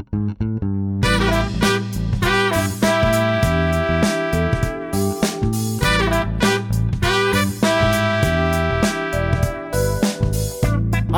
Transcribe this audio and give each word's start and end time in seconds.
Hi, 0.00 0.06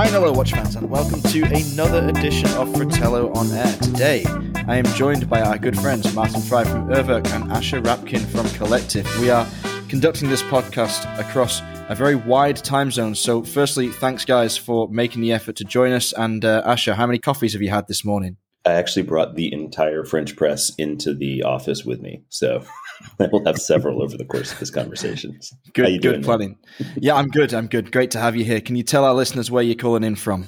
hello, 0.09 0.33
watch 0.33 0.51
fans, 0.51 0.75
and 0.75 0.91
welcome 0.91 1.23
to 1.23 1.43
another 1.45 2.09
edition 2.09 2.49
of 2.55 2.75
Fratello 2.75 3.33
on 3.35 3.53
Air. 3.53 3.73
Today, 3.83 4.25
I 4.67 4.77
am 4.77 4.85
joined 4.97 5.31
by 5.31 5.43
our 5.43 5.59
good 5.59 5.79
friends 5.79 6.13
Martin 6.13 6.41
Frei 6.43 6.65
from 6.65 6.89
Urwerk 6.89 7.31
and 7.33 7.53
Asher 7.53 7.81
Rapkin 7.81 8.27
from 8.27 8.49
Collective. 8.57 9.07
We 9.21 9.31
are 9.31 9.47
conducting 9.89 10.29
this 10.29 10.43
podcast 10.43 11.07
across 11.21 11.61
a 11.89 11.95
very 11.95 12.17
wide 12.17 12.57
time 12.57 12.91
zone. 12.91 13.15
So, 13.15 13.45
firstly, 13.45 13.91
thanks, 13.91 14.25
guys, 14.25 14.57
for 14.57 14.89
making 14.89 15.23
the 15.23 15.33
effort 15.33 15.55
to 15.57 15.65
join 15.65 15.93
us. 15.93 16.13
And 16.13 16.45
uh, 16.45 16.63
Asher, 16.65 16.95
how 16.95 17.07
many 17.07 17.21
coffees 17.21 17.53
have 17.53 17.63
you 17.63 17.71
had 17.71 17.87
this 17.87 18.05
morning? 18.05 18.39
I 18.65 18.73
actually 18.73 19.03
brought 19.03 19.35
the 19.35 19.53
entire 19.53 20.05
French 20.05 20.37
press 20.37 20.73
into 20.77 21.15
the 21.15 21.43
office 21.43 21.85
with 21.85 22.01
me. 22.01 22.23
So 22.29 22.65
I 23.21 23.27
will 23.27 23.45
have 23.45 23.59
several 23.59 24.03
over 24.03 24.17
the 24.17 24.25
course 24.25 24.53
of 24.53 24.59
this 24.61 24.71
conversation. 24.71 25.41
Good, 25.75 26.03
good 26.03 26.23
planning. 26.23 26.59
yeah, 26.97 27.15
I'm 27.15 27.29
good. 27.29 27.55
I'm 27.55 27.67
good. 27.67 27.91
Great 27.91 28.11
to 28.13 28.19
have 28.21 28.37
you 28.37 28.45
here. 28.45 28.61
Can 28.61 28.77
you 28.77 28.83
tell 28.83 29.05
our 29.05 29.15
listeners 29.15 29.51
where 29.51 29.63
you're 29.63 29.75
calling 29.75 30.05
in 30.05 30.17
from? 30.17 30.47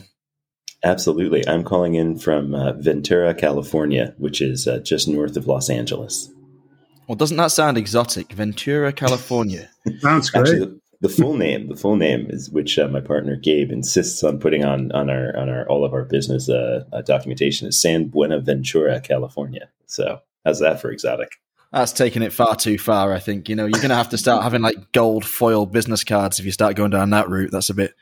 Absolutely. 0.85 1.49
I'm 1.49 1.65
calling 1.65 1.95
in 1.95 2.19
from 2.19 2.55
uh, 2.55 2.75
Ventura, 2.75 3.35
California, 3.35 4.15
which 4.19 4.43
is 4.43 4.69
uh, 4.69 4.81
just 4.81 5.09
north 5.09 5.37
of 5.39 5.47
Los 5.47 5.71
Angeles. 5.71 6.31
Well, 7.09 7.17
doesn't 7.17 7.39
that 7.39 7.53
sound 7.53 7.79
exotic? 7.79 8.33
Ventura, 8.33 8.93
California. 8.93 9.71
Sounds 10.01 10.31
great. 10.31 10.41
Actually, 10.43 10.81
the 11.05 11.11
full 11.11 11.37
name, 11.37 11.69
the 11.69 11.77
full 11.77 11.97
name 11.97 12.29
is 12.31 12.49
which 12.49 12.79
uh, 12.79 12.89
my 12.89 13.01
partner 13.01 13.37
Gabe 13.37 13.71
insists 13.71 14.25
on 14.25 14.39
putting 14.39 14.65
on 14.65 14.91
on 14.93 15.11
our 15.11 15.37
on 15.37 15.51
our 15.51 15.69
all 15.69 15.85
of 15.85 15.93
our 15.93 16.05
business 16.05 16.49
uh, 16.49 16.85
uh, 16.95 17.03
documentation 17.03 17.69
is 17.69 17.79
San 17.79 18.09
Buenaventura, 18.09 19.03
California. 19.03 19.69
So 19.85 20.23
how's 20.47 20.61
that 20.61 20.81
for 20.81 20.91
exotic? 20.91 21.29
That's 21.73 21.93
taking 21.93 22.23
it 22.23 22.33
far 22.33 22.57
too 22.57 22.79
far. 22.79 23.13
I 23.13 23.19
think 23.19 23.51
you 23.51 23.55
know 23.55 23.67
you're 23.67 23.83
going 23.83 23.91
to 23.91 23.97
have 23.97 24.09
to 24.11 24.19
start 24.19 24.45
having 24.45 24.63
like 24.63 24.93
gold 24.93 25.27
foil 25.27 25.67
business 25.67 26.05
cards 26.05 26.39
if 26.39 26.47
you 26.47 26.53
start 26.53 26.75
going 26.75 26.93
down 26.93 27.11
that 27.11 27.29
route. 27.29 27.51
That's 27.53 27.69
a 27.69 27.75
bit 27.75 27.93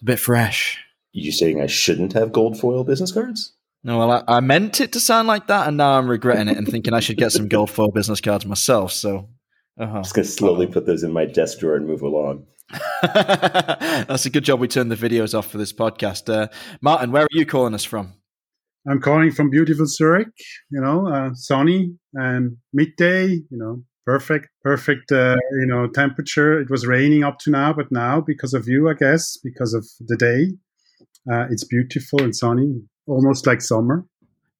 a 0.00 0.04
bit 0.04 0.20
fresh. 0.20 0.78
You 1.10 1.32
saying 1.32 1.60
I 1.60 1.66
shouldn't 1.66 2.12
have 2.12 2.30
gold 2.30 2.60
foil 2.60 2.84
business 2.84 3.10
cards? 3.10 3.54
No, 3.82 3.98
well, 3.98 4.24
I, 4.28 4.36
I, 4.36 4.40
meant 4.40 4.80
it 4.80 4.92
to 4.92 5.00
sound 5.00 5.26
like 5.26 5.48
that, 5.48 5.66
and 5.66 5.76
now 5.76 5.98
I'm 5.98 6.08
regretting 6.08 6.46
it 6.46 6.56
and 6.56 6.68
thinking 6.68 6.94
I 6.94 7.00
should 7.00 7.16
get 7.16 7.32
some 7.32 7.48
gold 7.48 7.70
foil 7.70 7.90
business 7.90 8.20
cards 8.20 8.46
myself. 8.46 8.92
So, 8.92 9.28
uh-huh. 9.78 9.96
I'm 9.96 10.02
just 10.02 10.14
going 10.14 10.24
to 10.24 10.30
slowly 10.30 10.66
put 10.66 10.86
those 10.86 11.02
in 11.02 11.12
my 11.12 11.24
desk 11.24 11.58
drawer 11.58 11.76
and 11.76 11.86
move 11.86 12.02
along. 12.02 12.46
That's 13.02 14.26
a 14.26 14.30
good 14.30 14.44
job 14.44 14.60
we 14.60 14.68
turned 14.68 14.90
the 14.90 14.96
videos 14.96 15.36
off 15.36 15.50
for 15.50 15.58
this 15.58 15.72
podcast. 15.72 16.32
Uh, 16.32 16.48
Martin, 16.80 17.12
where 17.12 17.24
are 17.24 17.28
you 17.30 17.46
calling 17.46 17.74
us 17.74 17.84
from? 17.84 18.14
I'm 18.88 19.00
calling 19.00 19.30
from 19.30 19.50
beautiful 19.50 19.86
Zurich, 19.86 20.28
you 20.70 20.80
know, 20.80 21.06
uh, 21.06 21.30
sunny 21.34 21.94
and 22.14 22.56
midday, 22.72 23.26
you 23.28 23.46
know, 23.50 23.82
perfect, 24.04 24.48
perfect, 24.62 25.12
uh, 25.12 25.36
you 25.52 25.66
know, 25.66 25.86
temperature. 25.86 26.60
It 26.60 26.68
was 26.68 26.86
raining 26.86 27.22
up 27.22 27.38
to 27.40 27.50
now, 27.50 27.72
but 27.72 27.92
now 27.92 28.20
because 28.20 28.54
of 28.54 28.66
you, 28.66 28.88
I 28.88 28.94
guess, 28.94 29.36
because 29.42 29.72
of 29.72 29.86
the 30.00 30.16
day, 30.16 30.52
uh, 31.32 31.46
it's 31.50 31.64
beautiful 31.64 32.22
and 32.22 32.34
sunny, 32.34 32.82
almost 33.06 33.46
like 33.46 33.60
summer. 33.60 34.04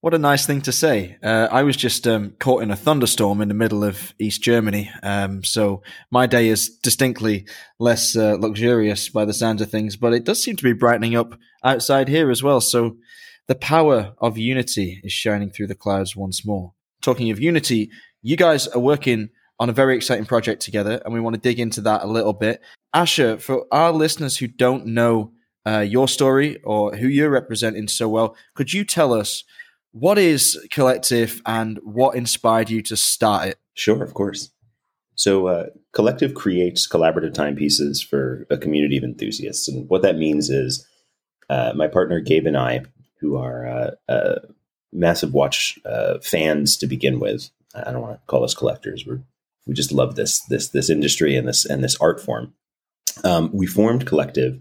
What 0.03 0.15
a 0.15 0.19
nice 0.19 0.47
thing 0.47 0.63
to 0.63 0.73
say. 0.73 1.17
Uh, 1.23 1.47
I 1.49 1.63
was 1.63 1.77
just 1.77 2.09
um, 2.09 2.35
caught 2.41 2.65
in 2.65 2.73
a 2.73 2.77
thunderstorm 2.77 3.41
in 3.41 3.47
the 3.47 3.55
middle 3.55 3.85
of 3.85 4.15
East 4.19 4.43
Germany. 4.43 4.91
Um, 5.01 5.45
so 5.45 5.85
my 6.11 6.27
day 6.27 6.49
is 6.49 6.69
distinctly 6.69 7.47
less 7.79 8.17
uh, 8.17 8.37
luxurious 8.37 9.09
by 9.09 9.25
the 9.25 9.33
sounds 9.33 9.63
of 9.63 9.71
things, 9.71 9.95
but 9.95 10.13
it 10.13 10.25
does 10.25 10.43
seem 10.43 10.57
to 10.57 10.65
be 10.65 10.73
brightening 10.73 11.15
up 11.15 11.39
outside 11.63 12.09
here 12.09 12.33
as 12.33 12.43
well. 12.43 12.61
So 12.61 12.97
the 13.47 13.55
power 13.55 14.15
of 14.19 14.37
unity 14.37 15.01
is 15.05 15.13
shining 15.13 15.51
through 15.51 15.69
the 15.69 15.77
clouds 15.77 16.17
once 16.17 16.45
more. 16.45 16.73
Talking 17.01 17.31
of 17.31 17.39
unity, 17.39 17.89
you 18.23 18.37
guys 18.37 18.67
are 18.67 18.81
working 18.81 19.31
on 19.61 19.71
a 19.71 19.73
very 19.73 19.95
exciting 19.95 20.27
project 20.27 20.63
together, 20.63 21.01
and 21.05 21.15
we 21.15 21.21
want 21.21 21.35
to 21.35 21.41
dig 21.41 21.61
into 21.61 21.81
that 21.83 22.03
a 22.03 22.09
little 22.09 22.33
bit. 22.33 22.61
Asher, 22.93 23.39
for 23.39 23.67
our 23.71 23.93
listeners 23.93 24.39
who 24.39 24.49
don't 24.49 24.85
know 24.85 25.31
uh, 25.65 25.79
your 25.79 26.09
story 26.09 26.61
or 26.65 26.97
who 26.97 27.07
you're 27.07 27.31
representing 27.31 27.87
so 27.87 28.09
well, 28.09 28.35
could 28.57 28.73
you 28.73 28.85
tell 28.85 29.13
us? 29.13 29.45
What 29.93 30.19
is 30.19 30.59
Collective 30.71 31.41
and 31.47 31.79
what 31.83 32.17
inspired 32.17 32.71
you 32.71 32.83
to 32.83 32.97
start 32.97 33.49
it? 33.49 33.59
Sure, 33.75 34.03
of 34.03 34.15
course. 34.15 34.51
So, 35.15 35.47
uh, 35.47 35.67
Collective 35.93 36.35
creates 36.35 36.89
collaborative 36.89 37.35
timepieces 37.35 38.03
for 38.03 38.47
a 38.51 38.57
community 38.57 38.97
of 38.97 39.05
enthusiasts. 39.05 39.69
And 39.69 39.89
what 39.89 40.03
that 40.03 40.17
means 40.17 40.49
is 40.49 40.87
uh, 41.51 41.73
my 41.77 41.87
partner 41.87 42.21
Gabe 42.21 42.47
and 42.47 42.57
I, 42.57 42.81
who 43.21 43.37
are 43.37 43.67
uh, 43.67 43.91
uh 44.11 44.39
massive 44.93 45.33
watch 45.33 45.79
uh, 45.85 46.19
fans 46.23 46.77
to 46.79 46.87
begin 46.87 47.21
with, 47.21 47.51
I 47.75 47.91
don't 47.91 48.03
want 48.03 48.15
to 48.15 48.27
call 48.27 48.45
us 48.45 48.55
collectors. 48.55 49.07
we 49.07 49.19
we 49.67 49.75
just 49.75 49.93
love 49.93 50.17
this 50.17 50.41
this 50.47 50.69
this 50.69 50.91
industry 50.91 51.37
and 51.37 51.47
this 51.47 51.65
and 51.65 51.85
this 51.85 51.97
art 52.01 52.21
form. 52.21 52.55
Um, 53.25 53.51
we 53.53 53.67
formed 53.67 54.07
Collective 54.07 54.59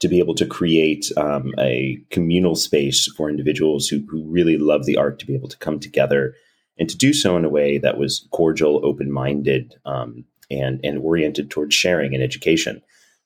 to 0.00 0.08
be 0.08 0.18
able 0.18 0.34
to 0.34 0.46
create 0.46 1.06
um, 1.16 1.52
a 1.58 1.98
communal 2.10 2.54
space 2.54 3.10
for 3.16 3.28
individuals 3.28 3.88
who, 3.88 4.00
who 4.08 4.22
really 4.24 4.56
love 4.56 4.86
the 4.86 4.96
art 4.96 5.18
to 5.18 5.26
be 5.26 5.34
able 5.34 5.48
to 5.48 5.58
come 5.58 5.80
together 5.80 6.34
and 6.78 6.88
to 6.88 6.96
do 6.96 7.12
so 7.12 7.36
in 7.36 7.44
a 7.44 7.48
way 7.48 7.78
that 7.78 7.98
was 7.98 8.28
cordial, 8.30 8.80
open 8.84 9.10
minded, 9.10 9.74
um, 9.84 10.24
and, 10.50 10.80
and 10.84 10.98
oriented 10.98 11.50
towards 11.50 11.74
sharing 11.74 12.14
and 12.14 12.22
education 12.22 12.80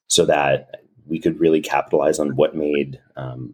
so 0.07 0.25
that 0.25 0.83
we 1.07 1.19
could 1.21 1.39
really 1.39 1.61
capitalize 1.61 2.19
on 2.19 2.37
what 2.37 2.57
made 2.57 2.99
um, 3.17 3.53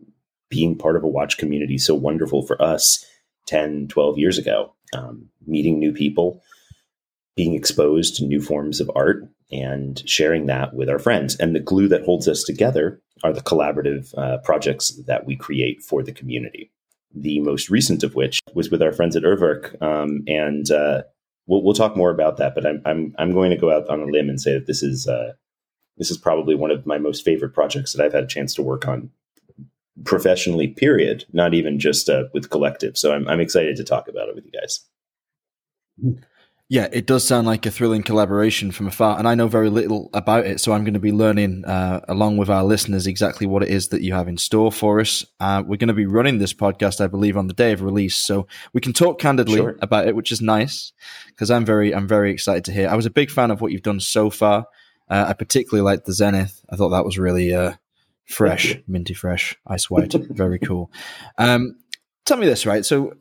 being 0.49 0.77
part 0.77 0.97
of 0.97 1.05
a 1.05 1.09
watch 1.09 1.39
community 1.39 1.77
so 1.79 1.95
wonderful 1.95 2.43
for 2.47 2.61
us 2.63 3.05
10, 3.47 3.89
12 3.89 4.19
years 4.19 4.39
ago. 4.39 4.75
Um, 4.95 5.29
meeting 5.47 5.79
new 5.79 5.93
people, 5.93 6.43
being 7.37 7.55
exposed 7.55 8.17
to 8.17 8.25
new 8.25 8.41
forms 8.41 8.81
of 8.81 8.91
art, 8.95 9.29
and 9.51 10.03
sharing 10.09 10.47
that 10.47 10.75
with 10.75 10.89
our 10.89 10.99
friends. 10.99 11.37
And 11.37 11.55
the 11.55 11.61
glue 11.61 11.89
that 11.89 12.05
holds 12.05 12.29
us 12.29 12.43
together 12.43 13.01
are 13.25 13.33
the 13.33 13.41
collaborative 13.41 14.17
uh, 14.17 14.39
projects 14.39 14.91
that 15.07 15.27
we 15.27 15.37
create 15.37 15.83
for 15.83 16.03
the 16.03 16.13
community. 16.13 16.71
The 17.15 17.41
most 17.41 17.71
recent 17.71 18.03
of 18.03 18.15
which 18.15 18.41
was 18.55 18.71
with 18.71 18.83
our 18.83 18.93
friends 18.93 19.17
at 19.17 19.23
Urwerk, 19.23 19.81
um, 19.83 20.23
and 20.27 20.71
uh, 20.71 21.03
we'll, 21.47 21.63
we'll 21.63 21.75
talk 21.75 21.97
more 21.97 22.11
about 22.11 22.37
that. 22.37 22.55
But 22.55 22.67
I'm, 22.67 22.83
I'm 22.85 23.15
I'm 23.19 23.33
going 23.33 23.51
to 23.51 23.57
go 23.57 23.75
out 23.75 23.89
on 23.89 24.01
a 24.01 24.07
limb 24.07 24.29
and 24.29 24.41
say 24.41 24.53
that 24.53 24.67
this 24.67 24.83
is 24.83 25.09
uh, 25.09 25.33
this 25.97 26.11
is 26.11 26.19
probably 26.19 26.55
one 26.55 26.71
of 26.71 26.87
my 26.87 26.99
most 26.99 27.25
favorite 27.25 27.55
projects 27.55 27.93
that 27.93 28.05
I've 28.05 28.13
had 28.13 28.25
a 28.25 28.29
chance 28.29 28.55
to 28.55 28.63
work 28.63 28.87
on 28.87 29.11
professionally. 30.05 30.69
Period. 30.69 31.25
Not 31.33 31.55
even 31.55 31.79
just 31.79 32.11
uh, 32.11 32.25
with 32.35 32.51
collective. 32.51 32.99
So 32.99 33.15
I'm 33.15 33.27
I'm 33.27 33.41
excited 33.41 33.77
to 33.77 33.85
talk 33.85 34.07
about 34.07 34.29
it 34.29 34.35
with 34.35 34.45
you 34.45 34.53
guys. 34.53 34.81
Yeah, 36.71 36.87
it 36.93 37.07
does 37.07 37.27
sound 37.27 37.47
like 37.47 37.65
a 37.65 37.71
thrilling 37.71 38.03
collaboration 38.03 38.73
from 38.73 38.89
afar, 38.89 39.19
and 39.19 39.27
I 39.27 39.35
know 39.35 39.49
very 39.49 39.71
little 39.71 40.11
about 40.13 40.45
it, 40.45 40.61
so 40.61 40.73
I'm 40.73 40.85
going 40.85 40.93
to 40.93 41.01
be 41.01 41.13
learning 41.13 41.65
uh, 41.65 42.01
along 42.09 42.37
with 42.37 42.51
our 42.51 42.63
listeners 42.63 43.07
exactly 43.07 43.47
what 43.47 43.63
it 43.63 43.71
is 43.71 43.89
that 43.89 44.03
you 44.03 44.13
have 44.13 44.29
in 44.29 44.37
store 44.37 44.71
for 44.71 45.01
us. 45.01 45.25
Uh, 45.41 45.63
we're 45.67 45.79
going 45.79 45.89
to 45.89 45.95
be 45.95 46.05
running 46.05 46.37
this 46.37 46.53
podcast, 46.53 47.03
I 47.03 47.07
believe, 47.07 47.39
on 47.39 47.47
the 47.47 47.55
day 47.55 47.73
of 47.73 47.81
release, 47.81 48.19
so 48.19 48.47
we 48.75 48.83
can 48.83 48.93
talk 48.93 49.19
candidly 49.19 49.57
sure. 49.57 49.79
about 49.81 50.09
it, 50.09 50.15
which 50.15 50.31
is 50.31 50.43
nice 50.43 50.93
because 51.29 51.51
I'm 51.51 51.65
very, 51.65 51.95
I'm 51.95 52.07
very 52.07 52.31
excited 52.31 52.67
to 52.67 52.73
hear. 52.73 52.91
I 52.91 52.97
was 52.97 53.07
a 53.07 53.11
big 53.11 53.31
fan 53.31 53.51
of 53.51 53.63
what 53.63 53.73
you've 53.73 53.81
done 53.81 54.01
so 54.01 54.29
far. 54.29 54.67
Uh, 55.09 55.25
I 55.27 55.33
particularly 55.33 55.91
liked 55.91 56.05
the 56.05 56.13
Zenith. 56.13 56.63
I 56.69 56.77
thought 56.77 56.91
that 56.91 57.07
was 57.07 57.19
really 57.19 57.55
uh, 57.55 57.77
fresh, 58.27 58.77
minty 58.87 59.15
fresh, 59.15 59.57
ice 59.67 59.89
white, 59.89 60.13
very 60.13 60.59
cool. 60.59 60.91
Um, 61.39 61.77
tell 62.27 62.37
me 62.37 62.45
this, 62.45 62.67
right? 62.67 62.85
So 62.85 63.15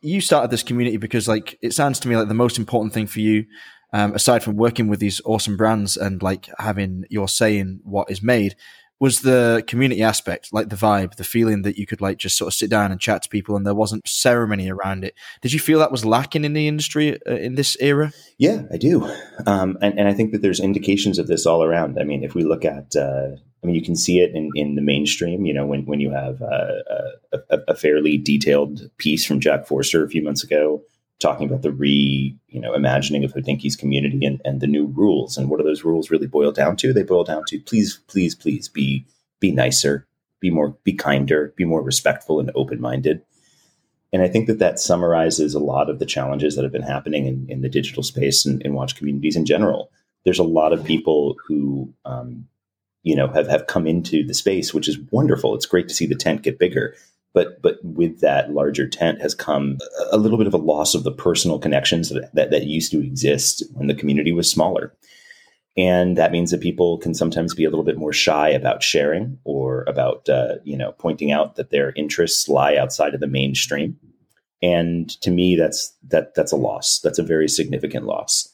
you 0.00 0.20
started 0.20 0.50
this 0.50 0.62
community 0.62 0.96
because 0.96 1.28
like 1.28 1.58
it 1.62 1.72
sounds 1.72 1.98
to 2.00 2.08
me 2.08 2.16
like 2.16 2.28
the 2.28 2.34
most 2.34 2.58
important 2.58 2.92
thing 2.92 3.06
for 3.06 3.20
you 3.20 3.44
um, 3.92 4.14
aside 4.14 4.42
from 4.42 4.56
working 4.56 4.88
with 4.88 5.00
these 5.00 5.20
awesome 5.24 5.56
brands 5.56 5.96
and 5.96 6.22
like 6.22 6.48
having 6.58 7.04
your 7.08 7.28
say 7.28 7.58
in 7.58 7.80
what 7.84 8.10
is 8.10 8.22
made 8.22 8.54
was 9.00 9.20
the 9.20 9.62
community 9.66 10.02
aspect 10.02 10.52
like 10.52 10.68
the 10.68 10.76
vibe 10.76 11.14
the 11.16 11.24
feeling 11.24 11.62
that 11.62 11.78
you 11.78 11.86
could 11.86 12.00
like 12.00 12.18
just 12.18 12.36
sort 12.36 12.48
of 12.48 12.54
sit 12.54 12.70
down 12.70 12.90
and 12.90 13.00
chat 13.00 13.22
to 13.22 13.28
people 13.28 13.56
and 13.56 13.66
there 13.66 13.74
wasn't 13.74 14.06
ceremony 14.08 14.70
around 14.70 15.04
it. 15.04 15.14
Did 15.42 15.52
you 15.52 15.60
feel 15.60 15.78
that 15.78 15.92
was 15.92 16.04
lacking 16.04 16.44
in 16.44 16.52
the 16.52 16.68
industry 16.68 17.18
uh, 17.26 17.36
in 17.36 17.54
this 17.54 17.76
era? 17.80 18.12
Yeah 18.38 18.62
i 18.72 18.76
do. 18.76 19.04
Um, 19.46 19.78
and, 19.80 19.98
and 19.98 20.08
i 20.08 20.14
think 20.14 20.32
that 20.32 20.42
there's 20.42 20.60
indications 20.60 21.18
of 21.18 21.26
this 21.26 21.46
all 21.46 21.62
around. 21.62 21.98
I 21.98 22.04
mean 22.04 22.24
if 22.24 22.34
we 22.34 22.44
look 22.44 22.64
at 22.64 22.96
uh, 22.96 23.36
I 23.62 23.66
mean, 23.66 23.74
you 23.74 23.82
can 23.82 23.96
see 23.96 24.20
it 24.20 24.36
in, 24.36 24.50
in 24.54 24.76
the 24.76 24.82
mainstream. 24.82 25.44
You 25.44 25.52
know, 25.52 25.66
when 25.66 25.84
when 25.84 25.98
you 25.98 26.12
have 26.12 26.40
uh, 26.40 26.74
a, 27.50 27.58
a, 27.66 27.74
fairly 27.74 28.16
detailed 28.16 28.88
piece 28.98 29.24
from 29.24 29.40
Jack 29.40 29.66
Forster 29.66 30.04
a 30.04 30.08
few 30.08 30.22
months 30.22 30.44
ago 30.44 30.80
talking 31.20 31.48
about 31.48 31.62
the 31.62 31.72
re 31.72 32.36
you 32.48 32.60
know 32.60 32.74
imagining 32.74 33.24
of 33.24 33.32
Hodinkee 33.32 33.76
community 33.78 34.24
and, 34.24 34.40
and 34.44 34.60
the 34.60 34.66
new 34.66 34.86
rules 34.86 35.36
and 35.36 35.48
what 35.48 35.58
do 35.58 35.64
those 35.64 35.84
rules 35.84 36.10
really 36.10 36.26
boil 36.26 36.52
down 36.52 36.76
to? 36.76 36.92
They 36.92 37.02
boil 37.02 37.24
down 37.24 37.44
to 37.48 37.60
please, 37.60 38.00
please, 38.06 38.34
please 38.34 38.68
be 38.68 39.06
be 39.40 39.52
nicer, 39.52 40.06
be 40.40 40.50
more, 40.50 40.76
be 40.84 40.92
kinder, 40.92 41.52
be 41.56 41.64
more 41.64 41.82
respectful 41.82 42.40
and 42.40 42.50
open 42.54 42.80
minded. 42.80 43.22
And 44.12 44.22
I 44.22 44.28
think 44.28 44.46
that 44.46 44.58
that 44.58 44.80
summarizes 44.80 45.54
a 45.54 45.58
lot 45.58 45.90
of 45.90 45.98
the 45.98 46.06
challenges 46.06 46.56
that 46.56 46.62
have 46.62 46.72
been 46.72 46.82
happening 46.82 47.26
in, 47.26 47.46
in 47.48 47.60
the 47.60 47.68
digital 47.68 48.02
space 48.02 48.46
and, 48.46 48.62
and 48.64 48.74
watch 48.74 48.96
communities 48.96 49.36
in 49.36 49.44
general. 49.44 49.90
There's 50.24 50.38
a 50.38 50.44
lot 50.44 50.72
of 50.72 50.84
people 50.84 51.36
who 51.46 51.92
um, 52.04 52.48
you 53.02 53.14
know 53.14 53.28
have, 53.28 53.48
have 53.48 53.66
come 53.66 53.86
into 53.86 54.24
the 54.26 54.34
space 54.34 54.74
which 54.74 54.88
is 54.88 54.98
wonderful 55.10 55.54
it's 55.54 55.66
great 55.66 55.88
to 55.88 55.94
see 55.94 56.06
the 56.06 56.14
tent 56.14 56.42
get 56.42 56.58
bigger 56.58 56.94
but 57.38 57.62
but 57.62 57.78
with 57.84 58.18
that 58.18 58.50
larger 58.50 58.88
tent 58.88 59.22
has 59.22 59.32
come 59.32 59.78
a 60.10 60.18
little 60.18 60.38
bit 60.38 60.48
of 60.48 60.54
a 60.54 60.64
loss 60.72 60.92
of 60.96 61.04
the 61.04 61.12
personal 61.12 61.60
connections 61.60 62.08
that, 62.08 62.34
that, 62.34 62.50
that 62.50 62.64
used 62.64 62.90
to 62.90 63.00
exist 63.00 63.62
when 63.74 63.86
the 63.86 63.94
community 63.94 64.32
was 64.32 64.50
smaller. 64.50 64.92
And 65.76 66.18
that 66.18 66.32
means 66.32 66.50
that 66.50 66.60
people 66.60 66.98
can 66.98 67.14
sometimes 67.14 67.54
be 67.54 67.64
a 67.64 67.70
little 67.70 67.84
bit 67.84 67.96
more 67.96 68.12
shy 68.12 68.48
about 68.48 68.82
sharing 68.82 69.38
or 69.44 69.84
about 69.86 70.28
uh, 70.28 70.56
you 70.64 70.76
know 70.76 70.90
pointing 70.98 71.30
out 71.30 71.54
that 71.54 71.70
their 71.70 71.92
interests 71.94 72.48
lie 72.48 72.74
outside 72.74 73.14
of 73.14 73.20
the 73.20 73.28
mainstream. 73.28 73.96
And 74.60 75.08
to 75.20 75.30
me, 75.30 75.54
that's 75.54 75.94
that 76.08 76.34
that's 76.34 76.50
a 76.50 76.56
loss. 76.56 76.98
That's 76.98 77.20
a 77.20 77.30
very 77.34 77.48
significant 77.48 78.04
loss. 78.04 78.52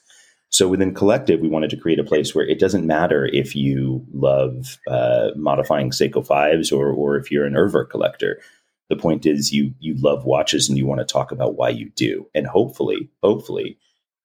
So 0.51 0.69
within 0.69 0.95
Collective, 0.95 1.41
we 1.41 1.49
wanted 1.49 1.71
to 1.71 1.77
create 1.79 1.99
a 1.99 2.05
place 2.05 2.35
where 2.35 2.47
it 2.47 2.61
doesn't 2.61 2.87
matter 2.87 3.27
if 3.33 3.57
you 3.57 4.05
love 4.13 4.79
uh, 4.87 5.31
modifying 5.35 5.91
Seiko 5.91 6.25
fives 6.25 6.71
or 6.71 6.91
or 6.91 7.17
if 7.17 7.31
you're 7.31 7.47
an 7.47 7.55
Urwerk 7.55 7.89
collector. 7.89 8.41
The 8.89 8.97
point 8.97 9.27
is 9.27 9.53
you 9.53 9.75
you 9.81 9.95
love 9.99 10.25
watches 10.25 10.69
and 10.69 10.77
you 10.77 10.87
want 10.87 11.01
to 11.01 11.05
talk 11.05 11.33
about 11.33 11.57
why 11.57 11.71
you 11.71 11.91
do. 11.97 12.29
And 12.35 12.47
hopefully, 12.47 13.09
hopefully, 13.23 13.79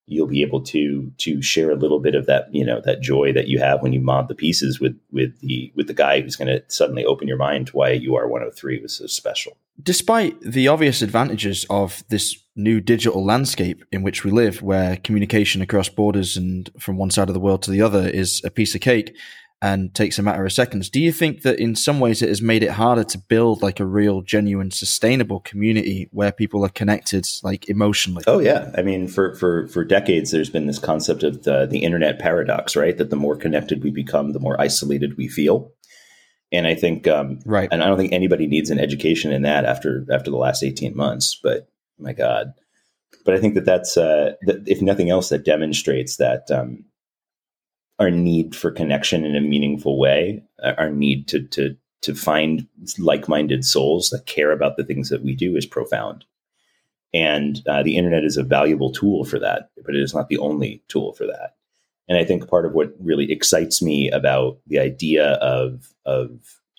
you'll 0.06 0.28
be 0.28 0.42
able 0.42 0.62
to 0.62 1.12
to 1.18 1.42
share 1.42 1.72
a 1.72 1.76
little 1.76 2.00
bit 2.00 2.16
of 2.16 2.26
that 2.26 2.54
you 2.54 2.66
know 2.66 2.82
that 2.82 3.02
joy 3.02 3.32
that 3.34 3.48
you 3.48 3.60
have 3.60 3.82
when 3.82 3.94
you 3.94 4.02
mod 4.02 4.28
the 4.28 4.36
pieces 4.36 4.80
with 4.80 5.00
with 5.12 5.40
the 5.42 5.72
with 5.76 5.88
the 5.88 5.94
guy 5.94 6.22
who's 6.22 6.36
going 6.36 6.48
to 6.48 6.64
suddenly 6.68 7.06
open 7.06 7.28
your 7.28 7.38
mind 7.38 7.68
to 7.68 7.78
why 7.78 7.92
UR 7.92 8.28
103 8.28 8.82
was 8.82 8.96
so 8.96 9.08
special 9.08 9.56
despite 9.82 10.40
the 10.42 10.68
obvious 10.68 11.02
advantages 11.02 11.66
of 11.70 12.04
this 12.10 12.36
new 12.56 12.82
digital 12.82 13.24
landscape 13.24 13.84
in 13.92 14.04
which 14.04 14.24
we 14.24 14.32
live, 14.32 14.62
where 14.62 14.98
communication 14.98 15.62
across 15.62 15.90
borders 15.90 16.36
and 16.36 16.70
from 16.78 16.98
one 16.98 17.12
side 17.12 17.30
of 17.30 17.34
the 17.34 17.40
world 17.40 17.64
to 17.64 17.72
the 17.72 17.82
other 17.82 18.08
is 18.08 18.42
a 18.44 18.52
piece 18.52 18.76
of 18.76 18.82
cake 18.82 19.16
and 19.62 19.94
takes 19.94 20.18
a 20.18 20.24
matter 20.24 20.46
of 20.46 20.54
seconds, 20.54 20.90
do 20.90 21.02
you 21.02 21.12
think 21.12 21.42
that 21.42 21.60
in 21.60 21.76
some 21.76 22.00
ways 22.00 22.22
it 22.22 22.30
has 22.30 22.42
made 22.42 22.64
it 22.64 22.72
harder 22.72 23.04
to 23.04 23.18
build 23.18 23.62
like 23.62 23.80
a 23.80 23.86
real, 23.86 24.22
genuine, 24.22 24.72
sustainable 24.72 25.42
community 25.42 26.08
where 26.12 26.32
people 26.32 26.64
are 26.64 26.70
connected, 26.70 27.28
like 27.44 27.68
emotionally? 27.68 28.24
Oh 28.26 28.40
yeah, 28.40 28.72
I 28.78 28.82
mean, 28.82 29.08
for 29.08 29.36
for 29.36 29.68
for 29.68 29.84
decades, 29.84 30.32
there's 30.32 30.50
been 30.50 30.68
this 30.68 30.80
concept 30.80 31.24
of 31.24 31.44
the 31.44 31.66
the 31.66 31.80
internet 31.80 32.20
paradox, 32.20 32.76
right? 32.76 32.98
That 32.98 33.10
the 33.10 33.16
more 33.18 33.36
connected 33.36 33.84
we 33.84 33.92
become, 33.92 34.32
the 34.32 34.40
more 34.40 34.60
isolated 34.60 35.18
we 35.18 35.28
feel. 35.28 35.72
And 36.52 36.66
I 36.66 36.74
think, 36.74 37.08
um, 37.08 37.40
right. 37.46 37.70
And 37.72 37.84
I 37.84 37.88
don't 37.88 37.98
think 37.98 38.12
anybody 38.12 38.48
needs 38.48 38.72
an 38.72 38.80
education 38.80 39.32
in 39.32 39.44
that 39.44 39.66
after 39.66 40.06
after 40.12 40.32
the 40.32 40.38
last 40.38 40.64
eighteen 40.64 40.96
months. 40.96 41.40
But 41.44 41.70
my 42.00 42.14
God, 42.14 42.54
but 43.26 43.36
I 43.36 43.40
think 43.40 43.56
that 43.56 43.66
that's 43.66 43.98
uh, 43.98 44.34
that 44.44 44.64
if 44.68 44.82
nothing 44.82 45.10
else, 45.10 45.30
that 45.30 45.46
demonstrates 45.46 46.16
that 46.18 46.50
um, 46.50 46.86
our 48.00 48.10
need 48.10 48.56
for 48.56 48.72
connection 48.72 49.26
in 49.26 49.36
a 49.36 49.42
meaningful 49.42 50.00
way, 50.00 50.42
uh, 50.64 50.74
our 50.78 50.90
need 50.90 51.28
to 51.30 51.44
to 51.48 51.76
to 52.02 52.16
find 52.16 52.66
like-minded 52.98 53.66
souls 53.66 54.10
that 54.10 54.26
care 54.26 54.52
about 54.52 54.78
the 54.78 54.86
things 54.86 55.10
that 55.10 55.22
we 55.22 55.36
do 55.36 55.58
is 55.58 55.66
profound. 55.66 56.24
And 57.14 57.62
uh, 57.68 57.84
the 57.84 57.98
internet 57.98 58.24
is 58.24 58.38
a 58.38 58.44
valuable 58.44 58.92
tool 58.92 59.26
for 59.26 59.38
that, 59.40 59.72
but 59.86 59.96
it 59.96 60.02
is 60.02 60.14
not 60.14 60.30
the 60.30 60.38
only 60.38 60.82
tool 60.88 61.12
for 61.14 61.26
that. 61.26 61.56
And 62.08 62.18
I 62.18 62.24
think 62.24 62.48
part 62.48 62.66
of 62.66 62.74
what 62.74 62.94
really 63.00 63.32
excites 63.32 63.82
me 63.82 64.10
about 64.10 64.60
the 64.68 64.80
idea 64.80 65.34
of 65.36 65.94
of 66.06 66.30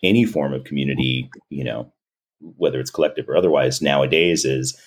any 0.03 0.25
form 0.25 0.55
of 0.55 0.65
community, 0.65 1.31
you 1.51 1.65
know, 1.65 1.93
whether 2.57 2.81
it's 2.81 2.91
collective 2.91 3.29
or 3.29 3.37
otherwise, 3.37 3.83
nowadays 3.83 4.45
is 4.45 4.81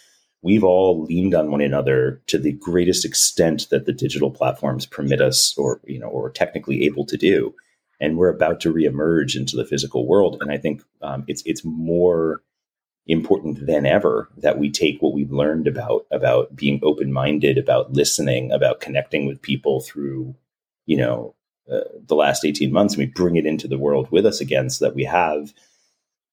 we've 0.44 0.64
all 0.64 1.04
leaned 1.04 1.34
on 1.34 1.50
one 1.50 1.62
another 1.62 2.22
to 2.28 2.38
the 2.38 2.52
greatest 2.52 3.06
extent 3.06 3.68
that 3.72 3.86
the 3.86 3.94
digital 3.94 4.30
platforms 4.30 4.86
permit 4.86 5.22
us 5.22 5.58
or 5.58 5.82
you 5.86 6.00
know 6.00 6.08
or 6.08 6.30
technically 6.30 6.84
able 6.84 7.06
to 7.06 7.18
do. 7.18 7.56
And 8.00 8.18
we're 8.18 8.30
about 8.30 8.60
to 8.62 8.74
reemerge 8.74 9.36
into 9.36 9.56
the 9.56 9.66
physical 9.66 10.06
world. 10.06 10.38
And 10.42 10.52
i 10.52 10.58
think 10.58 10.84
um, 11.02 11.24
it's 11.28 11.42
it's 11.46 11.64
more 11.64 12.42
important 13.08 13.66
than 13.66 13.86
ever 13.86 14.30
that 14.38 14.58
we 14.58 14.72
take 14.72 15.02
what 15.02 15.14
we've 15.14 15.32
learned 15.32 15.68
about 15.68 16.06
about 16.12 16.56
being 16.56 16.80
open-minded 16.84 17.58
about 17.58 17.92
listening 17.92 18.52
about 18.52 18.80
connecting 18.80 19.26
with 19.26 19.42
people 19.42 19.82
through 19.82 20.34
you 20.86 20.96
know 20.96 21.36
uh, 21.72 21.82
the 22.08 22.16
last 22.16 22.46
18 22.46 22.72
months 22.72 22.94
and 22.94 23.00
we 23.00 23.06
bring 23.06 23.36
it 23.36 23.46
into 23.46 23.68
the 23.68 23.78
world 23.78 24.10
with 24.10 24.26
us 24.26 24.40
again 24.40 24.70
so 24.70 24.86
that 24.86 24.96
we 24.96 25.04
have 25.04 25.54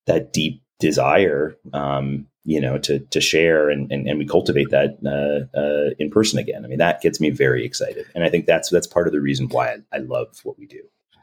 that 0.07 0.33
deep 0.33 0.63
desire 0.81 1.57
um, 1.73 2.27
you 2.45 2.61
know 2.61 2.79
to 2.79 2.99
to 2.99 3.21
share 3.21 3.71
and, 3.71 3.91
and, 3.93 4.09
and 4.09 4.19
we 4.19 4.27
cultivate 4.27 4.71
that 4.71 4.99
uh, 5.07 5.59
uh, 5.59 5.95
in 5.99 6.11
person 6.11 6.39
again. 6.39 6.65
I 6.65 6.69
mean 6.69 6.79
that 6.79 7.01
gets 7.01 7.21
me 7.21 7.31
very 7.31 7.65
excited. 7.65 8.07
And 8.15 8.25
i 8.25 8.31
think 8.31 8.47
that's 8.47 8.71
that's 8.71 8.87
part 8.87 9.07
of 9.07 9.13
the 9.13 9.21
reason 9.21 9.49
why 9.49 9.69
I, 9.69 9.77
I 9.93 9.99
love 9.99 10.29
what 10.43 10.59
we 10.59 10.67
do. 10.67 10.83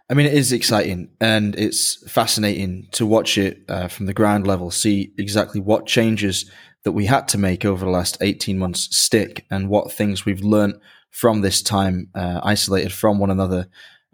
I 0.10 0.14
mean, 0.14 0.26
it 0.26 0.34
is 0.34 0.54
exciting 0.54 1.10
and 1.20 1.54
it's 1.56 2.10
fascinating 2.10 2.88
to 2.92 3.06
watch 3.06 3.38
it 3.38 3.64
uh, 3.68 3.90
from 3.90 4.06
the 4.06 4.14
ground 4.14 4.48
level, 4.48 4.72
see 4.72 5.12
exactly 5.18 5.60
what 5.60 5.86
changes 5.86 6.50
that 6.84 6.94
we 6.94 7.08
had 7.08 7.28
to 7.30 7.38
make 7.38 7.66
over 7.66 7.84
the 7.84 7.92
last 7.92 8.18
18 8.22 8.58
months 8.58 8.96
stick 8.96 9.46
and 9.52 9.68
what 9.68 9.92
things 9.92 10.24
we've 10.24 10.46
learned 10.46 10.80
from 11.10 11.42
this 11.42 11.62
time 11.62 12.08
uh, 12.16 12.40
isolated 12.42 12.94
from 12.94 13.20
one 13.20 13.32
another 13.32 13.68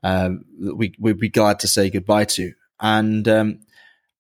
um, 0.04 0.46
we, 0.60 0.94
we'd 1.00 1.20
be 1.20 1.30
glad 1.30 1.60
to 1.60 1.68
say 1.68 1.90
goodbye 1.90 2.26
to. 2.26 2.54
And 2.80 3.28
um, 3.28 3.60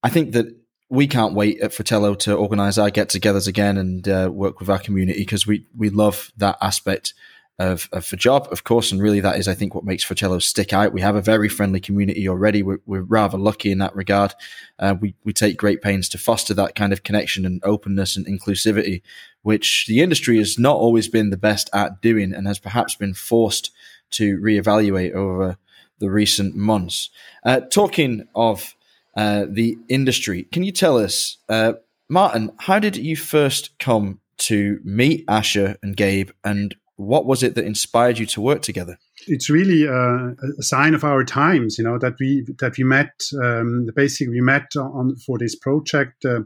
I 0.02 0.10
think 0.10 0.31
that 0.34 0.46
we 0.94 1.07
can't 1.07 1.34
wait 1.34 1.60
at 1.60 1.74
Fratello 1.74 2.13
to 2.13 2.36
organize 2.36 2.78
our 2.78 2.92
get 2.92 3.10
togethers 3.10 3.48
again 3.48 3.78
and 3.78 4.07
uh, 4.07 4.30
work 4.31 4.60
with 4.60 4.69
our 4.69 4.78
community 4.78 5.22
because 5.22 5.48
we, 5.48 5.66
we 5.75 5.90
love 5.90 6.31
that 6.38 6.56
aspect 6.62 7.16
of, 7.57 7.90
of 7.92 8.07
the 8.12 8.16
job, 8.16 8.48
of 8.51 8.63
course, 8.63 8.92
and 8.92 9.01
really 9.01 9.19
that 9.19 9.40
is, 9.40 9.48
I 9.48 9.56
think, 9.56 9.74
what 9.74 9.86
makes 9.86 10.04
Fratello 10.04 10.38
stick 10.38 10.72
out. 10.72 10.94
We 10.94 11.01
have 11.01 11.16
a 11.16 11.22
very 11.22 11.50
friendly 11.50 11.80
community 11.80 12.30
already. 12.30 12.62
We're, 12.62 12.81
we're 12.86 13.01
rather 13.01 13.40
lucky 13.40 13.72
in 13.72 13.80
that 13.80 13.95
regard. 13.95 14.36
Uh, 14.78 14.94
we 15.00 15.16
we 15.24 15.34
take 15.34 15.57
great 15.57 15.81
pains 15.81 16.07
to 16.10 16.19
foster 16.19 16.54
that 16.54 16.75
kind 16.75 16.94
of 16.94 17.01
connection 17.01 17.44
and 17.44 17.60
openness 17.63 18.16
and 18.16 18.28
inclusivity, 18.28 19.01
which 19.42 19.88
the 19.88 20.00
industry 20.00 20.38
has 20.38 20.60
not 20.60 20.75
always 20.75 21.07
been 21.07 21.31
the 21.31 21.38
best 21.38 21.72
at 21.74 22.01
doing, 22.01 22.34
and 22.34 22.45
has 22.45 22.60
perhaps 22.60 22.94
been 22.94 23.16
forced 23.16 23.72
to 24.12 24.38
reevaluate 24.38 25.13
over 25.13 25.57
the 25.98 26.12
recent 26.12 26.56
months. 26.56 27.10
Uh, 27.44 27.62
talking 27.62 28.28
of 28.36 28.75
uh, 29.15 29.45
the 29.50 29.77
industry, 29.89 30.44
can 30.51 30.63
you 30.63 30.71
tell 30.71 30.98
us, 30.98 31.38
uh, 31.50 31.74
Martin, 32.10 32.51
how 32.60 32.80
did 32.80 32.98
you 32.98 33.15
first 33.15 33.77
come 33.80 34.19
to 34.38 34.80
meet 34.83 35.24
Asher 35.27 35.77
and 35.81 35.95
Gabe, 35.95 36.31
and 36.44 36.75
what 36.95 37.25
was 37.25 37.44
it 37.44 37.56
that 37.56 37.65
inspired 37.65 38.18
you 38.18 38.25
to 38.27 38.42
work 38.42 38.62
together? 38.62 38.98
It's 39.27 39.50
really 39.50 39.88
uh, 39.88 40.31
a 40.60 40.63
sign 40.63 40.94
of 40.94 41.04
our 41.04 41.24
times, 41.24 41.77
you 41.77 41.83
know, 41.83 41.98
that 42.00 42.15
we 42.19 42.45
that 42.60 42.77
we 42.77 42.83
met. 42.83 43.24
Um, 43.42 43.88
basically, 43.95 44.33
we 44.33 44.42
met 44.42 44.75
on 44.75 45.16
for 45.25 45.38
this 45.38 45.56
project 45.56 46.25
uh, 46.25 46.42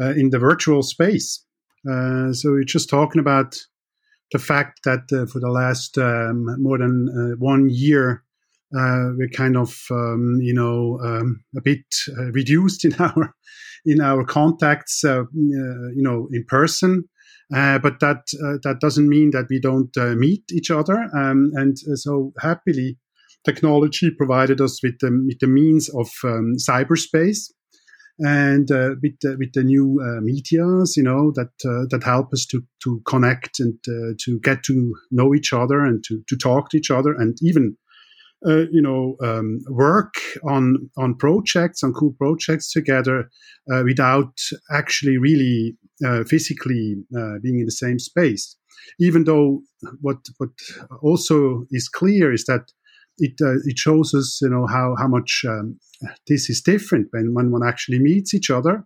uh, 0.00 0.10
in 0.10 0.30
the 0.30 0.38
virtual 0.38 0.82
space. 0.82 1.44
Uh, 1.88 2.32
so 2.32 2.52
we're 2.52 2.64
just 2.64 2.88
talking 2.88 3.20
about 3.20 3.56
the 4.32 4.38
fact 4.38 4.80
that 4.84 5.08
for 5.30 5.38
the 5.40 5.50
last 5.50 5.98
um, 5.98 6.60
more 6.60 6.78
than 6.78 7.36
one 7.38 7.68
year, 7.70 8.24
we're 8.72 9.28
kind 9.34 9.56
of 9.56 9.76
um, 9.90 10.38
you 10.40 10.54
know 10.54 10.98
um, 11.02 11.42
a 11.56 11.60
bit 11.60 11.84
reduced 12.32 12.84
in 12.86 12.94
our 12.94 13.34
in 13.84 14.00
our 14.00 14.24
contacts, 14.24 15.02
you 15.04 15.94
know, 15.96 16.28
in 16.32 16.44
person. 16.48 17.04
Uh, 17.54 17.78
but 17.78 18.00
that 18.00 18.24
uh, 18.42 18.58
that 18.64 18.80
doesn't 18.80 19.08
mean 19.08 19.30
that 19.30 19.46
we 19.48 19.60
don't 19.60 19.96
uh, 19.96 20.14
meet 20.16 20.42
each 20.52 20.70
other. 20.70 21.08
Um, 21.16 21.52
and 21.54 21.78
so 21.78 22.32
happily, 22.40 22.98
technology 23.44 24.10
provided 24.10 24.60
us 24.60 24.82
with 24.82 24.98
the, 25.00 25.10
with 25.26 25.38
the 25.38 25.46
means 25.46 25.88
of 25.90 26.08
um, 26.24 26.54
cyberspace 26.58 27.52
and 28.18 28.70
uh, 28.72 28.96
with 29.00 29.12
the, 29.20 29.36
with 29.38 29.52
the 29.52 29.62
new 29.62 30.00
uh, 30.02 30.20
medias, 30.22 30.96
you 30.96 31.04
know, 31.04 31.30
that 31.36 31.52
uh, 31.64 31.86
that 31.90 32.02
help 32.04 32.32
us 32.32 32.46
to 32.46 32.64
to 32.82 33.00
connect 33.06 33.60
and 33.60 33.74
to 33.84 34.40
get 34.40 34.64
to 34.64 34.96
know 35.12 35.32
each 35.32 35.52
other 35.52 35.84
and 35.84 36.02
to 36.08 36.24
to 36.28 36.36
talk 36.36 36.70
to 36.70 36.76
each 36.76 36.90
other 36.90 37.14
and 37.14 37.38
even. 37.42 37.76
You 38.44 38.82
know, 38.82 39.16
um, 39.22 39.60
work 39.68 40.14
on 40.48 40.90
on 40.96 41.16
projects, 41.16 41.82
on 41.82 41.92
cool 41.92 42.14
projects 42.18 42.70
together, 42.70 43.30
without 43.84 44.38
actually 44.70 45.18
really 45.18 45.76
uh, 46.04 46.24
physically 46.24 46.94
uh, 47.16 47.38
being 47.42 47.58
in 47.60 47.64
the 47.64 47.70
same 47.70 47.98
space. 47.98 48.56
Even 49.00 49.24
though 49.24 49.62
what 50.00 50.18
what 50.38 50.50
also 51.02 51.64
is 51.70 51.88
clear 51.88 52.32
is 52.32 52.44
that 52.44 52.70
it 53.18 53.32
uh, 53.40 53.56
it 53.64 53.78
shows 53.78 54.14
us 54.14 54.38
you 54.42 54.50
know 54.50 54.66
how 54.66 54.94
how 54.98 55.08
much 55.08 55.44
um, 55.48 55.78
this 56.28 56.50
is 56.50 56.60
different 56.60 57.08
when 57.12 57.34
when 57.34 57.50
one 57.50 57.66
actually 57.66 57.98
meets 57.98 58.34
each 58.34 58.50
other 58.50 58.84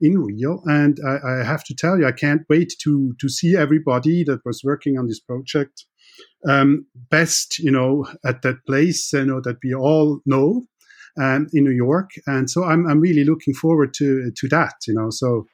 in 0.00 0.18
real. 0.18 0.62
And 0.66 0.98
I, 1.06 1.40
I, 1.40 1.44
have 1.44 1.64
to 1.64 1.74
tell 1.74 1.98
you, 1.98 2.06
I 2.06 2.12
can't 2.12 2.42
wait 2.48 2.72
to 2.82 3.14
to 3.20 3.28
see 3.28 3.56
everybody 3.56 4.24
that 4.24 4.40
was 4.44 4.62
working 4.64 4.98
on 4.98 5.06
this 5.06 5.20
project 5.20 5.84
um, 6.48 6.86
best, 7.10 7.58
you 7.58 7.70
know, 7.70 8.06
at 8.24 8.42
that 8.42 8.64
place, 8.66 9.12
you 9.12 9.24
know, 9.24 9.40
that 9.42 9.58
we 9.62 9.74
all 9.74 10.20
know 10.26 10.64
um, 11.20 11.48
in 11.52 11.64
New 11.64 11.72
York. 11.72 12.10
And 12.26 12.50
so 12.50 12.64
I'm 12.64 12.86
I'm 12.86 13.00
really 13.00 13.24
looking 13.24 13.54
forward 13.54 13.94
to 13.94 14.30
to 14.34 14.48
that, 14.48 14.74
you 14.86 14.94
know. 14.94 15.10
So 15.10 15.46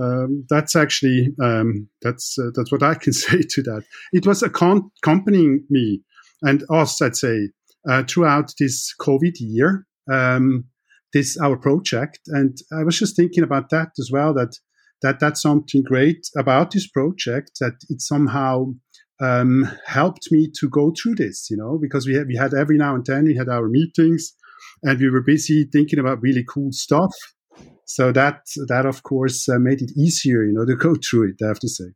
um, 0.00 0.46
that's 0.48 0.76
actually 0.76 1.28
um, 1.42 1.88
that's 2.02 2.36
uh, 2.38 2.50
that's 2.54 2.72
what 2.72 2.82
I 2.82 2.94
can 2.94 3.12
say 3.24 3.40
to 3.42 3.62
that. 3.62 3.82
It 4.12 4.26
was 4.26 4.42
accompanying 4.42 5.64
me 5.68 6.02
and 6.42 6.64
us, 6.70 7.02
I'd 7.02 7.16
say, 7.16 7.50
uh, 7.88 8.04
throughout 8.08 8.54
this 8.58 8.94
COVID 9.00 9.34
year. 9.38 9.86
Um, 10.10 10.64
this 11.12 11.38
our 11.38 11.56
project. 11.56 12.20
And 12.28 12.56
I 12.72 12.84
was 12.84 12.98
just 12.98 13.16
thinking 13.16 13.44
about 13.44 13.70
that 13.70 13.90
as 13.98 14.10
well. 14.12 14.34
That 14.34 14.56
that 15.02 15.18
that's 15.18 15.42
something 15.42 15.82
great 15.82 16.28
about 16.36 16.72
this 16.72 16.88
project 16.88 17.52
that 17.60 17.74
it 17.88 18.00
somehow 18.00 18.66
um, 19.20 19.70
helped 19.86 20.30
me 20.30 20.50
to 20.58 20.68
go 20.68 20.92
through 20.92 21.16
this. 21.16 21.48
You 21.50 21.56
know, 21.56 21.78
because 21.80 22.06
we 22.06 22.14
had, 22.14 22.26
we 22.26 22.36
had 22.36 22.54
every 22.54 22.78
now 22.78 22.94
and 22.94 23.04
then 23.04 23.24
we 23.24 23.36
had 23.36 23.48
our 23.48 23.68
meetings, 23.68 24.34
and 24.82 24.98
we 24.98 25.10
were 25.10 25.22
busy 25.22 25.64
thinking 25.64 25.98
about 25.98 26.22
really 26.22 26.44
cool 26.48 26.72
stuff. 26.72 27.14
So 27.84 28.12
that 28.12 28.42
that 28.68 28.86
of 28.86 29.02
course 29.02 29.48
uh, 29.48 29.58
made 29.58 29.82
it 29.82 29.90
easier, 29.96 30.44
you 30.44 30.52
know, 30.52 30.64
to 30.64 30.76
go 30.76 30.94
through 30.94 31.30
it. 31.30 31.44
I 31.44 31.48
have 31.48 31.60
to 31.60 31.68
say. 31.68 31.86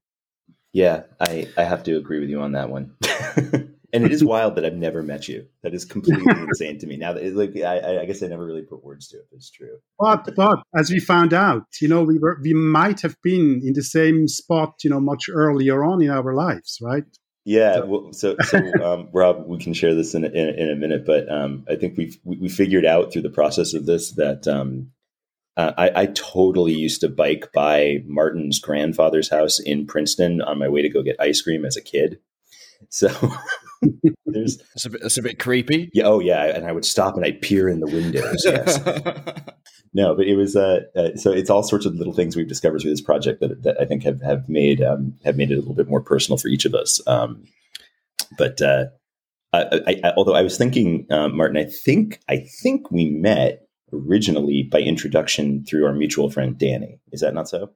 Yeah, 0.72 1.02
I, 1.20 1.46
I 1.56 1.62
have 1.62 1.84
to 1.84 1.96
agree 1.96 2.18
with 2.18 2.28
you 2.28 2.40
on 2.40 2.52
that 2.52 2.68
one. 2.68 2.96
and 3.94 4.04
it 4.04 4.12
is 4.12 4.24
wild 4.34 4.56
that 4.56 4.64
I've 4.64 4.74
never 4.74 5.02
met 5.02 5.28
you. 5.28 5.46
That 5.62 5.72
is 5.72 5.84
completely 5.84 6.30
insane 6.36 6.78
to 6.80 6.86
me. 6.86 6.96
Now, 6.96 7.12
that, 7.14 7.34
like 7.34 7.56
I, 7.56 8.00
I, 8.00 8.04
guess 8.04 8.22
I 8.22 8.26
never 8.26 8.44
really 8.44 8.62
put 8.62 8.84
words 8.84 9.08
to 9.08 9.18
it. 9.18 9.26
But 9.30 9.36
it's 9.36 9.50
true. 9.50 9.78
But 9.98 10.34
but 10.34 10.62
as 10.76 10.90
we 10.90 10.98
found 10.98 11.32
out, 11.32 11.62
you 11.80 11.88
know, 11.88 12.02
we 12.02 12.18
were 12.18 12.38
we 12.42 12.52
might 12.52 13.00
have 13.00 13.16
been 13.22 13.62
in 13.64 13.72
the 13.72 13.82
same 13.82 14.28
spot, 14.28 14.74
you 14.82 14.90
know, 14.90 15.00
much 15.00 15.30
earlier 15.32 15.84
on 15.84 16.02
in 16.02 16.10
our 16.10 16.34
lives, 16.34 16.78
right? 16.82 17.04
Yeah. 17.44 17.80
Well, 17.80 18.12
so 18.12 18.36
so 18.42 18.58
um, 18.84 19.08
Rob, 19.12 19.46
we 19.46 19.58
can 19.58 19.74
share 19.74 19.94
this 19.94 20.14
in 20.14 20.24
a, 20.24 20.28
in, 20.28 20.48
in 20.58 20.70
a 20.70 20.76
minute, 20.76 21.06
but 21.06 21.30
um, 21.30 21.64
I 21.70 21.76
think 21.76 21.96
we 21.96 22.18
we 22.24 22.48
figured 22.48 22.84
out 22.84 23.12
through 23.12 23.22
the 23.22 23.30
process 23.30 23.74
of 23.74 23.86
this 23.86 24.12
that 24.12 24.48
um, 24.48 24.90
uh, 25.56 25.72
I, 25.78 26.02
I, 26.02 26.06
totally 26.06 26.72
used 26.72 27.02
to 27.02 27.08
bike 27.08 27.52
by 27.54 27.98
Martin's 28.06 28.58
grandfather's 28.58 29.30
house 29.30 29.60
in 29.60 29.86
Princeton 29.86 30.42
on 30.42 30.58
my 30.58 30.68
way 30.68 30.82
to 30.82 30.88
go 30.88 31.00
get 31.00 31.14
ice 31.20 31.42
cream 31.42 31.64
as 31.64 31.76
a 31.76 31.80
kid. 31.80 32.18
So 32.88 33.08
there's 34.26 34.60
it's 34.74 34.84
a, 34.84 34.90
bit, 34.90 35.00
it's 35.02 35.18
a 35.18 35.22
bit 35.22 35.38
creepy. 35.38 35.90
Yeah. 35.92 36.04
Oh, 36.04 36.20
yeah. 36.20 36.44
And 36.44 36.66
I 36.66 36.72
would 36.72 36.84
stop 36.84 37.16
and 37.16 37.24
I'd 37.24 37.40
peer 37.40 37.68
in 37.68 37.80
the 37.80 37.86
windows. 37.86 38.44
Yes. 38.54 38.78
no, 39.94 40.14
but 40.14 40.26
it 40.26 40.36
was 40.36 40.56
uh, 40.56 40.80
uh, 40.96 41.16
so 41.16 41.32
it's 41.32 41.50
all 41.50 41.62
sorts 41.62 41.86
of 41.86 41.94
little 41.94 42.12
things 42.12 42.36
we've 42.36 42.48
discovered 42.48 42.80
through 42.80 42.90
this 42.90 43.00
project 43.00 43.40
that, 43.40 43.62
that 43.62 43.80
I 43.80 43.84
think 43.84 44.02
have 44.02 44.20
have 44.22 44.48
made 44.48 44.82
um, 44.82 45.14
have 45.24 45.36
made 45.36 45.50
it 45.50 45.54
a 45.54 45.60
little 45.60 45.74
bit 45.74 45.88
more 45.88 46.00
personal 46.00 46.36
for 46.36 46.48
each 46.48 46.64
of 46.64 46.74
us. 46.74 47.00
Um, 47.06 47.44
but 48.36 48.60
uh, 48.60 48.86
I, 49.52 50.00
I, 50.04 50.12
although 50.16 50.34
I 50.34 50.42
was 50.42 50.58
thinking, 50.58 51.06
uh, 51.10 51.28
Martin, 51.28 51.56
I 51.56 51.64
think 51.64 52.20
I 52.28 52.44
think 52.62 52.90
we 52.90 53.10
met 53.10 53.66
originally 53.92 54.64
by 54.64 54.80
introduction 54.80 55.64
through 55.64 55.86
our 55.86 55.92
mutual 55.92 56.30
friend 56.30 56.58
Danny. 56.58 56.98
Is 57.12 57.20
that 57.20 57.34
not 57.34 57.48
so? 57.48 57.70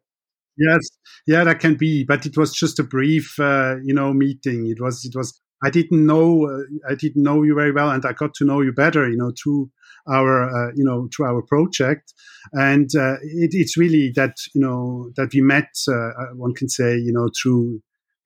Yes, 0.56 0.88
yeah, 1.26 1.44
that 1.44 1.60
can 1.60 1.76
be, 1.76 2.04
but 2.04 2.26
it 2.26 2.36
was 2.36 2.52
just 2.52 2.80
a 2.80 2.82
brief, 2.82 3.38
uh, 3.38 3.76
you 3.84 3.94
know, 3.94 4.12
meeting. 4.12 4.66
It 4.66 4.80
was, 4.80 5.04
it 5.04 5.16
was. 5.16 5.40
I 5.62 5.70
didn't 5.70 6.06
know, 6.06 6.46
uh, 6.46 6.90
I 6.90 6.94
didn't 6.94 7.22
know 7.22 7.42
you 7.42 7.54
very 7.54 7.72
well, 7.72 7.90
and 7.90 8.04
I 8.04 8.12
got 8.12 8.34
to 8.34 8.44
know 8.44 8.60
you 8.60 8.72
better, 8.72 9.08
you 9.08 9.16
know, 9.16 9.32
through 9.42 9.70
our, 10.08 10.44
uh, 10.44 10.72
you 10.74 10.84
know, 10.84 11.08
through 11.14 11.26
our 11.26 11.42
project, 11.42 12.14
and 12.52 12.88
uh, 12.96 13.16
it, 13.22 13.50
it's 13.52 13.76
really 13.76 14.12
that, 14.16 14.36
you 14.54 14.60
know, 14.60 15.10
that 15.16 15.30
we 15.34 15.40
met. 15.40 15.70
Uh, 15.86 16.10
one 16.34 16.54
can 16.54 16.68
say, 16.68 16.96
you 16.96 17.12
know, 17.12 17.28
through 17.42 17.82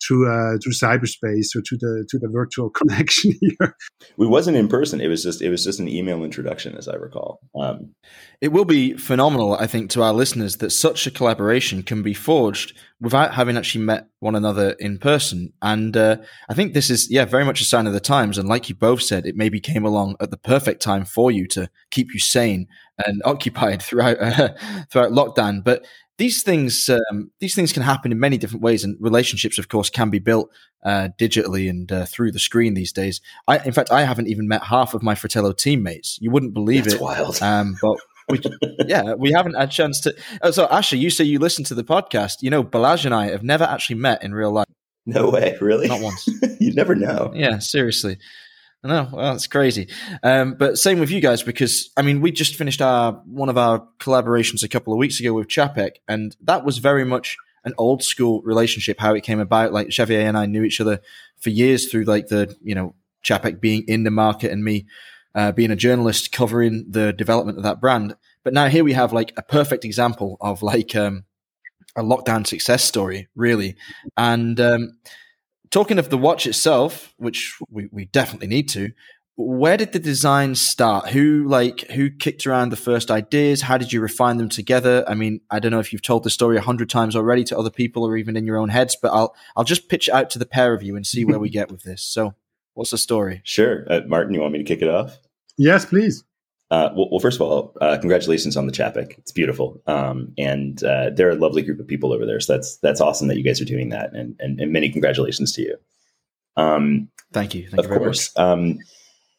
through 0.07 0.31
uh, 0.31 0.59
through 0.63 0.73
cyberspace 0.73 1.55
or 1.55 1.63
to 1.63 1.77
the 1.77 2.07
to 2.09 2.19
the 2.19 2.29
virtual 2.29 2.71
connection 2.79 3.33
here. 3.41 3.77
We 4.17 4.27
wasn't 4.27 4.57
in 4.57 4.69
person. 4.69 5.01
It 5.01 5.09
was 5.09 5.23
just 5.23 5.43
it 5.43 5.51
was 5.51 5.65
just 5.65 5.81
an 5.81 5.89
email 5.89 6.25
introduction, 6.25 6.77
as 6.77 6.89
I 6.89 6.95
recall. 6.95 7.41
Um, 7.59 7.95
it 8.41 8.49
will 8.49 8.65
be 8.65 8.95
phenomenal, 8.95 9.55
I 9.55 9.67
think, 9.67 9.91
to 9.91 10.03
our 10.03 10.13
listeners 10.13 10.57
that 10.57 10.71
such 10.71 11.07
a 11.07 11.11
collaboration 11.11 11.83
can 11.83 12.03
be 12.03 12.15
forged 12.15 12.77
without 13.01 13.35
having 13.35 13.57
actually 13.57 13.85
met 13.85 14.07
one 14.21 14.37
another 14.37 14.77
in 14.79 14.97
person. 14.99 15.53
And 15.61 15.97
uh, 15.97 16.19
I 16.49 16.55
think 16.55 16.73
this 16.73 16.89
is 16.89 17.11
yeah 17.11 17.25
very 17.25 17.45
much 17.45 17.61
a 17.61 17.65
sign 17.65 17.87
of 17.87 17.93
the 17.93 18.01
times. 18.01 18.39
And 18.39 18.49
like 18.49 18.69
you 18.69 18.75
both 18.75 19.03
said, 19.03 19.27
it 19.27 19.37
maybe 19.37 19.61
came 19.61 19.85
along 19.85 20.17
at 20.21 20.31
the 20.31 20.37
perfect 20.37 20.83
time 20.83 21.05
for 21.05 21.31
you 21.31 21.47
to 21.49 21.69
keep 21.91 22.15
you 22.15 22.21
sane 22.21 22.67
and 23.07 23.23
occupied 23.27 23.83
throughout 23.83 24.21
uh, 24.21 24.51
throughout 24.91 25.13
lockdown. 25.13 25.65
But 25.65 25.85
these 26.23 26.45
things 26.45 26.89
um, 26.89 27.33
these 27.41 27.57
things 27.57 27.73
can 27.73 27.83
happen 27.83 28.13
in 28.13 28.21
many 28.21 28.39
different 28.39 28.63
ways, 28.63 28.85
and 28.85 28.97
relationships, 29.01 29.59
of 29.59 29.69
course, 29.69 29.91
can 29.91 30.09
be 30.09 30.21
built 30.21 30.51
uh, 30.85 31.09
digitally 31.19 31.69
and 31.69 31.91
uh, 31.91 32.07
through 32.07 32.31
the 32.31 32.39
screen 32.39 32.75
these 32.75 32.93
days. 32.93 33.21
I, 33.49 33.59
in 33.59 33.73
fact, 33.73 33.91
I 33.91 34.05
haven't 34.05 34.29
even 34.29 34.47
met 34.47 34.63
half 34.63 34.95
of 34.95 35.03
my 35.03 35.17
Fratello 35.17 35.53
teammates. 35.53 36.19
You 36.21 36.31
wouldn't 36.31 36.55
believe 36.55 36.85
That's 36.85 36.95
it. 36.95 37.01
Wild, 37.01 37.43
um, 37.43 37.77
but. 37.83 37.99
We, 38.29 38.41
yeah, 38.87 39.15
we 39.15 39.33
haven't 39.33 39.55
had 39.55 39.69
a 39.69 39.73
chance 39.73 40.01
to. 40.03 40.15
Oh, 40.43 40.53
so, 40.53 40.69
Asher, 40.69 40.95
you 40.95 41.11
say 41.11 41.25
you 41.25 41.41
listen 41.41 41.65
to 41.65 41.75
the 41.75 41.83
podcast. 41.83 42.37
You 42.41 42.51
know, 42.51 42.63
Balazs 42.63 43.05
and 43.05 43.13
I 43.13 43.31
have 43.31 43.43
never 43.43 43.65
actually 43.65 43.97
met 43.97 44.23
in 44.23 44.33
real 44.33 44.53
life. 44.53 44.69
No 45.07 45.29
way, 45.29 45.59
really? 45.61 45.89
Not 45.89 46.01
once. 46.01 46.29
you 46.61 46.73
never 46.73 46.95
know. 46.95 47.33
Yeah, 47.35 47.59
seriously. 47.59 48.19
No, 48.85 49.09
well, 49.13 49.37
it's 49.37 49.47
crazy. 49.47 49.89
Um, 50.25 50.55
but 50.55 50.77
same 50.77 50.99
with 50.99 51.11
you 51.11 51.21
guys 51.21 51.43
because 51.43 51.91
I 51.97 52.03
mean, 52.03 52.21
we 52.21 52.33
just 52.33 52.57
finished 52.57 52.83
our 52.83 53.13
one 53.27 53.49
of 53.49 53.57
our 53.57 53.87
collaborations 54.01 54.65
a 54.65 54.69
couple 54.69 54.93
of 54.93 54.99
weeks 54.99 55.21
ago 55.21 55.35
with 55.35 55.47
Czapek, 55.49 55.97
and 56.09 56.37
that 56.43 56.65
was 56.65 56.79
very 56.79 57.05
much 57.05 57.37
an 57.65 57.75
old 57.79 58.03
school 58.03 58.43
relationship. 58.43 58.99
How 58.99 59.15
it 59.15 59.23
came 59.23 59.39
about, 59.39 59.73
like 59.73 59.93
Xavier 59.93 60.23
and 60.23 60.37
I 60.37 60.47
knew 60.47 60.65
each 60.65 60.81
other 60.81 61.01
for 61.39 61.51
years 61.51 61.91
through 61.91 62.05
like 62.05 62.27
the 62.27 62.57
you 62.61 62.75
know 62.75 62.97
Czapek 63.25 63.61
being 63.61 63.85
in 63.87 64.03
the 64.03 64.11
market 64.11 64.51
and 64.51 64.65
me 64.65 64.87
uh, 65.37 65.53
being 65.53 65.71
a 65.71 65.77
journalist 65.77 66.33
covering 66.33 66.87
the 66.89 67.13
development 67.13 67.59
of 67.59 67.65
that 67.65 67.81
brand. 67.81 68.17
But 68.43 68.53
now 68.53 68.67
here 68.67 68.83
we 68.83 68.95
have 68.95 69.13
like 69.13 69.33
a 69.37 69.43
perfect 69.43 69.85
example 69.85 70.39
of 70.41 70.61
like 70.61 70.97
um, 70.97 71.25
a 71.95 72.03
lockdown 72.03 72.45
success 72.45 72.83
story, 72.83 73.29
really, 73.37 73.77
and. 74.17 74.59
Um, 74.59 74.99
talking 75.73 75.99
of 75.99 76.11
the 76.11 76.19
watch 76.19 76.47
itself, 76.47 77.13
which 77.17 77.59
we, 77.69 77.89
we 77.91 78.05
definitely 78.05 78.47
need 78.47 78.69
to, 78.69 78.93
where 79.37 79.79
did 79.79 79.93
the 79.93 79.99
design 79.99 80.55
start? 80.55 81.09
Who 81.09 81.45
like 81.49 81.91
who 81.93 82.11
kicked 82.11 82.47
around 82.47 82.69
the 82.69 82.77
first 82.77 83.11
ideas? 83.11 83.63
How 83.63 83.79
did 83.79 83.93
you 83.93 84.01
refine 84.01 84.37
them 84.37 84.51
together? 84.51 85.05
I 85.09 85.15
mean, 85.15 85.41
I 85.51 85.59
don't 85.59 85.73
know 85.73 85.81
if 85.81 85.93
you've 85.93 86.03
told 86.03 86.23
the 86.23 86.31
story 86.31 86.59
a 86.59 86.61
hundred 86.61 86.91
times 86.91 87.17
already 87.17 87.43
to 87.45 87.59
other 87.59 87.71
people 87.71 88.05
or 88.05 88.17
even 88.17 88.37
in 88.37 88.47
your 88.47 88.59
own 88.59 88.69
heads, 88.69 88.97
but 89.01 89.11
I'll 89.11 89.35
I'll 89.57 89.65
just 89.65 89.89
pitch 89.89 90.09
it 90.09 90.15
out 90.15 90.29
to 90.31 90.39
the 90.39 90.47
pair 90.47 90.75
of 90.75 90.83
you 90.83 90.97
and 90.97 91.07
see 91.07 91.25
where 91.25 91.39
we 91.39 91.49
get 91.51 91.73
with 91.73 91.83
this. 91.83 92.03
So, 92.03 92.35
what's 92.75 92.91
the 92.91 92.99
story? 92.99 93.41
Sure, 93.43 93.87
uh, 93.91 94.03
Martin, 94.07 94.35
you 94.35 94.41
want 94.41 94.53
me 94.53 94.59
to 94.59 94.65
kick 94.65 94.83
it 94.83 94.89
off? 94.89 95.19
Yes, 95.57 95.87
please. 95.87 96.25
Uh, 96.73 96.91
well, 96.97 97.09
well, 97.11 97.21
first 97.21 97.39
of 97.39 97.43
all, 97.43 97.77
uh, 97.83 97.99
congratulations 97.99 98.57
on 98.57 98.67
the 98.67 98.73
Czapek. 98.73 99.19
It's 99.19 99.31
beautiful, 99.31 99.83
um, 99.87 100.33
and 100.39 100.83
uh, 100.83 101.11
they're 101.15 101.29
a 101.29 101.35
lovely 101.35 101.61
group 101.61 101.79
of 101.79 101.87
people 101.87 102.15
over 102.15 102.25
there. 102.25 102.41
So 102.41 102.55
that's 102.55 102.79
that's 102.79 102.99
awesome 102.99 103.29
that 103.29 103.37
you 103.37 103.45
guys 103.45 103.61
are 103.61 103.67
doing 103.67 103.91
that, 103.91 104.15
and 104.15 104.35
and, 104.41 104.59
and 104.59 104.73
many 104.73 104.89
congratulations 104.89 105.53
to 105.53 105.63
you. 105.63 105.77
Um, 106.57 107.11
Thank 107.31 107.55
you. 107.55 107.69
Thank 107.69 107.85
of 107.85 107.91
you 107.91 107.99
course. 107.99 108.33
Um, 108.37 108.79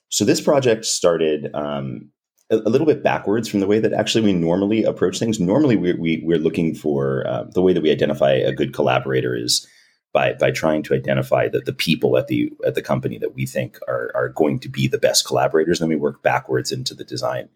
so 0.09 0.25
this 0.25 0.41
project 0.41 0.85
started 0.85 1.49
um, 1.55 2.11
a, 2.51 2.57
a, 2.57 2.69
little 2.69 2.85
bit 2.85 3.01
backwards 3.01 3.49
from 3.49 3.61
the 3.61 3.67
way 3.67 3.79
that 3.79 3.93
actually 3.93 4.23
we 4.23 4.33
normally 4.33 4.83
approach 4.83 5.17
things. 5.17 5.39
Normally, 5.39 5.75
we, 5.75 5.93
we 5.93 6.21
we're 6.23 6.37
looking 6.37 6.75
for 6.75 7.25
uh, 7.25 7.45
the 7.45 7.63
way 7.63 7.73
that 7.73 7.81
we 7.81 7.89
identify 7.89 8.31
a 8.31 8.53
good 8.53 8.75
collaborator 8.75 9.35
is 9.35 9.67
by 10.13 10.33
by 10.33 10.51
trying 10.51 10.83
to 10.83 10.93
identify 10.93 11.49
the, 11.49 11.59
the 11.59 11.73
people 11.73 12.17
at 12.17 12.27
the 12.27 12.51
at 12.65 12.75
the 12.75 12.81
company 12.81 13.17
that 13.17 13.33
we 13.33 13.45
think 13.45 13.79
are 13.87 14.11
are 14.15 14.29
going 14.29 14.59
to 14.59 14.69
be 14.69 14.87
the 14.87 14.97
best 14.97 15.25
collaborators. 15.25 15.79
Then 15.79 15.89
we 15.89 15.95
work 15.95 16.21
backwards 16.21 16.71
into 16.71 16.93
the 16.93 17.03
design. 17.03 17.49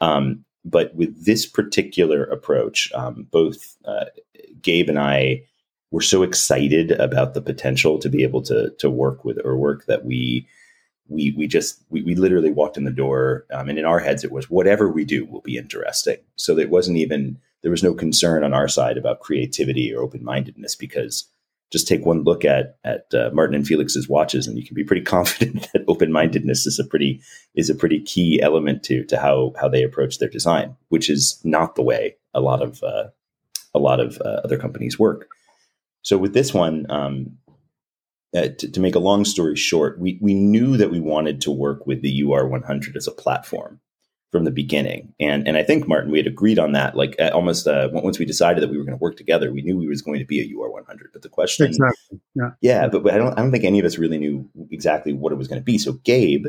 Um, 0.00 0.44
but 0.64 0.94
with 0.94 1.24
this 1.24 1.46
particular 1.46 2.24
approach, 2.24 2.92
um, 2.92 3.26
both 3.30 3.76
uh, 3.84 4.06
Gabe 4.60 4.88
and 4.88 4.98
I 4.98 5.42
were 5.90 6.02
so 6.02 6.22
excited 6.22 6.92
about 6.92 7.34
the 7.34 7.42
potential 7.42 7.98
to 7.98 8.08
be 8.08 8.22
able 8.22 8.42
to 8.42 8.70
to 8.78 8.90
work 8.90 9.24
with 9.24 9.38
Urwerk 9.38 9.86
that 9.86 10.04
we 10.04 10.46
we 11.08 11.32
we 11.36 11.46
just 11.46 11.82
we, 11.90 12.02
we 12.02 12.14
literally 12.14 12.50
walked 12.50 12.76
in 12.76 12.84
the 12.84 12.90
door 12.90 13.46
um, 13.52 13.68
and 13.68 13.78
in 13.78 13.84
our 13.84 14.00
heads 14.00 14.24
it 14.24 14.32
was 14.32 14.50
whatever 14.50 14.88
we 14.88 15.04
do 15.04 15.24
will 15.24 15.40
be 15.40 15.56
interesting 15.56 16.16
so 16.36 16.56
it 16.58 16.70
wasn't 16.70 16.96
even 16.96 17.38
there 17.62 17.70
was 17.70 17.82
no 17.82 17.94
concern 17.94 18.42
on 18.42 18.54
our 18.54 18.68
side 18.68 18.96
about 18.96 19.20
creativity 19.20 19.92
or 19.92 20.02
open-mindedness 20.02 20.74
because 20.74 21.28
just 21.72 21.88
take 21.88 22.04
one 22.04 22.22
look 22.22 22.44
at 22.44 22.76
at 22.84 23.06
uh, 23.14 23.30
Martin 23.32 23.56
and 23.56 23.66
Felix's 23.66 24.08
watches, 24.08 24.46
and 24.46 24.58
you 24.58 24.64
can 24.64 24.74
be 24.74 24.84
pretty 24.84 25.02
confident 25.16 25.68
that 25.72 25.84
open 25.88 26.12
mindedness 26.12 26.66
is 26.66 26.78
a 26.78 26.84
pretty 26.84 27.20
is 27.54 27.70
a 27.70 27.74
pretty 27.74 28.00
key 28.00 28.40
element 28.42 28.82
to 28.84 29.04
to 29.06 29.18
how 29.18 29.52
how 29.60 29.68
they 29.68 29.82
approach 29.82 30.18
their 30.18 30.28
design, 30.28 30.76
which 30.90 31.08
is 31.08 31.40
not 31.42 31.74
the 31.74 31.82
way 31.82 32.16
a 32.34 32.40
lot 32.40 32.62
of 32.62 32.82
uh, 32.82 33.08
a 33.74 33.78
lot 33.78 33.98
of 33.98 34.20
uh, 34.20 34.40
other 34.44 34.58
companies 34.58 34.98
work. 34.98 35.28
So 36.02 36.18
with 36.18 36.34
this 36.34 36.52
one, 36.52 36.86
um, 36.90 37.38
uh, 38.34 38.48
to, 38.58 38.70
to, 38.70 38.80
make 38.80 38.94
a 38.94 38.98
long 39.00 39.24
story 39.24 39.56
short, 39.56 39.98
we 39.98 40.18
we 40.20 40.34
knew 40.34 40.76
that 40.76 40.90
we 40.90 41.00
wanted 41.00 41.40
to 41.42 41.50
work 41.50 41.86
with 41.86 42.02
the 42.02 42.22
UR 42.22 42.46
100 42.46 42.96
as 42.96 43.06
a 43.06 43.12
platform 43.12 43.80
from 44.32 44.44
the 44.44 44.50
beginning. 44.50 45.14
And 45.20 45.46
and 45.46 45.56
I 45.56 45.62
think 45.62 45.86
Martin, 45.86 46.10
we 46.10 46.18
had 46.18 46.26
agreed 46.26 46.58
on 46.58 46.72
that. 46.72 46.96
Like 46.96 47.14
almost 47.32 47.68
uh, 47.68 47.90
once 47.92 48.18
we 48.18 48.24
decided 48.24 48.62
that 48.62 48.70
we 48.70 48.78
were 48.78 48.84
going 48.84 48.98
to 48.98 49.02
work 49.02 49.16
together, 49.16 49.52
we 49.52 49.62
knew 49.62 49.76
we 49.76 49.86
was 49.86 50.02
going 50.02 50.18
to 50.18 50.24
be 50.24 50.40
a 50.40 50.56
UR 50.56 50.70
100. 50.70 51.10
But 51.12 51.22
the 51.22 51.28
question, 51.28 51.66
exactly, 51.66 52.20
yeah, 52.34 52.50
yeah, 52.62 52.88
but, 52.88 53.04
but 53.04 53.14
I 53.14 53.18
don't 53.18 53.38
I 53.38 53.42
don't 53.42 53.52
think 53.52 53.64
any 53.64 53.78
of 53.78 53.84
us 53.84 53.98
really 53.98 54.18
knew 54.18 54.48
exactly 54.70 55.12
what 55.12 55.32
it 55.32 55.36
was 55.36 55.48
going 55.48 55.60
to 55.60 55.64
be. 55.64 55.76
So 55.78 55.92
Gabe, 55.92 56.46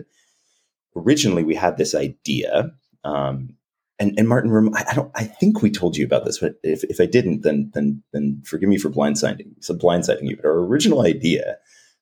originally 0.96 1.44
we 1.44 1.54
had 1.54 1.78
this 1.78 1.94
idea. 1.94 2.72
Um, 3.04 3.58
and, 4.00 4.18
and 4.18 4.28
Martin, 4.28 4.74
I 4.76 4.94
don't. 4.96 5.12
I 5.14 5.26
think 5.26 5.62
we 5.62 5.70
told 5.70 5.98
you 5.98 6.06
about 6.06 6.26
this, 6.26 6.40
but 6.40 6.56
if, 6.64 6.84
if 6.86 7.00
I 7.00 7.06
didn't, 7.06 7.42
then 7.42 7.70
then 7.74 8.02
then 8.12 8.42
forgive 8.46 8.70
me 8.70 8.78
for 8.78 8.90
blindsiding. 8.90 9.54
So 9.60 9.76
blindsiding 9.76 10.30
you. 10.30 10.38
But 10.38 10.46
our 10.46 10.60
original 10.60 11.02
idea 11.02 11.58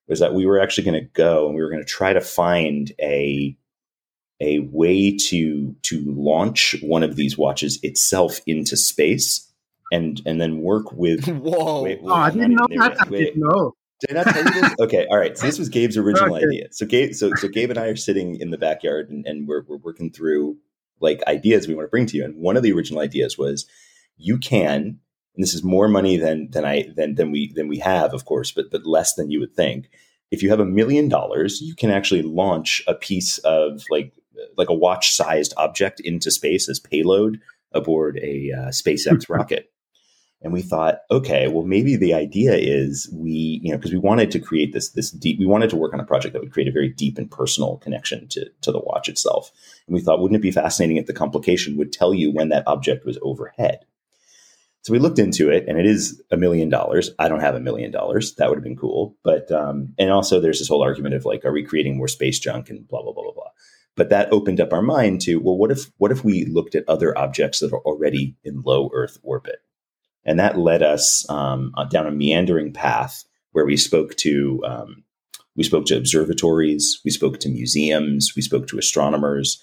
was 0.07 0.19
that 0.19 0.33
we 0.33 0.45
were 0.45 0.59
actually 0.59 0.83
going 0.85 1.01
to 1.01 1.09
go 1.13 1.47
and 1.47 1.55
we 1.55 1.61
were 1.61 1.69
going 1.69 1.83
to 1.83 1.89
try 1.89 2.13
to 2.13 2.21
find 2.21 2.91
a 3.00 3.57
a 4.41 4.60
way 4.71 5.15
to 5.15 5.75
to 5.83 6.03
launch 6.07 6.75
one 6.81 7.03
of 7.03 7.15
these 7.15 7.38
watches 7.38 7.79
itself 7.83 8.41
into 8.45 8.75
space 8.75 9.48
and 9.91 10.21
and 10.25 10.41
then 10.41 10.62
work 10.62 10.91
with. 10.91 11.27
Whoa! 11.27 11.83
Wait, 11.83 12.01
wait, 12.01 12.12
oh, 12.12 12.15
I 12.15 12.31
didn't 12.31 12.55
know 12.55 12.67
that. 12.77 13.01
I 13.01 13.05
didn't 13.05 13.41
know. 13.41 13.75
Did 14.01 14.17
I 14.17 14.24
not 14.24 14.33
tell 14.33 14.43
you 14.43 14.62
this? 14.62 14.75
Okay, 14.79 15.05
all 15.12 15.17
right. 15.17 15.38
So 15.38 15.45
this 15.45 15.60
was 15.60 15.69
Gabe's 15.69 15.95
original 15.95 16.36
okay. 16.36 16.45
idea. 16.45 16.67
So 16.71 16.86
Gabe, 16.86 17.13
so 17.13 17.31
so 17.36 17.48
Gabe 17.48 17.69
and 17.69 17.79
I 17.79 17.86
are 17.86 17.95
sitting 17.95 18.39
in 18.41 18.50
the 18.50 18.57
backyard 18.57 19.10
and, 19.10 19.25
and 19.27 19.48
we're 19.48 19.63
we're 19.67 19.77
working 19.77 20.12
through 20.12 20.57
like 21.00 21.21
ideas 21.27 21.67
we 21.67 21.75
want 21.75 21.86
to 21.86 21.91
bring 21.91 22.07
to 22.07 22.17
you. 22.17 22.25
And 22.25 22.36
one 22.38 22.57
of 22.57 22.63
the 22.63 22.71
original 22.71 23.01
ideas 23.01 23.38
was 23.38 23.67
you 24.17 24.38
can, 24.38 24.81
and 24.81 25.43
this 25.43 25.53
is 25.53 25.63
more 25.63 25.88
money 25.88 26.17
than 26.17 26.50
than 26.50 26.65
I 26.65 26.88
than 26.95 27.15
than 27.15 27.31
we 27.31 27.53
than 27.53 27.67
we 27.67 27.77
have, 27.79 28.13
of 28.13 28.25
course, 28.25 28.51
but 28.51 28.71
but 28.71 28.86
less 28.86 29.13
than 29.13 29.29
you 29.29 29.39
would 29.39 29.55
think. 29.55 29.89
If 30.31 30.41
you 30.41 30.50
have 30.50 30.62
a 30.62 30.65
million 30.65 31.10
dollars, 31.10 31.60
you 31.60 31.75
can 31.75 31.91
actually 31.91 32.21
launch 32.21 32.81
a 32.88 32.95
piece 32.95 33.38
of 33.39 33.83
like 33.89 34.13
like 34.57 34.69
a 34.69 34.74
watch 34.74 35.13
sized 35.13 35.53
object 35.57 36.00
into 36.00 36.31
space 36.31 36.69
as 36.69 36.79
payload 36.79 37.39
aboard 37.71 38.17
a 38.21 38.51
uh, 38.51 38.67
SpaceX 38.69 39.25
rocket. 39.29 39.71
And 40.43 40.51
we 40.51 40.63
thought, 40.63 41.01
okay, 41.12 41.48
well, 41.48 41.63
maybe 41.63 41.95
the 41.95 42.15
idea 42.15 42.55
is 42.55 43.07
we, 43.13 43.60
you 43.62 43.71
know, 43.71 43.77
because 43.77 43.91
we 43.91 44.00
wanted 44.00 44.31
to 44.31 44.39
create 44.39 44.74
this 44.74 44.89
this 44.89 45.12
deep, 45.12 45.38
we 45.38 45.45
wanted 45.45 45.69
to 45.69 45.75
work 45.75 45.93
on 45.93 46.00
a 46.00 46.05
project 46.05 46.33
that 46.33 46.41
would 46.41 46.51
create 46.51 46.67
a 46.67 46.71
very 46.71 46.89
deep 46.89 47.19
and 47.19 47.29
personal 47.29 47.77
connection 47.77 48.27
to 48.29 48.50
to 48.62 48.71
the 48.71 48.79
watch 48.79 49.07
itself. 49.07 49.51
And 49.86 49.93
we 49.93 50.01
thought, 50.01 50.19
wouldn't 50.19 50.39
it 50.39 50.41
be 50.41 50.51
fascinating 50.51 50.98
if 50.98 51.05
the 51.05 51.13
complication 51.13 51.77
would 51.77 51.93
tell 51.93 52.13
you 52.13 52.31
when 52.31 52.50
that 52.50 52.67
object 52.67 53.05
was 53.05 53.19
overhead? 53.21 53.86
So 54.83 54.93
we 54.93 55.00
looked 55.00 55.19
into 55.19 55.51
it, 55.51 55.65
and 55.67 55.77
it 55.77 55.86
is 55.86 56.21
a 56.31 56.38
million 56.38 56.67
dollars. 56.69 57.12
I 57.19 57.27
don't 57.27 57.41
have 57.41 57.53
a 57.53 57.60
million 57.60 57.91
dollars. 57.91 58.33
That 58.36 58.50
would 58.50 58.57
have 58.57 58.63
been 58.63 58.75
cool, 58.75 59.15
but 59.24 59.51
um, 59.51 59.93
and 60.00 60.10
also 60.10 60.39
there's 60.39 60.57
this 60.57 60.67
whole 60.67 60.81
argument 60.81 61.13
of 61.13 61.24
like, 61.24 61.45
are 61.45 61.51
we 61.51 61.63
creating 61.63 61.98
more 61.98 62.07
space 62.07 62.39
junk 62.39 62.71
and 62.71 62.88
blah 62.88 63.03
blah 63.03 63.13
blah 63.13 63.24
blah 63.24 63.33
blah. 63.33 63.50
But 63.98 64.10
that 64.10 64.31
opened 64.31 64.62
up 64.62 64.74
our 64.74 64.81
mind 64.81 65.21
to 65.21 65.38
well, 65.38 65.57
what 65.57 65.71
if 65.71 65.91
what 65.98 66.12
if 66.12 66.24
we 66.24 66.45
looked 66.45 66.75
at 66.75 66.88
other 66.88 67.17
objects 67.17 67.60
that 67.60 67.74
are 67.74 67.81
already 67.81 68.36
in 68.43 68.62
low 68.62 68.89
Earth 68.93 69.17
orbit? 69.21 69.60
And 70.24 70.39
that 70.39 70.57
led 70.57 70.83
us 70.83 71.27
um, 71.29 71.71
uh, 71.75 71.86
down 71.86 72.07
a 72.07 72.12
meandering 72.12 72.71
path 72.71 73.24
where 73.51 73.65
we 73.65 73.75
spoke 73.77 74.15
to 74.17 74.63
um, 74.65 75.03
we 75.55 75.63
spoke 75.63 75.86
to 75.88 75.98
observatories, 75.98 77.01
we 77.03 77.12
spoke 77.12 77.39
to 77.39 77.50
museums, 77.50 78.33
we 78.36 78.41
spoke 78.41 78.67
to 78.67 78.77
astronomers, 78.77 79.62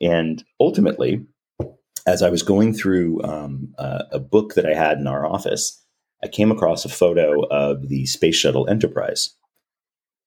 and 0.00 0.44
ultimately, 0.60 1.24
as 2.06 2.22
I 2.22 2.28
was 2.28 2.42
going 2.42 2.74
through 2.74 3.22
um, 3.22 3.72
a 3.78 4.18
book 4.18 4.54
that 4.54 4.66
I 4.66 4.74
had 4.74 4.98
in 4.98 5.06
our 5.06 5.24
office, 5.24 5.80
I 6.22 6.28
came 6.28 6.50
across 6.50 6.84
a 6.84 6.90
photo 6.90 7.46
of 7.48 7.88
the 7.88 8.04
Space 8.06 8.36
Shuttle 8.36 8.68
Enterprise, 8.68 9.34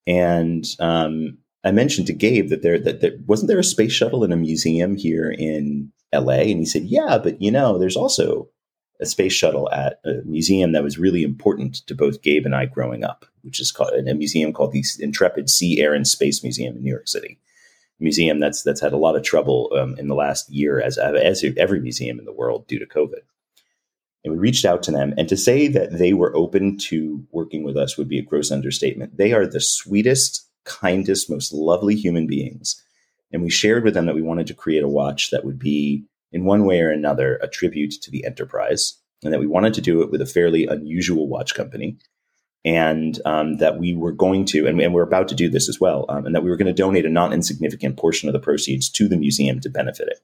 and 0.07 0.65
um, 0.79 1.37
I 1.65 1.71
mentioned 1.71 2.07
to 2.07 2.13
Gabe 2.13 2.49
that 2.49 2.61
there 2.61 2.79
that 2.79 3.01
there 3.01 3.13
wasn't 3.25 3.47
there 3.49 3.59
a 3.59 3.63
space 3.63 3.91
shuttle 3.91 4.23
in 4.23 4.31
a 4.31 4.37
museum 4.37 4.95
here 4.95 5.31
in 5.31 5.91
L.A. 6.13 6.51
and 6.51 6.59
he 6.59 6.65
said, 6.65 6.83
"Yeah, 6.83 7.17
but 7.17 7.41
you 7.41 7.51
know, 7.51 7.77
there's 7.79 7.97
also 7.97 8.49
a 8.99 9.05
space 9.05 9.33
shuttle 9.33 9.69
at 9.71 9.99
a 10.05 10.21
museum 10.25 10.71
that 10.71 10.83
was 10.83 10.97
really 10.97 11.23
important 11.23 11.75
to 11.87 11.95
both 11.95 12.21
Gabe 12.21 12.45
and 12.45 12.55
I 12.55 12.65
growing 12.65 13.03
up, 13.03 13.25
which 13.41 13.59
is 13.59 13.71
called 13.71 13.91
a 13.93 14.13
museum 14.13 14.53
called 14.53 14.71
the 14.71 14.83
Intrepid 14.99 15.49
Sea, 15.49 15.81
Air, 15.81 15.93
and 15.93 16.07
Space 16.07 16.43
Museum 16.43 16.77
in 16.77 16.83
New 16.83 16.91
York 16.91 17.07
City. 17.07 17.39
A 17.99 18.03
museum 18.03 18.39
that's 18.39 18.61
that's 18.61 18.81
had 18.81 18.93
a 18.93 18.97
lot 18.97 19.15
of 19.15 19.23
trouble 19.23 19.71
um, 19.75 19.97
in 19.97 20.07
the 20.07 20.15
last 20.15 20.49
year, 20.49 20.79
as 20.79 20.97
as 20.97 21.43
every 21.57 21.79
museum 21.79 22.19
in 22.19 22.25
the 22.25 22.33
world 22.33 22.67
due 22.67 22.79
to 22.79 22.85
COVID. 22.85 23.21
And 24.23 24.33
we 24.33 24.39
reached 24.39 24.65
out 24.65 24.81
to 24.83 24.91
them, 24.91 25.13
and 25.17 25.29
to 25.29 25.37
say 25.37 25.67
that 25.67 25.97
they 25.97 26.13
were 26.13 26.35
open 26.35 26.77
to 26.89 27.25
working 27.31 27.63
with 27.63 27.77
us 27.77 27.97
would 27.97 28.09
be 28.09 28.19
a 28.19 28.23
gross 28.23 28.51
understatement. 28.51 29.17
They 29.17 29.33
are 29.33 29.45
the 29.45 29.61
sweetest, 29.61 30.44
kindest, 30.65 31.29
most 31.29 31.53
lovely 31.53 31.95
human 31.95 32.27
beings. 32.27 32.81
And 33.31 33.41
we 33.41 33.49
shared 33.49 33.83
with 33.83 33.93
them 33.93 34.05
that 34.05 34.15
we 34.15 34.21
wanted 34.21 34.47
to 34.47 34.53
create 34.53 34.83
a 34.83 34.87
watch 34.87 35.31
that 35.31 35.45
would 35.45 35.59
be 35.59 36.05
in 36.31 36.45
one 36.45 36.65
way 36.65 36.81
or 36.81 36.91
another 36.91 37.37
a 37.37 37.47
tribute 37.47 37.93
to 38.01 38.11
the 38.11 38.25
enterprise, 38.25 38.99
and 39.23 39.33
that 39.33 39.39
we 39.39 39.47
wanted 39.47 39.73
to 39.73 39.81
do 39.81 40.01
it 40.01 40.11
with 40.11 40.21
a 40.21 40.25
fairly 40.25 40.67
unusual 40.67 41.27
watch 41.27 41.55
company, 41.55 41.97
and 42.65 43.19
um, 43.25 43.57
that 43.57 43.79
we 43.79 43.95
were 43.95 44.11
going 44.11 44.43
to, 44.45 44.67
and, 44.67 44.79
and, 44.81 44.93
we're 44.93 45.03
about 45.03 45.27
to 45.29 45.35
do 45.35 45.49
this 45.49 45.69
as 45.69 45.79
well, 45.79 46.05
um, 46.09 46.25
and 46.25 46.35
that 46.35 46.43
we 46.43 46.49
were 46.49 46.57
going 46.57 46.67
to 46.67 46.73
donate 46.73 47.05
a 47.05 47.09
not 47.09 47.31
insignificant 47.31 47.95
portion 47.97 48.27
of 48.27 48.33
the 48.33 48.39
proceeds 48.39 48.89
to 48.89 49.07
the 49.07 49.17
museum 49.17 49.59
to 49.61 49.69
benefit 49.69 50.07
it. 50.07 50.19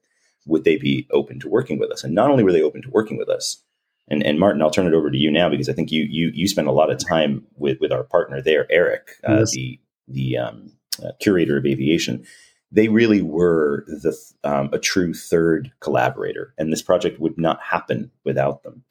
Would 0.46 0.64
they 0.64 0.76
be 0.76 1.06
open 1.12 1.40
to 1.40 1.48
working 1.48 1.78
with 1.78 1.90
us? 1.90 2.04
And 2.04 2.14
not 2.14 2.30
only 2.30 2.44
were 2.44 2.52
they 2.52 2.62
open 2.62 2.82
to 2.82 2.90
working 2.90 3.16
with 3.16 3.28
us, 3.28 3.62
and, 4.08 4.22
and 4.22 4.38
Martin, 4.38 4.60
I'll 4.60 4.70
turn 4.70 4.86
it 4.86 4.94
over 4.94 5.10
to 5.10 5.16
you 5.16 5.30
now 5.30 5.48
because 5.48 5.68
I 5.68 5.72
think 5.72 5.90
you 5.90 6.06
you 6.10 6.30
you 6.34 6.48
spend 6.48 6.68
a 6.68 6.72
lot 6.72 6.90
of 6.90 6.98
time 6.98 7.46
with 7.56 7.78
with 7.80 7.92
our 7.92 8.04
partner 8.04 8.42
there, 8.42 8.66
Eric, 8.70 9.12
uh, 9.26 9.38
yes. 9.38 9.52
the 9.52 9.78
the 10.08 10.36
um, 10.36 10.72
uh, 11.02 11.12
curator 11.20 11.56
of 11.56 11.66
aviation 11.66 12.24
they 12.72 12.88
really 12.88 13.22
were 13.22 13.84
the 13.86 14.16
um, 14.44 14.70
a 14.72 14.78
true 14.78 15.12
third 15.12 15.70
collaborator, 15.80 16.54
and 16.56 16.72
this 16.72 16.82
project 16.82 17.20
would 17.20 17.38
not 17.38 17.60
happen 17.60 18.10
without 18.24 18.62
them. 18.62 18.82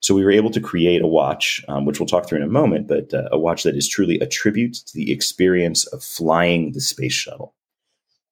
So 0.00 0.14
we 0.14 0.24
were 0.24 0.32
able 0.32 0.50
to 0.50 0.60
create 0.60 1.02
a 1.02 1.06
watch, 1.06 1.62
um, 1.68 1.84
which 1.84 2.00
we'll 2.00 2.06
talk 2.06 2.26
through 2.26 2.38
in 2.38 2.44
a 2.44 2.48
moment, 2.48 2.88
but 2.88 3.14
uh, 3.14 3.28
a 3.30 3.38
watch 3.38 3.62
that 3.62 3.76
is 3.76 3.88
truly 3.88 4.18
a 4.18 4.26
tribute 4.26 4.74
to 4.74 4.94
the 4.94 5.12
experience 5.12 5.86
of 5.86 6.02
flying 6.02 6.72
the 6.72 6.80
space 6.80 7.12
shuttle. 7.12 7.54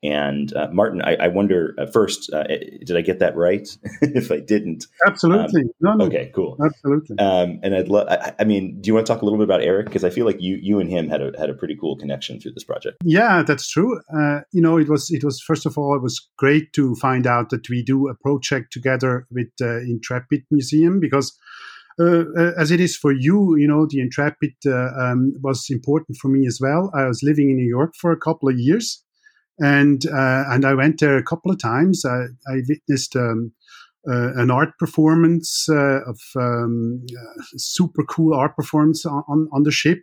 And 0.02 0.54
uh, 0.54 0.68
Martin, 0.72 1.02
I, 1.02 1.16
I 1.16 1.28
wonder 1.28 1.74
uh, 1.76 1.86
first, 1.86 2.32
uh, 2.32 2.44
did 2.44 2.96
I 2.96 3.00
get 3.00 3.18
that 3.18 3.36
right? 3.36 3.68
if 4.02 4.30
I 4.30 4.38
didn't, 4.38 4.86
absolutely. 5.06 5.62
Um, 5.62 5.70
no, 5.80 5.94
no. 5.94 6.04
Okay, 6.04 6.30
cool. 6.34 6.56
Absolutely. 6.64 7.18
Um, 7.18 7.58
and 7.64 7.74
I'd 7.74 7.88
love. 7.88 8.06
I, 8.08 8.32
I, 8.38 8.44
mean, 8.44 8.80
do 8.80 8.86
you 8.86 8.94
want 8.94 9.06
to 9.06 9.12
talk 9.12 9.22
a 9.22 9.24
little 9.24 9.38
bit 9.38 9.44
about 9.44 9.60
Eric? 9.60 9.86
Because 9.86 10.04
I 10.04 10.10
feel 10.10 10.24
like 10.24 10.36
you, 10.38 10.56
you 10.62 10.78
and 10.78 10.88
him 10.88 11.08
had 11.08 11.20
a 11.20 11.32
had 11.36 11.50
a 11.50 11.54
pretty 11.54 11.76
cool 11.76 11.96
connection 11.96 12.40
through 12.40 12.52
this 12.52 12.62
project. 12.62 12.98
Yeah, 13.04 13.42
that's 13.42 13.68
true. 13.68 13.98
Uh, 14.16 14.40
you 14.52 14.62
know, 14.62 14.78
it 14.78 14.88
was 14.88 15.10
it 15.10 15.24
was 15.24 15.40
first 15.40 15.66
of 15.66 15.76
all, 15.76 15.96
it 15.96 16.02
was 16.02 16.28
great 16.38 16.72
to 16.74 16.94
find 16.96 17.26
out 17.26 17.50
that 17.50 17.68
we 17.68 17.82
do 17.82 18.08
a 18.08 18.14
project 18.14 18.72
together 18.72 19.26
with 19.32 19.48
uh, 19.60 19.78
Intrepid 19.78 20.44
Museum 20.50 21.00
because. 21.00 21.36
As 22.00 22.70
it 22.70 22.78
is 22.78 22.96
for 22.96 23.10
you, 23.10 23.56
you 23.56 23.66
know, 23.66 23.84
the 23.90 23.98
Intrepid 23.98 24.54
uh, 24.64 24.90
um, 24.96 25.32
was 25.42 25.66
important 25.68 26.16
for 26.18 26.28
me 26.28 26.46
as 26.46 26.60
well. 26.62 26.92
I 26.94 27.06
was 27.06 27.24
living 27.24 27.50
in 27.50 27.56
New 27.56 27.66
York 27.66 27.94
for 28.00 28.12
a 28.12 28.16
couple 28.16 28.48
of 28.48 28.56
years, 28.56 29.02
and 29.58 30.06
uh, 30.06 30.44
and 30.48 30.64
I 30.64 30.74
went 30.74 31.00
there 31.00 31.16
a 31.16 31.22
couple 31.22 31.50
of 31.50 31.58
times. 31.58 32.04
I, 32.04 32.26
I 32.46 32.62
witnessed 32.68 33.16
um, 33.16 33.52
uh, 34.08 34.32
an 34.34 34.50
art 34.50 34.78
performance 34.78 35.66
uh, 35.68 36.00
of 36.06 36.20
um, 36.36 37.04
uh, 37.10 37.42
super 37.56 38.04
cool 38.04 38.34
art 38.34 38.56
performance 38.56 39.04
on, 39.04 39.48
on 39.52 39.62
the 39.64 39.72
ship, 39.72 40.02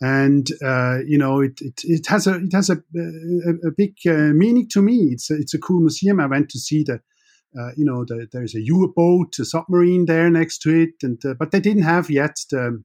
and 0.00 0.48
uh, 0.64 0.98
you 1.06 1.16
know 1.16 1.40
it, 1.40 1.60
it, 1.60 1.80
it 1.84 2.06
has 2.06 2.26
a 2.26 2.36
it 2.36 2.52
has 2.52 2.68
a 2.70 2.76
a, 2.96 3.68
a 3.68 3.70
big 3.76 3.94
uh, 4.06 4.32
meaning 4.34 4.68
to 4.70 4.82
me. 4.82 5.10
It's 5.12 5.30
a, 5.30 5.34
it's 5.36 5.54
a 5.54 5.58
cool 5.58 5.80
museum. 5.80 6.20
I 6.20 6.26
went 6.26 6.50
to 6.50 6.58
see 6.58 6.84
the. 6.84 7.00
you 7.76 7.84
know, 7.84 8.02
the, 8.06 8.26
there's 8.32 8.54
a 8.54 8.62
U-boat, 8.62 9.38
a 9.38 9.44
submarine 9.44 10.06
there 10.06 10.30
next 10.30 10.62
to 10.62 10.70
it, 10.70 10.94
and 11.02 11.20
but 11.38 11.50
they 11.50 11.60
didn't 11.60 11.82
have 11.82 12.08
yet 12.10 12.36
the 12.50 12.82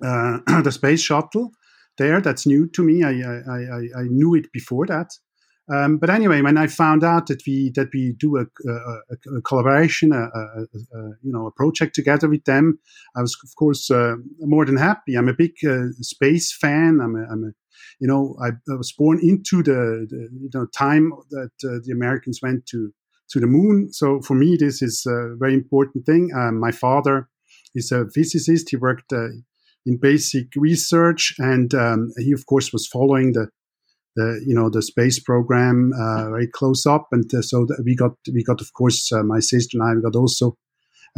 the 0.00 0.72
space 0.72 1.00
shuttle 1.00 1.52
there. 1.98 2.20
That's 2.20 2.46
new 2.46 2.68
to 2.68 2.82
me. 2.82 3.02
I 3.02 3.10
I, 3.10 3.58
I, 3.58 4.00
I 4.00 4.02
knew 4.08 4.34
it 4.34 4.50
before 4.52 4.86
that. 4.86 5.10
Um, 5.70 5.98
but 5.98 6.08
anyway, 6.08 6.40
when 6.40 6.56
I 6.56 6.66
found 6.66 7.04
out 7.04 7.26
that 7.26 7.42
we 7.46 7.70
that 7.74 7.88
we 7.92 8.14
do 8.18 8.38
a, 8.38 8.46
a, 8.70 9.36
a 9.36 9.42
collaboration, 9.42 10.12
a, 10.12 10.28
you 11.22 11.32
know, 11.32 11.46
a 11.46 11.52
project 11.52 11.94
together 11.94 12.28
with 12.28 12.44
them, 12.44 12.78
I 13.14 13.20
was 13.20 13.36
of 13.44 13.54
course 13.56 13.90
uh, 13.90 14.16
more 14.40 14.64
than 14.64 14.78
happy. 14.78 15.14
I'm 15.14 15.28
a 15.28 15.34
big 15.34 15.52
uh, 15.68 15.88
space 16.00 16.56
fan. 16.56 17.00
I'm 17.02 17.16
a, 17.16 17.24
I'm 17.30 17.44
a 17.44 17.52
you 18.00 18.06
know, 18.06 18.36
I, 18.42 18.48
I, 18.48 18.76
was 18.76 18.92
born 18.92 19.18
into 19.22 19.62
the, 19.62 20.06
the 20.08 20.28
you 20.40 20.50
know 20.54 20.66
time 20.66 21.12
that 21.30 21.50
uh, 21.64 21.78
the 21.84 21.92
Americans 21.92 22.40
went 22.42 22.66
to 22.66 22.92
to 23.30 23.40
the 23.40 23.46
moon. 23.46 23.92
So 23.92 24.20
for 24.22 24.34
me, 24.34 24.56
this 24.58 24.80
is 24.82 25.04
a 25.06 25.36
very 25.38 25.54
important 25.54 26.06
thing. 26.06 26.30
Um, 26.34 26.58
my 26.58 26.70
father 26.70 27.28
is 27.74 27.92
a 27.92 28.08
physicist. 28.10 28.70
He 28.70 28.76
worked 28.76 29.12
uh, 29.12 29.28
in 29.88 29.98
basic 30.00 30.48
research, 30.56 31.34
and 31.38 31.74
um, 31.74 32.12
he 32.18 32.32
of 32.32 32.46
course 32.46 32.72
was 32.72 32.86
following 32.86 33.32
the 33.32 33.48
the 34.16 34.42
you 34.46 34.54
know 34.54 34.68
the 34.68 34.82
space 34.82 35.18
program 35.18 35.92
uh, 35.98 36.28
very 36.30 36.48
close 36.48 36.86
up, 36.86 37.08
and 37.12 37.32
uh, 37.34 37.42
so 37.42 37.66
we 37.84 37.96
got 37.96 38.12
we 38.32 38.44
got 38.44 38.60
of 38.60 38.72
course 38.74 39.10
uh, 39.12 39.22
my 39.22 39.40
sister 39.40 39.78
and 39.78 39.82
I 39.82 39.94
we 39.94 40.02
got 40.02 40.16
also 40.16 40.56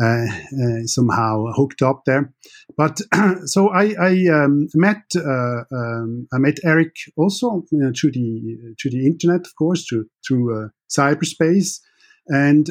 uh, 0.00 0.26
uh, 0.62 0.86
somehow 0.86 1.46
hooked 1.56 1.82
up 1.82 2.02
there. 2.06 2.32
But 2.76 3.00
so 3.44 3.68
I, 3.68 3.94
I 4.00 4.12
um, 4.32 4.68
met 4.74 5.02
uh, 5.16 5.64
um, 5.72 6.28
I 6.32 6.38
met 6.38 6.58
Eric 6.64 6.94
also 7.16 7.64
you 7.72 7.80
know, 7.80 7.92
through 7.98 8.12
the 8.12 8.74
through 8.80 8.92
the 8.92 9.06
internet, 9.06 9.40
of 9.40 9.54
course, 9.58 9.86
through 9.86 10.06
through 10.26 10.70
cyberspace. 10.88 11.80
And 12.28 12.68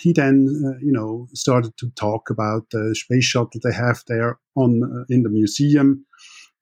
he 0.00 0.12
then, 0.12 0.48
you 0.82 0.90
know, 0.90 1.28
started 1.32 1.76
to 1.78 1.90
talk 1.90 2.30
about 2.30 2.70
the 2.70 2.94
space 2.98 3.24
shuttle 3.24 3.60
they 3.62 3.72
have 3.72 4.02
there 4.08 4.38
on 4.56 5.06
in 5.08 5.22
the 5.22 5.28
museum, 5.28 6.04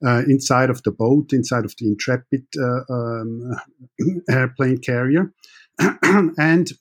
uh, 0.07 0.23
inside 0.29 0.71
of 0.71 0.83
the 0.83 0.93
boat, 0.93 1.33
inside 1.33 1.65
of 1.65 1.75
the 1.79 1.87
Intrepid 1.87 2.45
uh, 2.61 2.93
um, 2.93 3.51
airplane 4.31 4.79
carrier. 4.79 5.33
and 6.39 6.73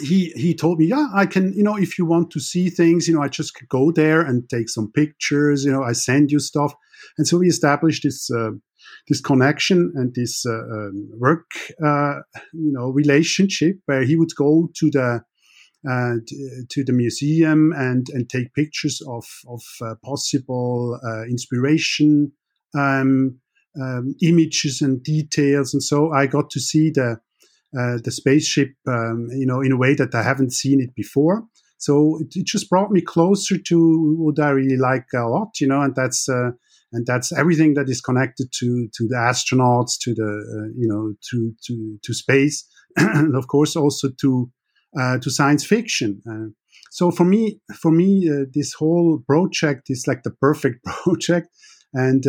he 0.00 0.32
he 0.36 0.54
told 0.54 0.78
me, 0.78 0.86
yeah, 0.86 1.08
I 1.14 1.26
can, 1.26 1.52
you 1.52 1.62
know, 1.62 1.76
if 1.76 1.98
you 1.98 2.06
want 2.06 2.30
to 2.30 2.40
see 2.40 2.70
things, 2.70 3.06
you 3.06 3.14
know, 3.14 3.22
I 3.22 3.28
just 3.28 3.52
go 3.68 3.90
there 3.92 4.22
and 4.22 4.48
take 4.48 4.68
some 4.68 4.90
pictures. 4.90 5.64
You 5.64 5.72
know, 5.72 5.82
I 5.82 5.92
send 5.92 6.30
you 6.30 6.38
stuff, 6.38 6.74
and 7.18 7.26
so 7.26 7.38
we 7.38 7.48
established 7.48 8.02
this 8.04 8.30
uh, 8.30 8.52
this 9.08 9.20
connection 9.20 9.92
and 9.94 10.14
this 10.14 10.44
uh, 10.46 10.52
um, 10.52 11.08
work, 11.18 11.50
uh, 11.84 12.20
you 12.52 12.72
know, 12.72 12.90
relationship 12.90 13.76
where 13.86 14.04
he 14.04 14.16
would 14.16 14.34
go 14.36 14.70
to 14.76 14.90
the 14.90 15.20
uh, 15.88 16.14
to 16.70 16.84
the 16.84 16.92
museum 16.92 17.72
and 17.76 18.06
and 18.12 18.30
take 18.30 18.54
pictures 18.54 19.02
of 19.08 19.24
of 19.48 19.62
uh, 19.84 19.94
possible 20.04 20.98
uh, 21.04 21.24
inspiration 21.24 22.30
um, 22.76 23.38
um, 23.80 24.14
images 24.22 24.80
and 24.80 25.02
details, 25.02 25.74
and 25.74 25.82
so 25.82 26.12
I 26.12 26.26
got 26.26 26.50
to 26.50 26.60
see 26.60 26.90
the 26.90 27.16
uh, 27.78 27.96
the 28.04 28.10
spaceship, 28.10 28.74
um, 28.86 29.28
you 29.30 29.46
know, 29.46 29.62
in 29.62 29.72
a 29.72 29.78
way 29.78 29.94
that 29.94 30.14
I 30.14 30.22
haven't 30.22 30.52
seen 30.52 30.80
it 30.80 30.94
before. 30.94 31.42
So 31.78 32.18
it, 32.20 32.36
it, 32.36 32.46
just 32.46 32.68
brought 32.68 32.90
me 32.90 33.00
closer 33.00 33.56
to 33.56 34.16
what 34.18 34.38
I 34.38 34.50
really 34.50 34.76
like 34.76 35.06
a 35.14 35.26
lot, 35.26 35.58
you 35.58 35.66
know, 35.66 35.80
and 35.80 35.94
that's 35.96 36.28
and 36.92 37.06
that's 37.06 37.32
everything 37.32 37.74
that 37.74 37.88
is 37.88 38.00
connected 38.00 38.48
to 38.58 38.88
to 38.94 39.08
the 39.08 39.16
astronauts, 39.16 39.98
to 40.02 40.14
the 40.14 40.22
uh, 40.24 40.68
you 40.76 40.86
know 40.86 41.14
to 41.30 41.54
to 41.66 41.98
to 42.02 42.14
space, 42.14 42.68
and 42.96 43.34
of 43.36 43.48
course 43.48 43.76
also 43.76 44.08
to 44.20 44.50
uh, 44.98 45.18
to 45.18 45.30
science 45.30 45.64
fiction. 45.64 46.20
Uh, 46.28 46.50
so 46.90 47.10
for 47.10 47.24
me, 47.24 47.60
for 47.74 47.90
me, 47.90 48.28
uh, 48.30 48.44
this 48.52 48.74
whole 48.74 49.22
project 49.26 49.84
is 49.88 50.04
like 50.06 50.22
the 50.22 50.30
perfect 50.30 50.84
project, 50.84 51.48
and 51.94 52.24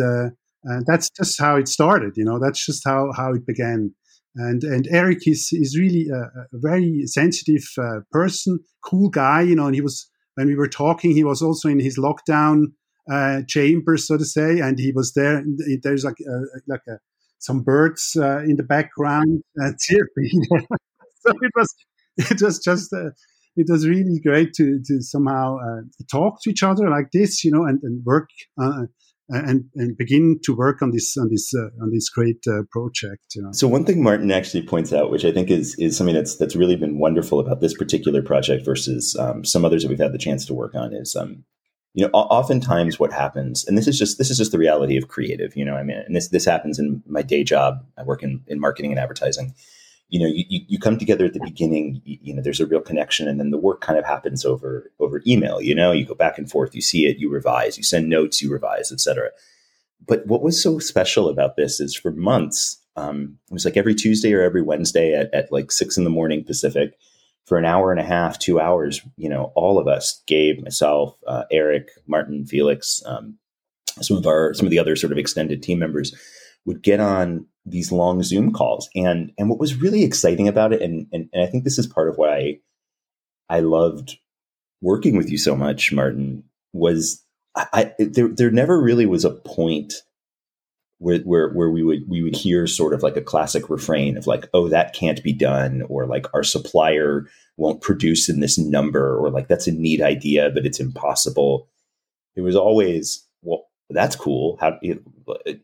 that's 0.86 1.10
just 1.10 1.38
how 1.38 1.56
it 1.56 1.68
started. 1.68 2.14
You 2.16 2.24
know, 2.24 2.38
that's 2.38 2.64
just 2.64 2.82
how 2.86 3.12
how 3.16 3.34
it 3.34 3.46
began. 3.46 3.94
And 4.36 4.64
and 4.64 4.88
Eric 4.90 5.28
is 5.28 5.50
is 5.52 5.78
really 5.78 6.06
a, 6.12 6.20
a 6.20 6.46
very 6.54 7.02
sensitive 7.06 7.64
uh, 7.78 8.00
person, 8.10 8.58
cool 8.82 9.10
guy. 9.10 9.42
You 9.42 9.54
know, 9.54 9.66
and 9.66 9.74
he 9.74 9.80
was 9.80 10.10
when 10.34 10.46
we 10.48 10.56
were 10.56 10.68
talking, 10.68 11.12
he 11.12 11.22
was 11.22 11.42
also 11.42 11.68
in 11.68 11.78
his 11.78 11.98
lockdown 11.98 12.72
uh, 13.10 13.42
chamber, 13.48 13.96
so 13.96 14.16
to 14.16 14.24
say, 14.24 14.60
and 14.60 14.78
he 14.78 14.92
was 14.92 15.12
there. 15.14 15.44
There's 15.82 16.04
like 16.04 16.20
a, 16.20 16.60
like 16.66 16.82
a, 16.88 16.98
some 17.38 17.62
birds 17.62 18.16
uh, 18.18 18.38
in 18.38 18.56
the 18.56 18.62
background 18.62 19.42
chirping. 19.80 20.42
so 21.20 21.32
it 21.40 21.52
was 21.56 21.74
it 22.16 22.42
was 22.42 22.58
just 22.58 22.92
uh, 22.92 23.10
it 23.56 23.66
was 23.68 23.86
really 23.86 24.20
great 24.20 24.52
to 24.54 24.80
to 24.86 25.02
somehow 25.02 25.56
uh, 25.58 25.82
talk 26.10 26.42
to 26.42 26.50
each 26.50 26.62
other 26.62 26.88
like 26.88 27.10
this, 27.12 27.44
you 27.44 27.50
know, 27.50 27.64
and, 27.64 27.80
and 27.82 28.04
work 28.04 28.28
uh, 28.60 28.84
and 29.28 29.64
and 29.74 29.96
begin 29.96 30.38
to 30.44 30.54
work 30.54 30.82
on 30.82 30.90
this 30.90 31.16
on 31.16 31.28
this 31.30 31.52
uh, 31.54 31.82
on 31.82 31.90
this 31.92 32.08
great 32.08 32.42
uh, 32.48 32.62
project. 32.70 33.22
You 33.34 33.42
know. 33.42 33.52
So 33.52 33.68
one 33.68 33.84
thing 33.84 34.02
Martin 34.02 34.30
actually 34.30 34.66
points 34.66 34.92
out, 34.92 35.10
which 35.10 35.24
I 35.24 35.32
think 35.32 35.50
is 35.50 35.76
is 35.78 35.96
something 35.96 36.14
that's 36.14 36.36
that's 36.36 36.56
really 36.56 36.76
been 36.76 36.98
wonderful 36.98 37.40
about 37.40 37.60
this 37.60 37.74
particular 37.74 38.22
project 38.22 38.64
versus 38.64 39.16
um, 39.18 39.44
some 39.44 39.64
others 39.64 39.82
that 39.82 39.88
we've 39.88 39.98
had 39.98 40.12
the 40.12 40.18
chance 40.18 40.46
to 40.46 40.54
work 40.54 40.74
on 40.74 40.92
is. 40.94 41.16
Um, 41.16 41.44
you 41.94 42.04
know, 42.04 42.10
oftentimes 42.12 42.98
what 42.98 43.12
happens, 43.12 43.64
and 43.66 43.78
this 43.78 43.86
is 43.86 43.98
just 43.98 44.18
this 44.18 44.30
is 44.30 44.38
just 44.38 44.52
the 44.52 44.58
reality 44.58 44.96
of 44.96 45.08
creative. 45.08 45.56
You 45.56 45.64
know, 45.64 45.76
I 45.76 45.82
mean, 45.82 45.96
and 45.96 46.14
this 46.14 46.28
this 46.28 46.44
happens 46.44 46.78
in 46.78 47.02
my 47.06 47.22
day 47.22 47.44
job. 47.44 47.84
I 47.96 48.02
work 48.02 48.22
in 48.22 48.42
in 48.46 48.60
marketing 48.60 48.90
and 48.90 49.00
advertising 49.00 49.54
you 50.08 50.20
know, 50.20 50.32
you, 50.32 50.60
you 50.68 50.78
come 50.78 50.98
together 50.98 51.24
at 51.24 51.32
the 51.32 51.40
beginning, 51.40 52.00
you, 52.04 52.18
you, 52.22 52.34
know, 52.34 52.42
there's 52.42 52.60
a 52.60 52.66
real 52.66 52.80
connection 52.80 53.26
and 53.26 53.40
then 53.40 53.50
the 53.50 53.58
work 53.58 53.80
kind 53.80 53.98
of 53.98 54.04
happens 54.04 54.44
over, 54.44 54.92
over 55.00 55.22
email, 55.26 55.60
you 55.60 55.74
know, 55.74 55.92
you 55.92 56.04
go 56.04 56.14
back 56.14 56.38
and 56.38 56.50
forth, 56.50 56.74
you 56.74 56.80
see 56.80 57.06
it, 57.06 57.18
you 57.18 57.30
revise, 57.30 57.76
you 57.76 57.82
send 57.82 58.08
notes, 58.08 58.40
you 58.40 58.52
revise, 58.52 58.92
etc. 58.92 59.30
But 60.06 60.26
what 60.26 60.42
was 60.42 60.62
so 60.62 60.78
special 60.78 61.28
about 61.28 61.56
this 61.56 61.80
is 61.80 61.96
for 61.96 62.12
months, 62.12 62.80
um, 62.96 63.38
it 63.50 63.54
was 63.54 63.64
like 63.64 63.76
every 63.76 63.94
Tuesday 63.94 64.32
or 64.32 64.42
every 64.42 64.62
Wednesday 64.62 65.14
at, 65.14 65.32
at 65.34 65.50
like 65.50 65.72
six 65.72 65.96
in 65.96 66.04
the 66.04 66.10
morning 66.10 66.44
Pacific 66.44 66.96
for 67.46 67.58
an 67.58 67.64
hour 67.64 67.90
and 67.90 68.00
a 68.00 68.04
half, 68.04 68.38
two 68.38 68.58
hours, 68.58 69.00
you 69.16 69.28
know, 69.28 69.52
all 69.54 69.78
of 69.78 69.86
us, 69.86 70.22
Gabe, 70.26 70.62
myself, 70.62 71.16
uh, 71.26 71.44
Eric, 71.50 71.88
Martin, 72.06 72.46
Felix, 72.46 73.02
um, 73.06 73.38
some 74.00 74.16
of 74.16 74.26
our, 74.26 74.54
some 74.54 74.66
of 74.66 74.70
the 74.70 74.78
other 74.78 74.96
sort 74.96 75.12
of 75.12 75.18
extended 75.18 75.62
team 75.62 75.78
members 75.78 76.14
would 76.64 76.82
get 76.82 77.00
on 77.00 77.46
these 77.66 77.92
long 77.92 78.22
Zoom 78.22 78.52
calls. 78.52 78.88
And 78.94 79.32
and 79.38 79.48
what 79.48 79.58
was 79.58 79.80
really 79.80 80.04
exciting 80.04 80.48
about 80.48 80.72
it, 80.72 80.82
and 80.82 81.06
and, 81.12 81.28
and 81.32 81.42
I 81.42 81.46
think 81.46 81.64
this 81.64 81.78
is 81.78 81.86
part 81.86 82.08
of 82.08 82.16
why 82.16 82.58
I, 83.48 83.60
loved 83.60 84.18
working 84.80 85.16
with 85.16 85.30
you 85.30 85.38
so 85.38 85.56
much, 85.56 85.92
Martin, 85.92 86.44
was 86.72 87.22
I, 87.54 87.66
I 87.72 87.94
there 87.98 88.28
there 88.28 88.50
never 88.50 88.80
really 88.80 89.06
was 89.06 89.24
a 89.24 89.30
point 89.30 89.94
where, 91.04 91.18
where 91.18 91.50
where 91.50 91.70
we 91.70 91.82
would 91.82 92.08
we 92.08 92.22
would 92.22 92.34
hear 92.34 92.66
sort 92.66 92.94
of 92.94 93.02
like 93.02 93.16
a 93.16 93.22
classic 93.22 93.68
refrain 93.68 94.16
of 94.16 94.26
like, 94.26 94.48
oh, 94.54 94.68
that 94.68 94.94
can't 94.94 95.22
be 95.22 95.34
done, 95.34 95.82
or 95.90 96.06
like 96.06 96.26
our 96.32 96.42
supplier 96.42 97.28
won't 97.58 97.82
produce 97.82 98.30
in 98.30 98.40
this 98.40 98.56
number, 98.56 99.18
or 99.18 99.30
like 99.30 99.46
that's 99.46 99.66
a 99.66 99.72
neat 99.72 100.00
idea, 100.00 100.50
but 100.54 100.64
it's 100.64 100.80
impossible. 100.80 101.68
It 102.36 102.40
was 102.40 102.56
always, 102.56 103.22
well, 103.42 103.66
that's 103.90 104.16
cool. 104.16 104.56
How 104.60 104.80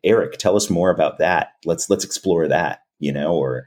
Eric, 0.04 0.36
tell 0.36 0.56
us 0.56 0.68
more 0.68 0.90
about 0.90 1.18
that. 1.18 1.52
Let's 1.64 1.88
let's 1.88 2.04
explore 2.04 2.46
that. 2.46 2.82
You 2.98 3.12
know, 3.12 3.34
or 3.34 3.66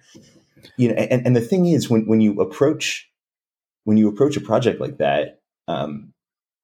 you 0.78 0.90
know, 0.90 0.94
and, 0.94 1.26
and 1.26 1.36
the 1.36 1.42
thing 1.42 1.66
is, 1.66 1.90
when 1.90 2.06
when 2.06 2.22
you 2.22 2.40
approach 2.40 3.10
when 3.84 3.98
you 3.98 4.08
approach 4.08 4.38
a 4.38 4.42
project 4.42 4.80
like 4.80 5.00
that, 5.00 5.42
um, 5.68 6.14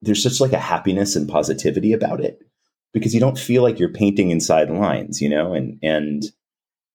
there's 0.03 0.21
such 0.21 0.39
like 0.39 0.53
a 0.53 0.59
happiness 0.59 1.15
and 1.15 1.27
positivity 1.27 1.93
about 1.93 2.21
it 2.21 2.39
because 2.93 3.13
you 3.13 3.19
don't 3.19 3.37
feel 3.37 3.63
like 3.63 3.79
you're 3.79 3.93
painting 3.93 4.31
inside 4.31 4.69
lines, 4.69 5.21
you 5.21 5.29
know, 5.29 5.53
and 5.53 5.79
and 5.83 6.23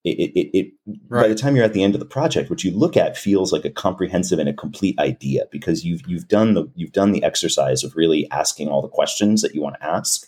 it, 0.04 0.33
it, 0.35 0.59
it 0.59 0.72
right. 1.09 1.22
by 1.22 1.28
the 1.28 1.35
time 1.35 1.57
you're 1.57 1.64
at 1.64 1.72
the 1.72 1.83
end 1.83 1.94
of 1.94 2.00
the 2.00 2.07
project, 2.07 2.50
what 2.50 2.64
you 2.64 2.70
look 2.70 2.96
at 2.96 3.16
feels 3.16 3.52
like 3.52 3.64
a 3.64 3.70
comprehensive 3.70 4.38
and 4.38 4.48
a 4.48 4.54
complete 4.54 4.98
idea 4.98 5.44
because 5.50 5.85
you've 5.85 6.02
you've 6.07 6.28
done 6.28 6.54
the 6.54 6.70
you've 6.74 6.92
done 6.92 7.12
the 7.12 7.24
exercise 7.24 7.83
of 7.85 7.96
really 7.96 8.30
asking 8.30 8.68
all 8.68 8.83
the 8.83 8.88
questions 8.88 9.42
that 9.42 9.54
you 9.54 9.62
want 9.62 9.76
to 9.76 9.87
ask 9.87 10.26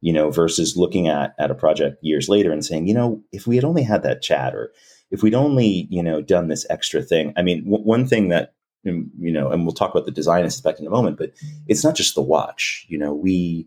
you 0.00 0.12
know, 0.12 0.30
versus 0.30 0.76
looking 0.76 1.08
at 1.08 1.34
at 1.38 1.50
a 1.50 1.54
project 1.54 1.98
years 2.02 2.28
later 2.28 2.52
and 2.52 2.64
saying, 2.64 2.86
you 2.86 2.94
know, 2.94 3.22
if 3.32 3.46
we 3.46 3.56
had 3.56 3.64
only 3.64 3.82
had 3.82 4.02
that 4.02 4.22
chat 4.22 4.54
or 4.54 4.72
if 5.10 5.22
we'd 5.22 5.34
only, 5.34 5.86
you 5.90 6.02
know, 6.02 6.20
done 6.20 6.48
this 6.48 6.66
extra 6.70 7.02
thing. 7.02 7.32
I 7.36 7.42
mean, 7.42 7.64
w- 7.64 7.84
one 7.84 8.06
thing 8.06 8.28
that 8.28 8.54
um, 8.88 9.10
you 9.18 9.32
know, 9.32 9.50
and 9.50 9.64
we'll 9.64 9.74
talk 9.74 9.90
about 9.90 10.06
the 10.06 10.12
design 10.12 10.44
aspect 10.44 10.78
in 10.78 10.86
a 10.86 10.90
moment, 10.90 11.18
but 11.18 11.32
it's 11.66 11.82
not 11.82 11.96
just 11.96 12.14
the 12.14 12.22
watch. 12.22 12.86
You 12.88 12.98
know, 12.98 13.12
we 13.12 13.66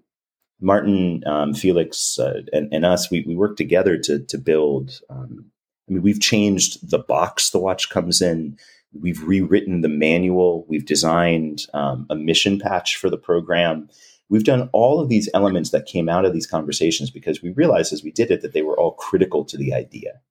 Martin, 0.62 1.24
um, 1.26 1.54
Felix, 1.54 2.20
uh, 2.20 2.42
and, 2.54 2.72
and, 2.72 2.86
us, 2.86 3.10
we, 3.10 3.24
we 3.28 3.36
work 3.36 3.58
together 3.58 3.98
to 3.98 4.20
to 4.20 4.38
build. 4.38 5.02
Um, 5.10 5.46
I 5.90 5.94
mean, 5.94 6.04
we've 6.04 6.22
changed 6.22 6.90
the 6.90 7.00
box 7.00 7.50
the 7.50 7.60
watch 7.60 7.90
comes 7.90 8.22
in. 8.22 8.58
We've 8.94 9.22
rewritten 9.24 9.82
the 9.82 9.90
manual. 9.90 10.66
We've 10.68 10.86
designed 10.86 11.66
um, 11.74 12.06
a 12.10 12.16
mission 12.16 12.60
patch 12.60 12.98
for 12.98 13.10
the 13.10 13.18
program 13.18 13.90
we've 14.32 14.46
done 14.46 14.70
all 14.72 15.00
of 15.00 15.10
these 15.10 15.30
elements 15.36 15.70
that 15.70 15.86
came 15.86 16.10
out 16.10 16.26
of 16.26 16.34
these 16.34 16.48
conversations 16.48 17.12
because 17.12 17.44
we 17.44 17.52
realized 17.52 17.94
as 17.94 18.02
we 18.02 18.12
did 18.12 18.32
it 18.32 18.42
that 18.42 18.54
they 18.54 18.64
were 18.64 18.80
all 18.80 18.94
critical 18.94 19.46
to 19.46 19.58
the 19.58 19.74
idea 19.74 20.22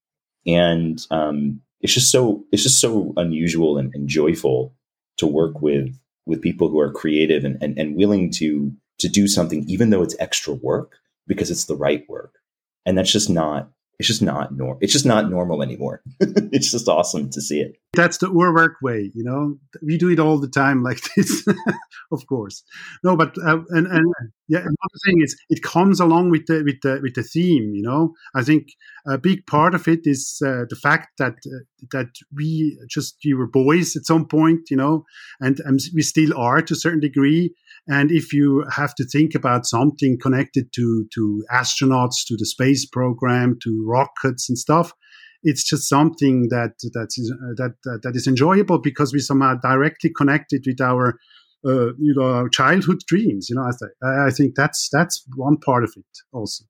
and 0.47 1.07
um, 1.13 1.61
it's 1.81 1.95
just 1.95 2.11
so 2.11 2.45
it's 2.51 2.65
just 2.65 2.81
so 2.81 3.13
unusual 3.17 3.79
and, 3.79 3.95
and, 3.95 4.09
joyful 4.09 4.75
to 5.19 5.27
work 5.27 5.61
with 5.63 5.97
with 6.27 6.43
people 6.43 6.69
who 6.69 6.81
are 6.81 6.93
creative 6.93 7.45
and, 7.45 7.63
and, 7.63 7.79
and 7.79 7.97
willing 7.97 8.31
to 8.31 8.73
to 9.01 9.09
do 9.09 9.27
something 9.27 9.65
even 9.69 9.91
though 9.91 10.03
it's 10.03 10.17
extra 10.19 10.55
work 10.55 10.97
because 11.27 11.51
it's 11.51 11.67
the 11.67 11.77
right 11.77 12.05
work 12.09 12.39
and 12.87 12.97
that's 12.97 13.13
just 13.13 13.31
not 13.31 13.71
it's 14.01 14.07
just 14.07 14.23
not 14.23 14.57
normal. 14.57 14.79
It's 14.81 14.95
just 14.95 15.05
not 15.05 15.29
normal 15.29 15.63
anymore. 15.63 16.03
it's 16.21 16.71
just 16.71 16.89
awesome 16.89 17.29
to 17.33 17.41
see 17.43 17.61
it. 17.61 17.77
That's 17.95 18.19
the 18.19 18.33
work 18.33 18.77
way, 18.81 19.11
you 19.15 19.25
know. 19.25 19.59
We 19.85 19.99
do 19.99 20.11
it 20.11 20.21
all 20.21 20.39
the 20.39 20.49
time 20.49 20.83
like 20.89 21.01
this, 21.17 21.45
of 22.13 22.27
course. 22.29 22.63
No, 23.03 23.17
but 23.17 23.37
uh, 23.39 23.59
and 23.71 23.87
and 23.89 24.07
yeah, 24.47 24.61
another 24.61 25.01
thing 25.07 25.21
is 25.23 25.37
it 25.49 25.63
comes 25.63 25.99
along 25.99 26.31
with 26.31 26.47
the 26.47 26.63
with 26.65 26.81
the 26.83 27.01
with 27.03 27.15
the 27.15 27.25
theme. 27.25 27.73
You 27.75 27.83
know, 27.83 28.15
I 28.35 28.45
think 28.45 28.69
a 29.09 29.19
big 29.19 29.45
part 29.47 29.75
of 29.75 29.89
it 29.89 30.01
is 30.05 30.41
uh, 30.45 30.67
the 30.69 30.79
fact 30.81 31.19
that 31.19 31.35
uh, 31.47 31.65
that 31.91 32.11
we 32.33 32.79
just 32.89 33.17
we 33.25 33.35
were 33.35 33.49
boys 33.49 33.97
at 33.97 34.07
some 34.07 34.27
point, 34.29 34.71
you 34.71 34.77
know, 34.77 35.05
and 35.41 35.61
um, 35.67 35.79
we 35.93 36.03
still 36.03 36.37
are 36.39 36.63
to 36.63 36.75
a 36.75 36.77
certain 36.77 37.01
degree. 37.01 37.53
And 37.89 38.13
if 38.13 38.33
you 38.33 38.65
have 38.71 38.95
to 38.97 39.05
think 39.05 39.35
about 39.35 39.67
something 39.67 40.17
connected 40.23 40.73
to 40.75 41.07
to 41.13 41.45
astronauts, 41.53 42.25
to 42.29 42.37
the 42.37 42.47
space 42.47 42.87
program, 42.87 43.59
to 43.65 43.85
rockets 43.85 44.49
and 44.49 44.57
stuff, 44.57 44.93
it's 45.43 45.65
just 45.65 45.89
something 45.89 46.49
that 46.51 46.75
that 46.93 47.09
is 47.17 47.33
uh, 47.33 47.55
that, 47.57 47.75
that 47.85 48.01
that 48.03 48.17
is 48.17 48.27
enjoyable 48.27 48.79
because 48.79 49.13
we 49.13 49.19
somehow 49.21 49.55
directly 49.55 50.11
connected 50.11 50.65
with 50.67 50.81
our 50.81 51.19
uh, 51.65 51.93
you 51.99 52.15
know 52.15 52.25
our 52.25 52.49
childhood 52.49 53.01
dreams. 53.07 53.49
You 53.49 53.57
know, 53.57 53.63
I, 53.63 53.71
th- 53.79 53.93
I 54.03 54.31
think 54.31 54.55
that's 54.55 54.89
that's 54.93 55.25
one 55.37 55.57
part 55.57 55.85
of 55.85 55.93
it 55.97 56.05
also. 56.33 56.65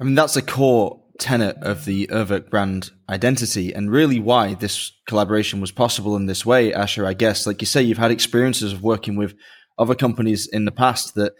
I 0.00 0.04
mean, 0.04 0.14
that's 0.14 0.36
a 0.36 0.42
core 0.42 1.00
tenet 1.18 1.56
of 1.58 1.84
the 1.84 2.08
Urwerk 2.08 2.50
brand 2.50 2.90
identity, 3.08 3.72
and 3.72 3.90
really 3.90 4.18
why 4.18 4.54
this 4.54 4.92
collaboration 5.06 5.60
was 5.60 5.70
possible 5.70 6.16
in 6.16 6.26
this 6.26 6.44
way. 6.44 6.74
Asher, 6.74 7.06
I 7.06 7.14
guess, 7.14 7.46
like 7.46 7.62
you 7.62 7.66
say, 7.66 7.82
you've 7.82 7.98
had 7.98 8.10
experiences 8.10 8.72
of 8.72 8.82
working 8.82 9.16
with 9.16 9.34
other 9.78 9.94
companies 9.94 10.46
in 10.46 10.64
the 10.64 10.72
past 10.72 11.14
that 11.14 11.34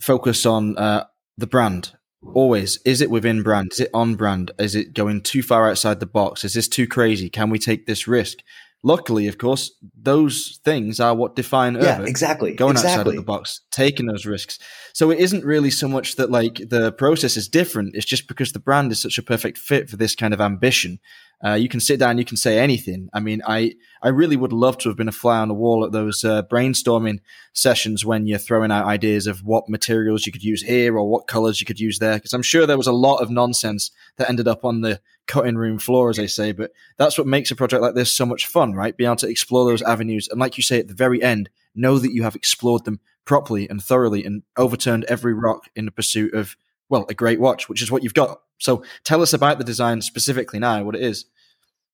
focus 0.00 0.46
on 0.46 0.76
uh, 0.78 1.04
the 1.36 1.46
brand. 1.46 1.95
Always, 2.22 2.78
is 2.84 3.00
it 3.00 3.10
within 3.10 3.42
brand? 3.42 3.72
Is 3.72 3.80
it 3.80 3.90
on 3.94 4.14
brand? 4.16 4.50
Is 4.58 4.74
it 4.74 4.94
going 4.94 5.22
too 5.22 5.42
far 5.42 5.70
outside 5.70 6.00
the 6.00 6.06
box? 6.06 6.44
Is 6.44 6.54
this 6.54 6.68
too 6.68 6.86
crazy? 6.86 7.30
Can 7.30 7.50
we 7.50 7.58
take 7.58 7.86
this 7.86 8.08
risk? 8.08 8.38
luckily, 8.86 9.26
of 9.26 9.36
course, 9.36 9.72
those 10.00 10.60
things 10.64 11.00
are 11.00 11.14
what 11.14 11.34
define 11.34 11.74
yeah, 11.74 12.02
exactly. 12.02 12.54
Going 12.54 12.72
exactly. 12.72 12.92
outside 12.92 13.06
of 13.08 13.16
the 13.16 13.22
box, 13.22 13.60
taking 13.72 14.06
those 14.06 14.24
risks. 14.24 14.58
So 14.94 15.10
it 15.10 15.18
isn't 15.18 15.44
really 15.44 15.70
so 15.70 15.88
much 15.88 16.16
that 16.16 16.30
like 16.30 16.60
the 16.68 16.92
process 16.92 17.36
is 17.36 17.48
different. 17.48 17.96
It's 17.96 18.06
just 18.06 18.28
because 18.28 18.52
the 18.52 18.60
brand 18.60 18.92
is 18.92 19.02
such 19.02 19.18
a 19.18 19.22
perfect 19.22 19.58
fit 19.58 19.90
for 19.90 19.96
this 19.96 20.14
kind 20.14 20.32
of 20.32 20.40
ambition. 20.40 21.00
Uh, 21.44 21.52
you 21.52 21.68
can 21.68 21.80
sit 21.80 22.00
down, 22.00 22.18
you 22.18 22.24
can 22.24 22.36
say 22.36 22.58
anything. 22.58 23.08
I 23.12 23.20
mean, 23.20 23.42
I, 23.46 23.74
I 24.02 24.08
really 24.08 24.36
would 24.36 24.52
love 24.52 24.78
to 24.78 24.88
have 24.88 24.96
been 24.96 25.08
a 25.08 25.12
fly 25.12 25.38
on 25.38 25.48
the 25.48 25.54
wall 25.54 25.84
at 25.84 25.92
those 25.92 26.24
uh, 26.24 26.42
brainstorming 26.44 27.20
sessions 27.52 28.04
when 28.04 28.26
you're 28.26 28.38
throwing 28.38 28.70
out 28.70 28.86
ideas 28.86 29.26
of 29.26 29.44
what 29.44 29.68
materials 29.68 30.24
you 30.24 30.32
could 30.32 30.42
use 30.42 30.62
here 30.62 30.96
or 30.96 31.08
what 31.08 31.26
colors 31.26 31.60
you 31.60 31.66
could 31.66 31.78
use 31.78 31.98
there. 31.98 32.14
Because 32.14 32.32
I'm 32.32 32.42
sure 32.42 32.66
there 32.66 32.78
was 32.78 32.86
a 32.86 32.92
lot 32.92 33.18
of 33.18 33.30
nonsense 33.30 33.90
that 34.16 34.30
ended 34.30 34.48
up 34.48 34.64
on 34.64 34.80
the 34.80 35.00
cutting 35.26 35.56
room 35.56 35.78
floor, 35.78 36.08
as 36.08 36.16
they 36.16 36.26
say. 36.26 36.52
But 36.52 36.72
that's 36.96 37.18
what 37.18 37.26
makes 37.26 37.50
a 37.50 37.56
project 37.56 37.82
like 37.82 37.94
this 37.94 38.12
so 38.12 38.24
much 38.24 38.46
fun, 38.46 38.72
right? 38.72 38.96
Being 38.96 39.08
able 39.08 39.16
to 39.16 39.28
explore 39.28 39.66
those 39.66 39.82
avenues. 39.82 40.28
And 40.28 40.40
like 40.40 40.56
you 40.56 40.62
say 40.62 40.78
at 40.78 40.88
the 40.88 40.94
very 40.94 41.22
end, 41.22 41.50
know 41.74 41.98
that 41.98 42.12
you 42.12 42.22
have 42.22 42.34
explored 42.36 42.84
them 42.84 43.00
properly 43.26 43.68
and 43.68 43.82
thoroughly 43.82 44.24
and 44.24 44.42
overturned 44.56 45.04
every 45.04 45.34
rock 45.34 45.68
in 45.74 45.84
the 45.84 45.90
pursuit 45.90 46.32
of, 46.32 46.56
well, 46.88 47.06
a 47.08 47.14
great 47.14 47.40
watch, 47.40 47.68
which 47.68 47.82
is 47.82 47.90
what 47.90 48.02
you've 48.02 48.14
got. 48.14 48.40
So 48.58 48.84
tell 49.04 49.22
us 49.22 49.32
about 49.32 49.58
the 49.58 49.64
design 49.64 50.00
specifically 50.02 50.58
now, 50.58 50.82
what 50.84 50.96
it 50.96 51.02
is. 51.02 51.26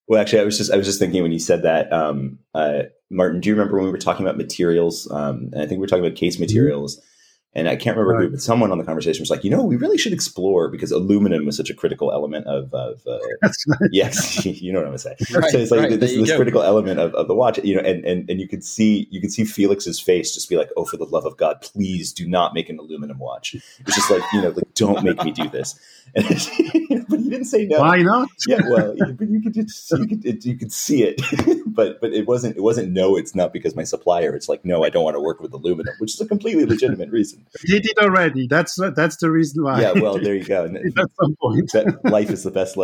Well, 0.09 0.20
actually, 0.20 0.40
I 0.40 0.44
was 0.44 0.59
just 0.59 0.72
I 0.72 0.76
was 0.76 0.87
just 0.87 0.98
thinking 0.98 1.22
when 1.22 1.33
you 1.33 1.38
said 1.38 1.62
that, 1.62 1.92
um, 1.92 2.38
uh, 2.55 2.83
Martin. 3.11 3.40
Do 3.40 3.48
you 3.48 3.55
remember 3.55 3.76
when 3.76 3.87
we 3.87 3.92
were 3.92 3.98
talking 3.98 4.26
about 4.26 4.37
materials? 4.37 5.11
Um, 5.11 5.50
and 5.52 5.62
I 5.62 5.66
think 5.66 5.72
we 5.72 5.78
were 5.78 5.87
talking 5.87 6.05
about 6.05 6.16
case 6.16 6.38
materials. 6.38 6.96
Mm-hmm 6.96 7.07
and 7.54 7.68
I 7.68 7.76
can't 7.76 7.96
remember 7.96 8.18
right. 8.18 8.24
who, 8.24 8.30
but 8.30 8.40
someone 8.40 8.72
on 8.72 8.78
the 8.78 8.84
conversation 8.84 9.20
was 9.20 9.28
like, 9.28 9.44
you 9.44 9.50
know, 9.50 9.62
we 9.62 9.76
really 9.76 9.98
should 9.98 10.14
explore 10.14 10.68
because 10.68 10.90
aluminum 10.90 11.46
is 11.48 11.56
such 11.56 11.68
a 11.68 11.74
critical 11.74 12.10
element 12.10 12.46
of, 12.46 12.72
of 12.72 13.06
uh, 13.06 13.18
yes, 13.92 14.44
you 14.46 14.72
know 14.72 14.80
what 14.80 14.88
I'm 14.88 14.96
saying. 14.96 15.16
Right, 15.34 15.50
so 15.50 15.58
it's 15.58 15.70
like 15.70 15.80
right, 15.80 16.00
this, 16.00 16.14
this 16.14 16.34
critical 16.34 16.62
element 16.62 16.98
of, 16.98 17.14
of 17.14 17.28
the 17.28 17.34
watch, 17.34 17.58
you 17.62 17.74
know, 17.74 17.82
and, 17.82 18.04
and, 18.06 18.28
and 18.30 18.40
you 18.40 18.48
could 18.48 18.64
see, 18.64 19.06
you 19.10 19.20
could 19.20 19.32
see 19.32 19.44
Felix's 19.44 20.00
face 20.00 20.32
just 20.32 20.48
be 20.48 20.56
like, 20.56 20.70
oh, 20.78 20.86
for 20.86 20.96
the 20.96 21.04
love 21.04 21.26
of 21.26 21.36
God, 21.36 21.60
please 21.60 22.10
do 22.12 22.26
not 22.26 22.54
make 22.54 22.70
an 22.70 22.78
aluminum 22.78 23.18
watch. 23.18 23.54
It's 23.54 23.94
just 23.94 24.10
like, 24.10 24.22
you 24.32 24.40
know, 24.40 24.50
like, 24.50 24.72
don't 24.74 25.04
make 25.04 25.22
me 25.22 25.30
do 25.30 25.48
this. 25.50 25.78
But 27.09 27.20
he 27.20 27.29
didn't 27.29 27.46
say 27.46 27.66
no. 27.66 27.81
Why 27.81 28.03
not? 28.03 28.29
yeah, 28.46 28.61
well, 28.70 28.94
but 28.96 29.29
you 29.29 29.40
could 29.42 29.55
just, 29.55 29.90
you 29.92 30.07
could, 30.07 30.25
it, 30.25 30.44
you 30.44 30.57
could 30.57 30.72
see 30.72 31.03
it, 31.03 31.20
but, 31.66 32.01
but 32.01 32.12
it 32.12 32.27
wasn't, 32.27 32.57
it 32.57 32.62
wasn't, 32.62 32.92
no, 32.92 33.16
it's 33.16 33.35
not 33.35 33.53
because 33.53 33.75
my 33.75 33.85
supplier. 33.85 34.35
It's 34.35 34.48
like, 34.48 34.64
no, 34.64 34.85
I 34.85 34.88
don't 34.88 35.05
want 35.05 35.16
to 35.16 35.20
work 35.20 35.40
with 35.40 35.53
aluminum, 35.53 35.94
which 35.98 36.14
is 36.14 36.20
a 36.20 36.27
completely 36.27 36.64
legitimate 36.64 37.11
reason. 37.11 37.44
He 37.64 37.81
did 37.81 37.96
already. 37.98 38.46
That's 38.46 38.79
that's 38.96 39.16
the 39.16 39.31
reason 39.31 39.64
why. 39.64 39.81
Yeah, 39.81 39.92
well, 39.92 40.18
there 40.18 40.35
you 40.35 40.44
go. 40.44 40.66
At 40.66 41.11
some 41.20 41.37
point, 41.40 41.72
life 42.05 42.31
is 42.31 42.42
the 42.42 42.51
best 42.51 42.77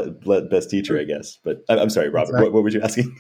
best 0.51 0.71
teacher, 0.71 0.99
I 0.99 1.05
guess. 1.05 1.38
But 1.43 1.62
I'm 1.69 1.91
sorry, 1.91 2.09
Robert. 2.09 2.41
What, 2.41 2.53
what 2.53 2.62
were 2.62 2.71
you 2.71 2.81
asking? 2.81 3.14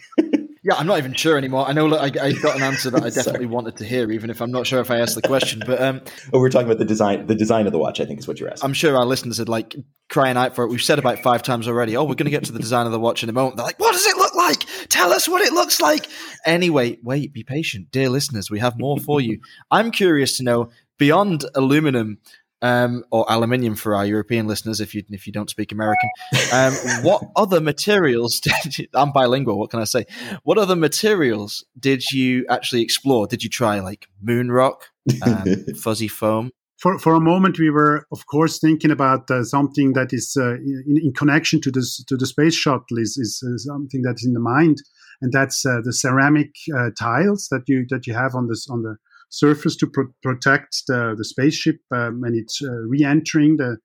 Yeah, 0.68 0.74
I'm 0.74 0.86
not 0.86 0.98
even 0.98 1.14
sure 1.14 1.38
anymore. 1.38 1.66
I 1.66 1.72
know 1.72 1.94
I, 1.94 2.10
I 2.20 2.32
got 2.32 2.56
an 2.56 2.62
answer 2.62 2.90
that 2.90 3.02
I 3.02 3.08
definitely 3.14 3.46
wanted 3.46 3.76
to 3.78 3.86
hear, 3.86 4.12
even 4.12 4.28
if 4.28 4.42
I'm 4.42 4.50
not 4.50 4.66
sure 4.66 4.80
if 4.80 4.90
I 4.90 4.98
asked 4.98 5.14
the 5.14 5.22
question. 5.22 5.62
But 5.64 5.80
um, 5.80 6.02
oh, 6.34 6.40
we're 6.40 6.50
talking 6.50 6.66
about 6.66 6.78
the 6.78 6.84
design, 6.84 7.26
the 7.26 7.34
design 7.34 7.64
of 7.64 7.72
the 7.72 7.78
watch. 7.78 8.00
I 8.00 8.04
think 8.04 8.18
is 8.18 8.28
what 8.28 8.38
you're 8.38 8.50
asking. 8.50 8.66
I'm 8.66 8.74
sure 8.74 8.94
our 8.94 9.06
listeners 9.06 9.40
are 9.40 9.46
like 9.46 9.76
crying 10.10 10.36
out 10.36 10.54
for 10.54 10.64
it. 10.64 10.68
We've 10.68 10.82
said 10.82 10.98
about 10.98 11.20
five 11.20 11.42
times 11.42 11.68
already. 11.68 11.96
Oh, 11.96 12.02
we're 12.02 12.16
going 12.16 12.26
to 12.26 12.30
get 12.30 12.44
to 12.44 12.52
the 12.52 12.58
design 12.58 12.84
of 12.84 12.92
the 12.92 13.00
watch 13.00 13.22
in 13.22 13.30
a 13.30 13.32
moment. 13.32 13.56
They're 13.56 13.64
like, 13.64 13.80
"What 13.80 13.92
does 13.92 14.06
it 14.06 14.18
look 14.18 14.34
like? 14.34 14.66
Tell 14.90 15.10
us 15.10 15.26
what 15.26 15.40
it 15.40 15.54
looks 15.54 15.80
like." 15.80 16.06
Anyway, 16.44 16.98
wait, 17.02 17.32
be 17.32 17.44
patient, 17.44 17.90
dear 17.90 18.10
listeners. 18.10 18.50
We 18.50 18.58
have 18.58 18.78
more 18.78 18.98
for 18.98 19.22
you. 19.22 19.40
I'm 19.70 19.90
curious 19.90 20.36
to 20.36 20.42
know 20.42 20.68
beyond 20.98 21.46
aluminum 21.54 22.18
um, 22.62 23.04
or 23.10 23.24
aluminium 23.30 23.76
for 23.76 23.94
our 23.94 24.04
European 24.04 24.46
listeners, 24.46 24.80
if 24.80 24.94
you 24.94 25.02
if 25.10 25.26
you 25.26 25.32
don't 25.32 25.50
speak 25.50 25.72
American. 25.72 26.08
Um, 26.52 26.72
what 27.02 27.22
other 27.36 27.60
materials? 27.60 28.40
Did 28.62 28.78
you, 28.78 28.86
I'm 28.94 29.12
bilingual. 29.12 29.58
What 29.58 29.70
can 29.70 29.80
I 29.80 29.84
say? 29.84 30.06
What 30.42 30.58
other 30.58 30.76
materials 30.76 31.64
did 31.78 32.02
you 32.10 32.46
actually 32.48 32.82
explore? 32.82 33.26
Did 33.26 33.42
you 33.42 33.50
try 33.50 33.80
like 33.80 34.08
moon 34.20 34.50
rock, 34.50 34.86
um, 35.22 35.64
fuzzy 35.76 36.08
foam? 36.08 36.50
For 36.78 36.98
for 36.98 37.14
a 37.14 37.20
moment, 37.20 37.58
we 37.58 37.70
were 37.70 38.06
of 38.12 38.26
course 38.26 38.58
thinking 38.58 38.90
about 38.90 39.30
uh, 39.30 39.44
something 39.44 39.92
that 39.94 40.12
is 40.12 40.36
uh, 40.38 40.54
in, 40.54 41.00
in, 41.02 41.12
connection 41.12 41.60
to 41.62 41.70
this 41.70 42.02
to 42.04 42.16
the 42.16 42.26
space 42.26 42.54
shuttle 42.54 42.98
is 42.98 43.16
is 43.16 43.42
uh, 43.46 43.58
something 43.58 44.02
that's 44.02 44.24
in 44.24 44.32
the 44.32 44.40
mind, 44.40 44.78
and 45.20 45.32
that's 45.32 45.66
uh, 45.66 45.80
the 45.82 45.92
ceramic 45.92 46.54
uh, 46.76 46.90
tiles 46.98 47.48
that 47.50 47.62
you 47.66 47.84
that 47.90 48.06
you 48.06 48.14
have 48.14 48.34
on 48.34 48.48
this 48.48 48.68
on 48.70 48.82
the 48.82 48.96
surface 49.28 49.76
to 49.76 49.86
pro- 49.86 50.12
protect 50.22 50.82
the, 50.86 51.14
the 51.16 51.24
spaceship 51.24 51.76
um, 51.94 52.20
when 52.20 52.34
it's 52.34 52.60
uh, 52.62 52.70
re-entering 52.70 53.56
the 53.56 53.76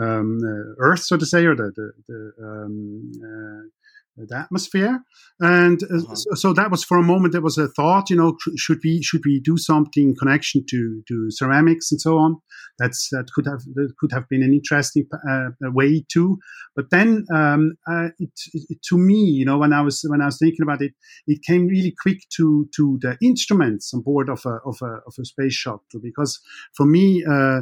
um, 0.00 0.38
uh, 0.42 0.74
Earth, 0.78 1.00
so 1.00 1.16
to 1.16 1.26
say, 1.26 1.44
or 1.44 1.54
the, 1.54 1.70
the, 1.76 1.92
the 2.08 2.44
um, 2.44 3.12
uh, 3.22 3.68
the 4.16 4.36
atmosphere. 4.36 5.00
And 5.40 5.82
uh, 5.84 5.96
uh-huh. 5.96 6.14
so, 6.14 6.34
so, 6.34 6.52
that 6.52 6.70
was 6.70 6.84
for 6.84 6.98
a 6.98 7.02
moment 7.02 7.32
there 7.32 7.42
was 7.42 7.58
a 7.58 7.68
thought 7.68 8.10
you 8.10 8.16
know 8.16 8.36
should 8.56 8.78
we 8.84 9.02
should 9.02 9.22
we 9.24 9.40
do 9.40 9.56
something 9.56 10.10
in 10.10 10.14
connection 10.14 10.64
to 10.70 11.02
to 11.08 11.26
ceramics 11.30 11.90
and 11.90 12.00
so 12.00 12.18
on? 12.18 12.36
That's 12.78 13.08
that 13.10 13.26
could 13.34 13.46
have 13.46 13.62
that 13.74 13.94
could 13.98 14.12
have 14.12 14.28
been 14.28 14.42
an 14.42 14.52
interesting 14.52 15.06
uh, 15.28 15.50
way 15.60 16.04
too. 16.08 16.38
But 16.76 16.90
then 16.90 17.24
um, 17.34 17.74
uh, 17.90 18.08
it, 18.18 18.30
it, 18.52 18.78
to 18.90 18.98
me 18.98 19.24
you 19.24 19.44
know 19.44 19.58
when 19.58 19.72
i 19.72 19.80
was 19.80 20.04
when 20.08 20.20
i 20.20 20.26
was 20.26 20.38
thinking 20.38 20.62
about 20.62 20.82
it 20.82 20.92
it 21.26 21.42
came 21.42 21.66
really 21.66 21.94
quick 22.00 22.18
to 22.36 22.68
to 22.76 22.98
the 23.00 23.16
instruments 23.22 23.92
on 23.94 24.00
board 24.02 24.28
of 24.28 24.42
a 24.46 24.58
of 24.66 24.76
a, 24.82 25.00
of 25.06 25.14
a 25.18 25.24
space 25.24 25.54
shuttle. 25.54 25.80
Because 26.02 26.40
for 26.76 26.86
me 26.86 27.24
uh, 27.28 27.60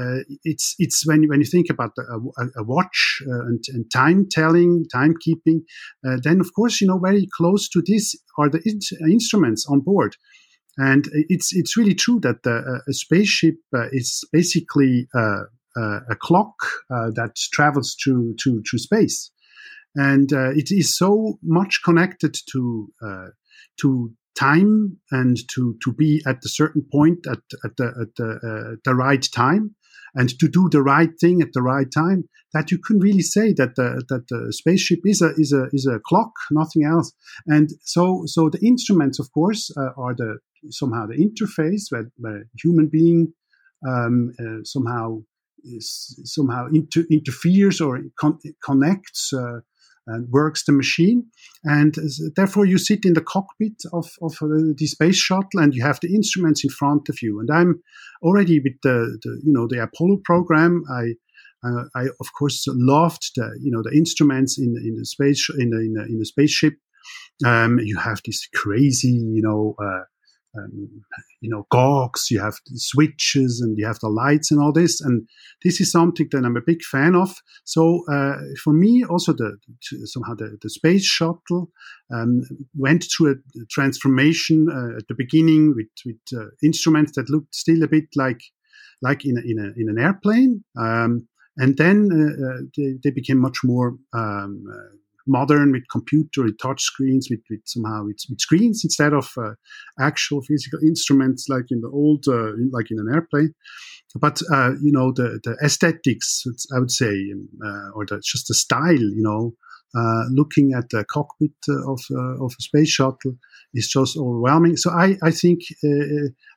uh 0.00 0.18
it's 0.44 0.74
it's 0.78 1.06
when 1.06 1.28
when 1.28 1.40
you 1.40 1.46
think 1.46 1.66
about 1.70 1.92
a, 1.98 2.60
a 2.60 2.64
watch 2.64 3.22
and, 3.26 3.62
and 3.68 3.90
time 3.90 4.26
telling 4.30 4.84
timekeeping 4.94 5.60
uh, 6.06 6.16
then 6.22 6.40
of 6.40 6.52
course 6.54 6.80
you 6.80 6.86
know 6.86 6.98
very 6.98 7.26
close 7.36 7.68
to 7.68 7.82
this 7.86 8.14
are 8.38 8.48
the 8.48 8.60
in- 8.64 9.10
instruments 9.10 9.66
on 9.68 9.80
board. 9.80 10.16
And 10.76 11.08
it's 11.12 11.54
it's 11.54 11.76
really 11.76 11.94
true 11.94 12.18
that 12.20 12.42
the, 12.42 12.56
uh, 12.56 12.90
a 12.90 12.92
spaceship 12.92 13.56
uh, 13.74 13.86
is 13.92 14.24
basically 14.32 15.06
uh, 15.14 15.44
uh, 15.76 16.00
a 16.10 16.16
clock 16.20 16.54
uh, 16.90 17.10
that 17.14 17.36
travels 17.52 17.96
through 18.02 18.34
to 18.42 18.62
through 18.68 18.78
space. 18.80 19.30
And 19.96 20.32
it 20.32 20.72
is 20.72 20.96
so 20.96 21.38
much 21.44 21.80
connected 21.84 22.36
to 22.50 22.88
to 23.80 24.12
time 24.36 24.98
and 25.12 25.36
to 25.54 25.76
to 25.84 25.92
be 25.92 26.20
at 26.26 26.44
a 26.44 26.48
certain 26.48 26.84
point 26.92 27.24
at 27.28 27.38
at 27.64 27.76
the 27.76 27.86
at 28.00 28.16
the, 28.16 28.78
the 28.84 28.94
right 28.94 29.24
time 29.32 29.76
and 30.14 30.28
to 30.38 30.48
do 30.48 30.68
the 30.70 30.82
right 30.82 31.10
thing 31.20 31.42
at 31.42 31.52
the 31.52 31.62
right 31.62 31.90
time 31.92 32.28
that 32.52 32.70
you 32.70 32.78
can 32.78 33.00
really 33.00 33.22
say 33.22 33.52
that 33.52 33.74
the, 33.74 34.04
that 34.08 34.26
the 34.28 34.52
spaceship 34.52 35.00
is 35.04 35.20
a 35.20 35.32
is 35.36 35.52
a 35.52 35.66
is 35.72 35.86
a 35.86 35.98
clock 36.06 36.32
nothing 36.50 36.84
else. 36.84 37.12
And 37.46 37.70
so 37.82 38.22
so 38.26 38.48
the 38.48 38.64
instruments 38.64 39.18
of 39.18 39.30
course 39.32 39.70
uh, 39.76 39.90
are 39.96 40.14
the 40.14 40.38
somehow 40.70 41.06
the 41.06 41.16
interface 41.16 41.84
where, 41.90 42.10
where 42.16 42.44
human 42.62 42.88
being 42.88 43.32
um, 43.86 44.32
uh, 44.38 44.62
somehow 44.64 45.18
is, 45.64 46.18
somehow 46.24 46.66
inter- 46.72 47.06
interferes 47.10 47.80
or 47.80 48.00
con- 48.18 48.38
connects 48.64 49.32
uh, 49.32 49.60
works 50.28 50.64
the 50.64 50.72
machine. 50.72 51.26
And 51.64 51.94
therefore, 52.36 52.66
you 52.66 52.78
sit 52.78 53.04
in 53.04 53.14
the 53.14 53.22
cockpit 53.22 53.82
of, 53.92 54.06
of 54.22 54.34
uh, 54.42 54.74
the 54.76 54.86
space 54.86 55.16
shuttle 55.16 55.60
and 55.60 55.74
you 55.74 55.82
have 55.82 56.00
the 56.00 56.14
instruments 56.14 56.64
in 56.64 56.70
front 56.70 57.08
of 57.08 57.22
you. 57.22 57.40
And 57.40 57.50
I'm 57.50 57.82
already 58.22 58.60
with 58.60 58.74
the, 58.82 59.18
the 59.22 59.40
you 59.44 59.52
know, 59.52 59.66
the 59.66 59.82
Apollo 59.82 60.18
program. 60.24 60.84
I, 60.90 61.14
uh, 61.66 61.84
I 61.96 62.02
of 62.20 62.28
course 62.38 62.64
loved 62.68 63.30
the, 63.36 63.58
you 63.62 63.70
know, 63.70 63.82
the 63.82 63.96
instruments 63.96 64.58
in, 64.58 64.74
in 64.84 64.96
the 64.96 65.06
space, 65.06 65.48
in 65.58 65.70
the, 65.70 65.78
in 65.78 65.94
the, 65.94 66.04
in 66.04 66.18
the 66.18 66.26
spaceship. 66.26 66.74
Um, 67.44 67.78
you 67.80 67.98
have 67.98 68.20
this 68.24 68.48
crazy, 68.54 69.08
you 69.08 69.42
know, 69.42 69.74
uh, 69.82 70.04
um, 70.56 71.02
you 71.40 71.50
know, 71.50 71.66
cogs, 71.70 72.30
you 72.30 72.40
have 72.40 72.54
switches 72.74 73.60
and 73.60 73.76
you 73.78 73.86
have 73.86 73.98
the 74.00 74.08
lights 74.08 74.50
and 74.50 74.60
all 74.60 74.72
this. 74.72 75.00
And 75.00 75.28
this 75.62 75.80
is 75.80 75.90
something 75.90 76.28
that 76.30 76.44
I'm 76.44 76.56
a 76.56 76.62
big 76.66 76.82
fan 76.82 77.14
of. 77.14 77.34
So 77.64 78.04
uh, 78.10 78.36
for 78.62 78.72
me, 78.72 79.04
also 79.04 79.32
the 79.32 79.56
somehow 80.04 80.34
the, 80.34 80.56
the 80.62 80.70
space 80.70 81.04
shuttle 81.04 81.70
um, 82.12 82.42
went 82.76 83.04
through 83.04 83.32
a 83.32 83.66
transformation 83.70 84.68
uh, 84.70 84.98
at 84.98 85.08
the 85.08 85.14
beginning 85.16 85.74
with, 85.76 85.88
with 86.04 86.40
uh, 86.40 86.46
instruments 86.62 87.12
that 87.16 87.30
looked 87.30 87.54
still 87.54 87.82
a 87.82 87.88
bit 87.88 88.04
like 88.16 88.40
like 89.02 89.24
in 89.24 89.36
a, 89.36 89.40
in, 89.40 89.58
a, 89.58 89.80
in 89.80 89.88
an 89.88 89.98
airplane. 89.98 90.64
Um, 90.78 91.28
and 91.56 91.76
then 91.76 92.08
uh, 92.10 92.46
uh, 92.46 92.60
they, 92.76 92.94
they, 93.02 93.10
became 93.10 93.38
much 93.38 93.58
more 93.62 93.96
um, 94.12 94.64
uh, 94.68 94.96
modern 95.26 95.72
with 95.72 95.84
computer, 95.90 96.42
with 96.42 96.58
touch 96.58 96.82
screens, 96.82 97.28
with, 97.30 97.40
with 97.50 97.60
somehow 97.64 98.04
with, 98.04 98.18
with 98.28 98.40
screens 98.40 98.82
instead 98.84 99.12
of 99.12 99.30
uh, 99.36 99.52
actual 100.00 100.42
physical 100.42 100.78
instruments 100.80 101.46
like 101.48 101.66
in 101.70 101.80
the 101.80 101.88
old, 101.88 102.24
uh, 102.28 102.52
like 102.72 102.90
in 102.90 102.98
an 102.98 103.12
airplane. 103.12 103.54
But 104.16 104.40
uh, 104.52 104.72
you 104.80 104.92
know 104.92 105.12
the 105.12 105.40
the 105.42 105.56
aesthetics, 105.64 106.44
I 106.74 106.78
would 106.78 106.92
say, 106.92 107.12
uh, 107.64 107.90
or 107.94 108.06
the, 108.06 108.22
just 108.24 108.46
the 108.46 108.54
style, 108.54 108.94
you 108.94 109.22
know, 109.22 109.54
uh, 109.96 110.24
looking 110.30 110.72
at 110.72 110.90
the 110.90 111.04
cockpit 111.10 111.52
uh, 111.68 111.90
of 111.90 112.00
of 112.40 112.52
a 112.58 112.62
space 112.62 112.90
shuttle 112.90 113.36
is 113.74 113.88
just 113.88 114.16
overwhelming. 114.16 114.76
So 114.76 114.90
I 114.90 115.16
I 115.22 115.30
think 115.30 115.60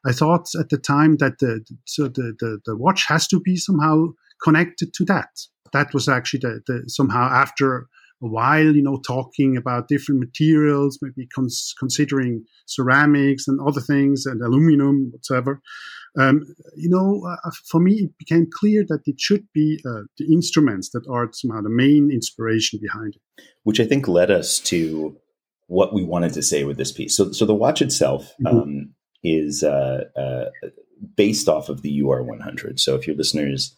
I 0.06 0.12
thought 0.12 0.47
at 0.60 0.69
the 0.69 0.77
time 0.77 1.17
that 1.17 1.39
the 1.39 1.65
so 1.86 2.08
the, 2.08 2.36
the 2.39 2.60
the 2.65 2.77
watch 2.77 3.06
has 3.08 3.27
to 3.30 3.39
be 3.39 3.56
somehow 3.56 4.08
connected 4.43 4.93
to 4.93 5.06
that. 5.06 5.30
That 5.73 5.93
was 5.93 6.08
actually 6.08 6.39
the, 6.41 6.62
the 6.67 6.84
somehow 6.88 7.27
after 7.27 7.88
while, 8.19 8.75
you 8.75 8.82
know, 8.82 8.99
talking 9.06 9.58
about 9.58 9.88
different 9.88 10.19
materials, 10.19 10.97
maybe 11.01 11.27
cons- 11.27 11.73
considering 11.77 12.43
ceramics 12.65 13.47
and 13.47 13.60
other 13.62 13.82
things 13.82 14.25
and 14.25 14.41
aluminum, 14.41 15.12
whatever. 15.12 15.62
Um, 16.17 16.47
you 16.75 16.89
know, 16.89 17.23
uh, 17.27 17.51
for 17.69 17.80
me, 17.80 17.93
it 17.93 18.17
became 18.17 18.47
clear 18.51 18.84
that 18.88 19.01
it 19.06 19.19
should 19.19 19.45
be 19.53 19.80
uh, 19.86 20.01
the 20.17 20.25
instruments 20.32 20.89
that 20.89 21.06
are 21.10 21.30
somehow 21.32 21.62
the 21.62 21.69
main 21.69 22.10
inspiration 22.12 22.80
behind 22.82 23.15
it. 23.15 23.43
Which 23.63 23.80
I 23.80 23.86
think 23.86 24.08
led 24.08 24.32
us 24.32 24.60
to 24.62 25.15
what 25.67 25.93
we 25.93 26.03
wanted 26.03 26.34
to 26.34 26.41
say 26.41 26.63
with 26.63 26.77
this 26.77 26.91
piece. 26.91 27.15
So, 27.15 27.32
so 27.32 27.45
the 27.45 27.53
watch 27.53 27.82
itself 27.82 28.34
mm-hmm. 28.41 28.58
um, 28.58 28.93
is 29.23 29.63
uh, 29.63 30.06
uh 30.15 30.45
based 31.15 31.47
off 31.47 31.69
of 31.69 31.84
the 31.84 31.99
UR100. 31.99 32.80
So, 32.80 32.95
if 32.95 33.06
your 33.06 33.15
listeners 33.15 33.75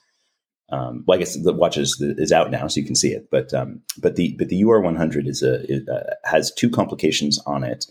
um, 0.72 1.04
well, 1.08 1.18
I 1.18 1.20
guess 1.20 1.36
the 1.36 1.54
watch 1.54 1.78
is, 1.78 1.98
is 2.00 2.32
out 2.32 2.52
now, 2.52 2.68
so 2.68 2.80
you 2.80 2.86
can 2.86 2.96
see 2.96 3.10
it. 3.10 3.30
But 3.32 3.54
um, 3.54 3.82
but 3.98 4.16
the 4.16 4.36
but 4.38 4.50
the 4.50 4.62
UR100 4.62 5.28
is 5.28 5.42
a 5.42 5.64
uh, 5.92 6.14
has 6.26 6.52
two 6.52 6.70
complications 6.70 7.40
on 7.46 7.64
it. 7.64 7.86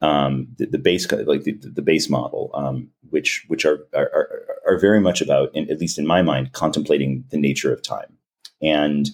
Um, 0.00 0.46
the, 0.58 0.66
the, 0.66 0.78
base 0.78 1.10
like 1.10 1.42
the, 1.42 1.58
the 1.60 1.82
base 1.82 2.08
model, 2.08 2.50
um, 2.54 2.90
which 3.10 3.44
which 3.48 3.64
are, 3.64 3.80
are 3.94 4.42
are 4.66 4.78
very 4.78 5.00
much 5.00 5.20
about, 5.20 5.50
in, 5.54 5.68
at 5.70 5.80
least 5.80 5.98
in 5.98 6.06
my 6.06 6.22
mind, 6.22 6.52
contemplating 6.52 7.24
the 7.30 7.38
nature 7.38 7.72
of 7.72 7.82
time, 7.82 8.16
and 8.62 9.08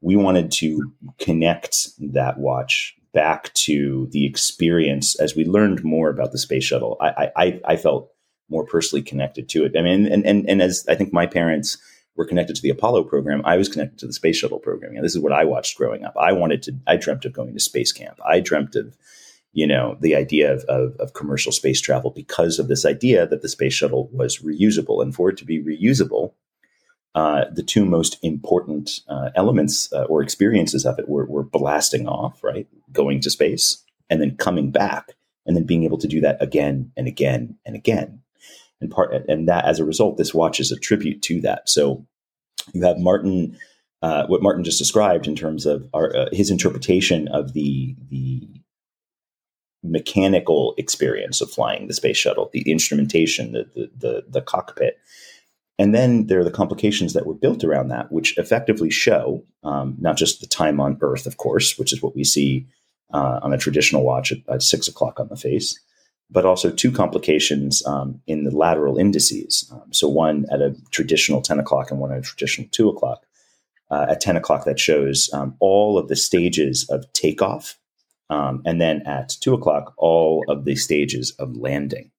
we 0.00 0.16
wanted 0.16 0.50
to 0.52 0.92
connect 1.18 1.88
that 1.98 2.38
watch 2.38 2.96
back 3.12 3.52
to 3.54 4.08
the 4.12 4.24
experience 4.24 5.18
as 5.20 5.34
we 5.34 5.44
learned 5.44 5.84
more 5.84 6.08
about 6.08 6.32
the 6.32 6.38
space 6.38 6.64
shuttle. 6.64 6.96
I 7.00 7.30
I, 7.36 7.60
I 7.64 7.76
felt 7.76 8.12
more 8.48 8.64
personally 8.64 9.02
connected 9.02 9.48
to 9.50 9.64
it. 9.64 9.76
I 9.76 9.82
mean, 9.82 10.06
and 10.06 10.24
and 10.24 10.48
and 10.48 10.62
as 10.62 10.86
I 10.88 10.94
think 10.94 11.12
my 11.12 11.26
parents 11.26 11.76
were 12.20 12.26
connected 12.26 12.54
to 12.54 12.60
the 12.60 12.68
Apollo 12.68 13.04
program, 13.04 13.40
I 13.46 13.56
was 13.56 13.70
connected 13.70 13.98
to 14.00 14.06
the 14.06 14.12
space 14.12 14.36
shuttle 14.36 14.58
program. 14.58 14.92
You 14.92 14.98
know, 14.98 15.02
this 15.02 15.16
is 15.16 15.22
what 15.22 15.32
I 15.32 15.46
watched 15.46 15.78
growing 15.78 16.04
up. 16.04 16.14
I 16.20 16.32
wanted 16.32 16.62
to, 16.64 16.76
I 16.86 16.96
dreamt 16.96 17.24
of 17.24 17.32
going 17.32 17.54
to 17.54 17.60
space 17.60 17.92
camp. 17.92 18.20
I 18.22 18.40
dreamt 18.40 18.76
of, 18.76 18.94
you 19.54 19.66
know, 19.66 19.96
the 20.02 20.14
idea 20.14 20.52
of, 20.52 20.62
of, 20.64 20.96
of 20.96 21.14
commercial 21.14 21.50
space 21.50 21.80
travel 21.80 22.10
because 22.10 22.58
of 22.58 22.68
this 22.68 22.84
idea 22.84 23.26
that 23.26 23.40
the 23.40 23.48
space 23.48 23.72
shuttle 23.72 24.10
was 24.12 24.40
reusable. 24.40 25.02
And 25.02 25.14
for 25.14 25.30
it 25.30 25.38
to 25.38 25.46
be 25.46 25.64
reusable, 25.64 26.34
uh, 27.14 27.46
the 27.50 27.62
two 27.62 27.86
most 27.86 28.18
important 28.22 29.00
uh, 29.08 29.30
elements 29.34 29.90
uh, 29.90 30.02
or 30.02 30.22
experiences 30.22 30.84
of 30.84 30.98
it 30.98 31.08
were, 31.08 31.24
were 31.24 31.42
blasting 31.42 32.06
off, 32.06 32.44
right? 32.44 32.68
Going 32.92 33.22
to 33.22 33.30
space 33.30 33.82
and 34.10 34.20
then 34.20 34.36
coming 34.36 34.70
back 34.70 35.12
and 35.46 35.56
then 35.56 35.64
being 35.64 35.84
able 35.84 35.96
to 35.96 36.06
do 36.06 36.20
that 36.20 36.36
again 36.42 36.92
and 36.98 37.08
again 37.08 37.56
and 37.64 37.74
again 37.74 38.20
and 38.80 38.90
part 38.90 39.12
and 39.28 39.48
that 39.48 39.64
as 39.64 39.78
a 39.78 39.84
result, 39.84 40.16
this 40.16 40.34
watch 40.34 40.60
is 40.60 40.72
a 40.72 40.78
tribute 40.78 41.22
to 41.22 41.40
that. 41.42 41.68
So 41.68 42.06
you 42.72 42.82
have 42.82 42.98
Martin, 42.98 43.56
uh, 44.02 44.26
what 44.26 44.42
Martin 44.42 44.64
just 44.64 44.78
described 44.78 45.26
in 45.26 45.36
terms 45.36 45.66
of 45.66 45.88
our, 45.94 46.14
uh, 46.16 46.28
his 46.32 46.50
interpretation 46.50 47.28
of 47.28 47.52
the 47.52 47.96
the 48.08 48.48
mechanical 49.82 50.74
experience 50.76 51.40
of 51.40 51.50
flying 51.50 51.86
the 51.86 51.94
space 51.94 52.16
shuttle, 52.16 52.50
the 52.52 52.70
instrumentation, 52.70 53.52
the 53.52 53.64
the, 53.74 53.90
the, 53.96 54.24
the 54.28 54.42
cockpit. 54.42 54.98
And 55.78 55.94
then 55.94 56.26
there 56.26 56.38
are 56.38 56.44
the 56.44 56.50
complications 56.50 57.14
that 57.14 57.24
were 57.24 57.32
built 57.34 57.64
around 57.64 57.88
that, 57.88 58.12
which 58.12 58.36
effectively 58.36 58.90
show 58.90 59.42
um, 59.64 59.96
not 59.98 60.18
just 60.18 60.42
the 60.42 60.46
time 60.46 60.78
on 60.78 60.98
Earth, 61.00 61.26
of 61.26 61.38
course, 61.38 61.78
which 61.78 61.90
is 61.90 62.02
what 62.02 62.14
we 62.14 62.22
see 62.22 62.66
uh, 63.14 63.40
on 63.42 63.54
a 63.54 63.58
traditional 63.58 64.04
watch 64.04 64.30
at, 64.30 64.38
at, 64.48 64.62
six 64.62 64.88
o'clock 64.88 65.18
on 65.18 65.28
the 65.28 65.36
face, 65.36 65.80
but 66.30 66.46
also 66.46 66.70
two 66.70 66.92
complications 66.92 67.84
um, 67.86 68.20
in 68.26 68.44
the 68.44 68.50
lateral 68.50 68.98
indices. 68.98 69.70
Um, 69.72 69.92
so 69.92 70.08
one 70.08 70.46
at 70.52 70.60
a 70.60 70.74
traditional 70.90 71.42
10 71.42 71.58
o'clock 71.58 71.90
and 71.90 72.00
one 72.00 72.12
at 72.12 72.18
a 72.18 72.22
traditional 72.22 72.68
2 72.70 72.88
o'clock. 72.88 73.26
Uh, 73.90 74.06
at 74.08 74.20
10 74.20 74.36
o'clock, 74.36 74.64
that 74.64 74.78
shows 74.78 75.28
um, 75.32 75.56
all 75.58 75.98
of 75.98 76.06
the 76.06 76.14
stages 76.14 76.88
of 76.90 77.12
takeoff. 77.12 77.76
Um, 78.28 78.62
and 78.64 78.80
then 78.80 79.02
at 79.04 79.30
2 79.40 79.52
o'clock, 79.52 79.94
all 79.96 80.44
of 80.48 80.64
the 80.64 80.76
stages 80.76 81.32
of 81.40 81.56
landing. 81.56 82.12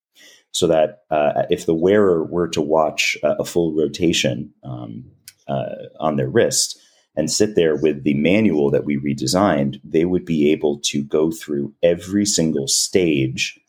So 0.52 0.68
that 0.68 1.04
uh, 1.10 1.44
if 1.50 1.66
the 1.66 1.74
wearer 1.74 2.26
were 2.26 2.50
to 2.50 2.62
watch 2.62 3.18
a 3.24 3.46
full 3.46 3.74
rotation 3.74 4.54
um, 4.66 5.06
uh, 5.48 5.76
on 5.98 6.18
their 6.18 6.28
wrist, 6.28 6.78
and 7.16 7.30
sit 7.30 7.56
there 7.56 7.76
with 7.76 8.04
the 8.04 8.14
manual 8.14 8.72
that 8.72 8.86
we 8.86 8.98
redesigned, 8.98 9.80
they 9.84 10.06
would 10.06 10.26
be 10.26 10.52
able 10.52 10.80
to 10.80 11.04
go 11.04 11.32
through 11.32 11.74
every 11.84 12.26
single 12.26 12.68
stage 12.68 13.60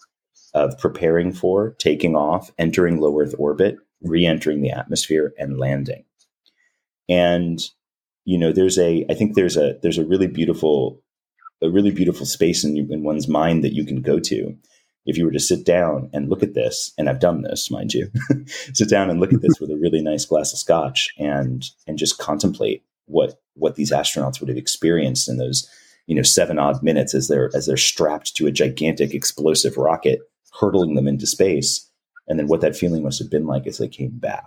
of 0.55 0.79
preparing 0.79 1.33
for, 1.33 1.71
taking 1.79 2.15
off, 2.15 2.51
entering 2.59 3.01
low 3.01 3.19
Earth 3.21 3.35
orbit, 3.39 3.77
re 4.03 4.27
entering 4.27 4.61
the 4.61 4.71
atmosphere, 4.71 5.33
and 5.39 5.59
landing. 5.59 6.05
And, 7.09 7.61
you 8.25 8.39
know, 8.39 8.53
there's 8.53 8.79
a, 8.79 9.07
I 9.11 9.15
think 9.15 9.35
there's 9.35 9.57
a, 9.57 9.79
there's 9.83 9.99
a 9.99 10.05
really 10.05 10.27
beautiful, 10.27 11.01
a 11.63 11.71
really 11.71 11.91
beautiful 11.91 12.27
space 12.27 12.65
in, 12.65 12.77
in 12.91 13.03
one's 13.03 13.29
mind 13.29 13.65
that 13.65 13.75
you 13.75 13.85
can 13.85 14.03
go 14.03 14.19
to 14.21 14.57
if 15.05 15.17
you 15.17 15.25
were 15.25 15.33
to 15.33 15.41
sit 15.41 15.65
down 15.65 16.09
and 16.13 16.29
look 16.29 16.43
at 16.43 16.55
this, 16.55 16.93
and 16.97 17.09
I've 17.09 17.19
done 17.19 17.43
this, 17.43 17.71
mind 17.71 17.93
you, 17.93 18.11
sit 18.47 18.89
down 18.89 19.11
and 19.11 19.19
look 19.19 19.33
at 19.33 19.43
this 19.43 19.59
with 19.61 19.71
a 19.71 19.77
really 19.77 20.01
nice 20.01 20.25
glass 20.25 20.53
of 20.53 20.59
scotch 20.59 21.13
and 21.19 21.65
and 21.87 21.99
just 21.99 22.19
contemplate 22.19 22.85
what 23.07 23.41
what 23.55 23.75
these 23.75 23.91
astronauts 23.91 24.41
would 24.41 24.49
have 24.49 24.59
experienced 24.59 25.29
in 25.29 25.39
those 25.39 25.69
you 26.07 26.15
know 26.15 26.23
seven 26.23 26.59
odd 26.59 26.83
minutes 26.83 27.15
as 27.15 27.29
they're 27.29 27.51
as 27.55 27.67
they're 27.67 27.77
strapped 27.77 28.37
to 28.37 28.47
a 28.47 28.53
gigantic 28.53 29.13
explosive 29.13 29.77
rocket 29.77 30.21
hurtling 30.61 30.95
them 30.95 31.09
into 31.09 31.27
space, 31.27 31.91
and 32.29 32.39
then 32.39 32.47
what 32.47 32.61
that 32.61 32.77
feeling 32.77 33.03
must 33.03 33.19
have 33.19 33.31
been 33.31 33.47
like 33.47 33.67
as 33.67 33.79
they 33.79 33.89
came 33.89 34.19
back. 34.19 34.47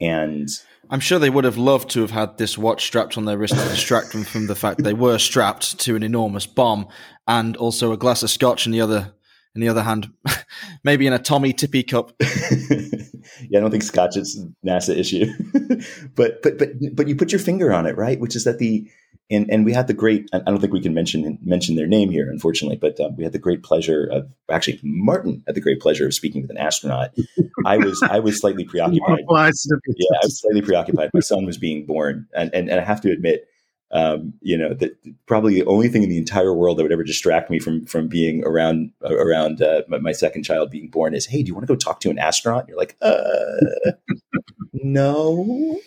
And 0.00 0.48
I'm 0.90 1.00
sure 1.00 1.18
they 1.18 1.30
would 1.30 1.44
have 1.44 1.56
loved 1.56 1.90
to 1.90 2.00
have 2.02 2.12
had 2.12 2.38
this 2.38 2.56
watch 2.56 2.84
strapped 2.84 3.18
on 3.18 3.24
their 3.24 3.36
wrist 3.36 3.54
to 3.54 3.68
distract 3.68 4.12
them 4.12 4.24
from 4.24 4.46
the 4.46 4.54
fact 4.54 4.82
they 4.82 4.94
were 4.94 5.18
strapped 5.18 5.78
to 5.80 5.96
an 5.96 6.02
enormous 6.02 6.46
bomb, 6.46 6.88
and 7.26 7.56
also 7.56 7.92
a 7.92 7.96
glass 7.96 8.22
of 8.22 8.30
scotch 8.30 8.66
in 8.66 8.72
the 8.72 8.80
other 8.80 9.12
in 9.54 9.60
the 9.60 9.68
other 9.68 9.82
hand, 9.82 10.12
maybe 10.84 11.06
in 11.06 11.12
a 11.12 11.18
Tommee 11.18 11.52
Tippee 11.52 11.86
cup. 11.86 12.12
yeah, 12.20 13.58
I 13.58 13.60
don't 13.60 13.70
think 13.70 13.82
scotch 13.82 14.16
is 14.16 14.44
NASA 14.64 14.96
issue, 14.96 15.26
but 16.14 16.42
but 16.42 16.58
but 16.58 16.68
but 16.94 17.08
you 17.08 17.16
put 17.16 17.32
your 17.32 17.40
finger 17.40 17.72
on 17.72 17.86
it, 17.86 17.96
right? 17.96 18.20
Which 18.20 18.36
is 18.36 18.44
that 18.44 18.58
the 18.58 18.88
and 19.30 19.50
and 19.50 19.64
we 19.64 19.72
had 19.72 19.86
the 19.86 19.94
great 19.94 20.28
I 20.32 20.38
don't 20.38 20.60
think 20.60 20.72
we 20.72 20.80
can 20.80 20.94
mention 20.94 21.38
mention 21.42 21.76
their 21.76 21.86
name 21.86 22.10
here, 22.10 22.30
unfortunately, 22.30 22.76
but 22.76 22.98
um, 23.00 23.16
we 23.16 23.24
had 23.24 23.32
the 23.32 23.38
great 23.38 23.62
pleasure 23.62 24.08
of 24.10 24.28
actually 24.50 24.80
Martin 24.82 25.42
had 25.46 25.54
the 25.54 25.60
great 25.60 25.80
pleasure 25.80 26.06
of 26.06 26.14
speaking 26.14 26.40
with 26.42 26.50
an 26.50 26.56
astronaut. 26.56 27.10
I 27.66 27.76
was 27.76 28.02
I 28.02 28.20
was 28.20 28.40
slightly 28.40 28.64
preoccupied. 28.68 29.24
yeah, 29.28 30.18
I 30.22 30.24
was 30.24 30.40
slightly 30.40 30.62
preoccupied. 30.62 31.10
My 31.12 31.20
son 31.20 31.44
was 31.44 31.58
being 31.58 31.84
born, 31.84 32.26
and 32.34 32.52
and, 32.54 32.70
and 32.70 32.80
I 32.80 32.84
have 32.84 33.02
to 33.02 33.10
admit, 33.10 33.46
um, 33.90 34.32
you 34.40 34.56
know, 34.56 34.72
that 34.74 34.96
probably 35.26 35.54
the 35.54 35.66
only 35.66 35.88
thing 35.88 36.02
in 36.02 36.08
the 36.08 36.18
entire 36.18 36.54
world 36.54 36.78
that 36.78 36.82
would 36.82 36.92
ever 36.92 37.04
distract 37.04 37.50
me 37.50 37.58
from 37.58 37.84
from 37.84 38.08
being 38.08 38.44
around 38.46 38.92
around 39.02 39.60
uh, 39.60 39.82
my, 39.88 39.98
my, 39.98 40.12
second 40.12 40.44
child 40.44 40.70
being 40.70 40.88
born 40.88 41.14
is, 41.14 41.26
hey, 41.26 41.42
do 41.42 41.48
you 41.48 41.54
want 41.54 41.66
to 41.66 41.72
go 41.72 41.76
talk 41.76 42.00
to 42.00 42.10
an 42.10 42.18
astronaut? 42.18 42.60
And 42.60 42.68
you're 42.70 42.78
like, 42.78 42.96
uh, 43.02 43.92
no. 44.72 45.78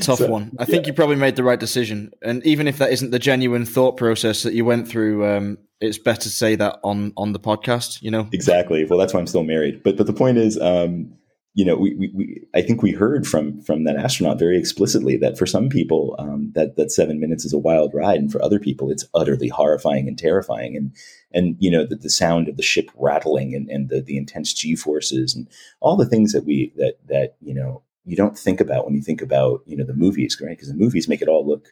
Tough 0.00 0.18
so, 0.18 0.30
one. 0.30 0.52
I 0.58 0.64
think 0.64 0.86
you 0.86 0.92
probably 0.92 1.16
made 1.16 1.36
the 1.36 1.44
right 1.44 1.58
decision. 1.58 2.12
And 2.22 2.44
even 2.44 2.68
if 2.68 2.78
that 2.78 2.92
isn't 2.92 3.10
the 3.10 3.18
genuine 3.18 3.64
thought 3.64 3.96
process 3.96 4.42
that 4.42 4.52
you 4.52 4.64
went 4.64 4.88
through, 4.88 5.26
um, 5.26 5.58
it's 5.80 5.98
better 5.98 6.20
to 6.20 6.28
say 6.28 6.54
that 6.56 6.78
on 6.84 7.12
on 7.16 7.32
the 7.32 7.40
podcast. 7.40 8.02
You 8.02 8.10
know 8.10 8.28
exactly. 8.32 8.84
Well, 8.84 8.98
that's 8.98 9.14
why 9.14 9.20
I'm 9.20 9.26
still 9.26 9.44
married. 9.44 9.82
But 9.82 9.96
but 9.96 10.06
the 10.06 10.12
point 10.12 10.38
is, 10.38 10.60
um, 10.60 11.14
you 11.54 11.64
know, 11.64 11.76
we, 11.76 11.94
we, 11.94 12.12
we, 12.14 12.46
I 12.54 12.62
think 12.62 12.82
we 12.82 12.92
heard 12.92 13.26
from 13.26 13.60
from 13.62 13.84
that 13.84 13.96
astronaut 13.96 14.38
very 14.38 14.58
explicitly 14.58 15.16
that 15.16 15.38
for 15.38 15.46
some 15.46 15.68
people, 15.68 16.14
um, 16.18 16.52
that 16.54 16.76
that 16.76 16.92
seven 16.92 17.18
minutes 17.18 17.44
is 17.44 17.52
a 17.52 17.58
wild 17.58 17.92
ride, 17.94 18.18
and 18.18 18.30
for 18.30 18.42
other 18.42 18.60
people, 18.60 18.90
it's 18.90 19.06
utterly 19.14 19.48
horrifying 19.48 20.06
and 20.06 20.18
terrifying. 20.18 20.76
And 20.76 20.94
and 21.32 21.56
you 21.58 21.70
know, 21.70 21.86
the, 21.86 21.96
the 21.96 22.10
sound 22.10 22.48
of 22.48 22.56
the 22.56 22.62
ship 22.62 22.90
rattling 22.96 23.54
and, 23.54 23.68
and 23.68 23.88
the 23.88 24.00
the 24.00 24.16
intense 24.16 24.52
G 24.52 24.76
forces 24.76 25.34
and 25.34 25.48
all 25.80 25.96
the 25.96 26.06
things 26.06 26.32
that 26.32 26.44
we 26.44 26.72
that 26.76 26.98
that 27.08 27.36
you 27.40 27.54
know 27.54 27.82
you 28.04 28.16
don't 28.16 28.38
think 28.38 28.60
about 28.60 28.86
when 28.86 28.94
you 28.94 29.02
think 29.02 29.22
about 29.22 29.60
you 29.66 29.76
know 29.76 29.84
the 29.84 29.94
movies, 29.94 30.38
right? 30.40 30.50
Because 30.50 30.68
the 30.68 30.74
movies 30.74 31.08
make 31.08 31.22
it 31.22 31.28
all 31.28 31.46
look 31.46 31.68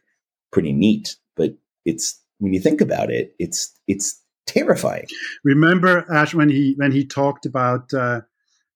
pretty 0.53 0.73
neat, 0.73 1.17
but 1.37 1.55
it's 1.85 2.21
when 2.39 2.53
you 2.53 2.61
think 2.61 2.81
about 2.81 3.11
it, 3.11 3.35
it's 3.39 3.73
it's 3.87 4.23
terrifying. 4.47 5.07
Remember 5.45 6.05
Ash 6.13 6.35
when 6.35 6.49
he 6.49 6.75
when 6.77 6.93
he 6.93 7.05
talked 7.05 7.47
about 7.47 7.93
uh, 7.93 8.23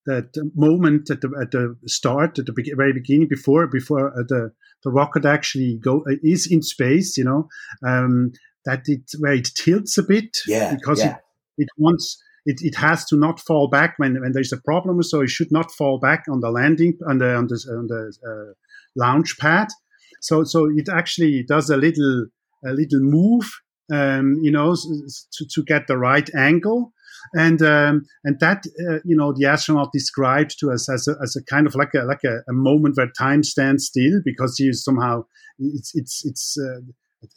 that 0.05 0.33
moment 0.55 1.09
at 1.09 1.21
the 1.21 1.29
at 1.41 1.51
the 1.51 1.75
start 1.85 2.39
at 2.39 2.45
the 2.45 2.53
be- 2.53 2.73
very 2.75 2.93
beginning 2.93 3.27
before 3.27 3.67
before 3.67 4.09
uh, 4.09 4.23
the 4.27 4.51
the 4.83 4.91
rocket 4.91 5.25
actually 5.25 5.79
go 5.81 6.03
uh, 6.09 6.15
is 6.23 6.47
in 6.49 6.61
space, 6.61 7.17
you 7.17 7.23
know, 7.23 7.47
um, 7.85 8.31
that 8.65 8.83
it 8.85 9.11
where 9.19 9.33
it 9.33 9.47
tilts 9.55 9.97
a 9.97 10.03
bit 10.03 10.37
yeah, 10.47 10.75
because 10.75 10.99
yeah. 10.99 11.15
it 11.57 11.63
it 11.63 11.69
wants 11.77 12.21
it, 12.45 12.57
it 12.61 12.75
has 12.75 13.05
to 13.05 13.15
not 13.15 13.39
fall 13.39 13.67
back 13.67 13.95
when, 13.97 14.19
when 14.21 14.31
there's 14.33 14.53
a 14.53 14.61
problem. 14.61 15.01
So 15.03 15.21
it 15.21 15.29
should 15.29 15.51
not 15.51 15.71
fall 15.71 15.99
back 15.99 16.25
on 16.29 16.39
the 16.41 16.51
landing 16.51 16.97
on 17.07 17.19
the 17.19 17.35
on 17.35 17.47
the, 17.47 17.55
on 17.77 17.87
the 17.87 18.13
uh, 18.27 18.53
launch 18.95 19.37
pad. 19.39 19.67
So 20.21 20.43
so 20.43 20.69
it 20.69 20.89
actually 20.89 21.43
does 21.43 21.69
a 21.69 21.77
little 21.77 22.27
a 22.65 22.71
little 22.71 22.99
move, 23.01 23.51
um, 23.91 24.39
you 24.41 24.51
know, 24.51 24.75
to, 24.75 25.45
to 25.53 25.63
get 25.63 25.87
the 25.87 25.97
right 25.97 26.29
angle. 26.35 26.93
and 27.33 27.61
um, 27.61 28.05
and 28.23 28.39
that 28.39 28.65
uh, 28.87 28.99
you 29.05 29.15
know 29.15 29.33
the 29.33 29.45
astronaut 29.45 29.91
described 29.93 30.59
to 30.59 30.71
us 30.71 30.89
as 30.89 31.07
a, 31.07 31.15
as 31.21 31.35
a 31.35 31.43
kind 31.43 31.67
of 31.67 31.75
like 31.75 31.93
a 31.93 32.03
like 32.03 32.23
a, 32.23 32.39
a 32.49 32.53
moment 32.53 32.97
where 32.97 33.09
time 33.17 33.43
stands 33.43 33.85
still 33.85 34.21
because 34.25 34.57
he 34.57 34.67
is 34.67 34.83
somehow 34.83 35.23
it's 35.59 35.91
it's 35.95 36.25
it's 36.25 36.57
uh, 36.57 36.79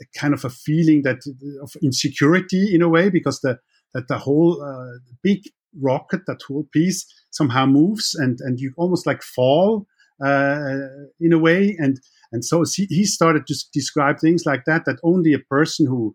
a 0.00 0.18
kind 0.18 0.34
of 0.34 0.44
a 0.44 0.50
feeling 0.50 1.02
that 1.02 1.18
of 1.62 1.76
insecurity 1.82 2.74
in 2.74 2.82
a 2.82 2.88
way 2.88 3.08
because 3.10 3.40
the 3.40 3.58
that 3.96 4.08
the 4.08 4.18
whole 4.18 4.62
uh, 4.62 4.98
big 5.22 5.40
rocket 5.80 6.20
that 6.26 6.40
whole 6.46 6.66
piece 6.72 7.00
somehow 7.30 7.66
moves 7.66 8.14
and 8.14 8.38
and 8.40 8.60
you 8.60 8.72
almost 8.76 9.06
like 9.06 9.22
fall 9.22 9.86
uh, 10.24 10.88
in 11.20 11.32
a 11.32 11.38
way 11.38 11.76
and 11.78 12.00
and 12.32 12.44
so 12.44 12.64
he 12.76 13.04
started 13.04 13.46
to 13.46 13.54
describe 13.72 14.18
things 14.18 14.44
like 14.44 14.64
that 14.66 14.84
that 14.84 14.98
only 15.02 15.32
a 15.32 15.38
person 15.38 15.86
who 15.86 16.14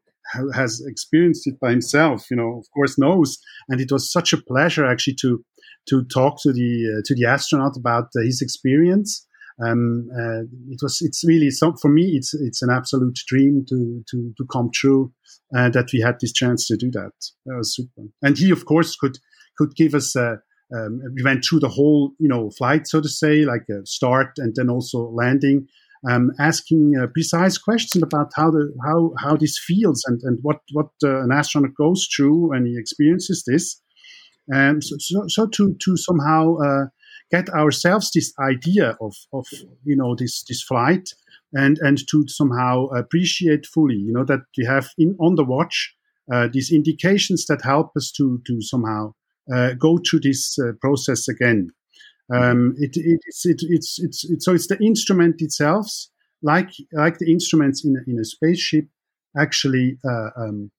has 0.53 0.81
experienced 0.85 1.47
it 1.47 1.59
by 1.59 1.71
himself, 1.71 2.25
you 2.29 2.37
know, 2.37 2.59
of 2.59 2.65
course 2.73 2.97
knows. 2.97 3.37
And 3.69 3.81
it 3.81 3.91
was 3.91 4.11
such 4.11 4.33
a 4.33 4.41
pleasure 4.41 4.85
actually 4.85 5.15
to 5.21 5.43
to 5.89 6.03
talk 6.05 6.41
to 6.43 6.53
the 6.53 6.97
uh, 6.97 7.01
to 7.05 7.15
the 7.15 7.25
astronaut 7.25 7.75
about 7.77 8.05
uh, 8.15 8.21
his 8.21 8.41
experience. 8.41 9.25
Um, 9.63 10.09
uh, 10.11 10.41
it 10.69 10.79
was 10.81 10.99
it's 11.01 11.23
really 11.25 11.49
for 11.51 11.89
me 11.89 12.13
it's 12.15 12.33
it's 12.33 12.61
an 12.61 12.69
absolute 12.69 13.17
dream 13.27 13.65
to 13.69 14.03
to 14.09 14.33
to 14.37 14.45
come 14.51 14.69
true 14.73 15.11
uh, 15.55 15.69
that 15.69 15.89
we 15.93 16.01
had 16.01 16.15
this 16.19 16.33
chance 16.33 16.67
to 16.67 16.77
do 16.77 16.89
that. 16.91 17.11
That 17.45 17.57
was 17.57 17.75
super. 17.75 18.07
And 18.21 18.37
he 18.37 18.51
of 18.51 18.65
course 18.65 18.95
could 18.95 19.17
could 19.57 19.75
give 19.75 19.95
us. 19.95 20.15
Uh, 20.15 20.37
um, 20.73 21.01
we 21.13 21.21
went 21.21 21.43
through 21.43 21.59
the 21.59 21.67
whole, 21.67 22.13
you 22.17 22.29
know, 22.29 22.49
flight, 22.57 22.87
so 22.87 23.01
to 23.01 23.09
say, 23.09 23.43
like 23.43 23.65
a 23.69 23.85
start 23.85 24.29
and 24.37 24.53
then 24.55 24.69
also 24.69 25.09
landing 25.09 25.67
um, 26.09 26.31
asking 26.39 26.93
uh, 26.99 27.07
precise 27.07 27.57
questions 27.57 28.03
about 28.03 28.31
how 28.35 28.49
the 28.49 28.73
how 28.83 29.13
how 29.19 29.35
this 29.35 29.59
feels 29.59 30.03
and 30.07 30.19
and 30.23 30.39
what 30.41 30.59
what 30.71 30.89
uh, 31.03 31.21
an 31.21 31.31
astronaut 31.31 31.75
goes 31.75 32.07
through 32.15 32.49
when 32.49 32.65
he 32.65 32.77
experiences 32.77 33.43
this, 33.45 33.81
and 34.47 34.83
so, 34.83 34.95
so, 34.99 35.23
so 35.27 35.47
to 35.47 35.75
to 35.83 35.97
somehow 35.97 36.55
get 37.31 37.49
ourselves 37.49 38.11
this 38.11 38.33
idea 38.39 38.97
of 39.01 39.15
of 39.33 39.45
you 39.83 39.95
know 39.95 40.15
this 40.15 40.43
this 40.43 40.61
flight 40.63 41.09
and 41.53 41.77
and 41.79 41.99
to 42.09 42.25
somehow 42.27 42.85
appreciate 42.87 43.65
fully 43.65 43.95
you 43.95 44.13
know 44.13 44.25
that 44.25 44.41
we 44.57 44.65
have 44.65 44.89
in 44.97 45.15
on 45.19 45.35
the 45.35 45.43
watch 45.43 45.95
uh, 46.31 46.47
these 46.51 46.71
indications 46.71 47.45
that 47.45 47.61
help 47.63 47.91
us 47.95 48.11
to 48.11 48.41
to 48.45 48.61
somehow 48.61 49.13
uh, 49.53 49.73
go 49.73 49.97
through 49.97 50.19
this 50.19 50.57
uh, 50.59 50.71
process 50.81 51.27
again 51.27 51.71
um, 52.31 52.75
it, 52.77 52.95
it, 52.95 53.19
it's, 53.25 53.45
it, 53.45 53.61
it's, 53.61 53.99
it's, 53.99 54.29
it's, 54.29 54.45
so 54.45 54.53
it's 54.53 54.67
the 54.67 54.77
instrument 54.81 55.41
itself, 55.41 55.91
like, 56.41 56.71
like 56.93 57.17
the 57.17 57.31
instruments 57.31 57.83
in 57.83 57.95
a, 57.95 58.09
in 58.09 58.19
a 58.19 58.23
spaceship, 58.23 58.85
actually 59.37 59.97
uh, 60.09 60.29
um, 60.37 60.71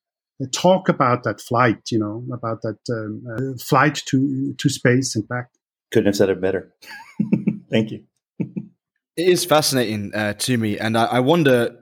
talk 0.53 0.89
about 0.89 1.25
that 1.25 1.41
flight, 1.41 1.91
you 1.91 1.99
know, 1.99 2.25
about 2.33 2.63
that 2.63 2.79
um, 2.91 3.23
uh, 3.31 3.59
flight 3.63 4.03
to, 4.07 4.55
to 4.55 4.69
space 4.69 5.15
and 5.15 5.29
back. 5.29 5.49
Couldn't 5.93 6.07
have 6.07 6.17
said 6.17 6.31
it 6.31 6.41
better. 6.41 6.75
Thank 7.71 7.91
you. 7.91 8.05
it 8.39 8.59
is 9.17 9.45
fascinating 9.45 10.13
uh, 10.15 10.35
to 10.35 10.57
me, 10.57 10.79
and 10.79 10.97
I, 10.97 11.05
I, 11.05 11.21
wonder 11.21 11.77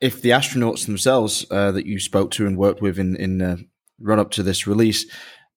if 0.00 0.22
the 0.22 0.30
astronauts 0.30 0.86
themselves 0.86 1.46
uh, 1.50 1.72
that 1.72 1.86
you 1.86 1.98
spoke 1.98 2.30
to 2.32 2.46
and 2.46 2.58
worked 2.58 2.82
with 2.82 2.98
in, 2.98 3.16
in 3.16 3.40
uh, 3.40 3.56
run 4.00 4.18
up 4.18 4.30
to 4.32 4.42
this 4.42 4.66
release 4.66 5.06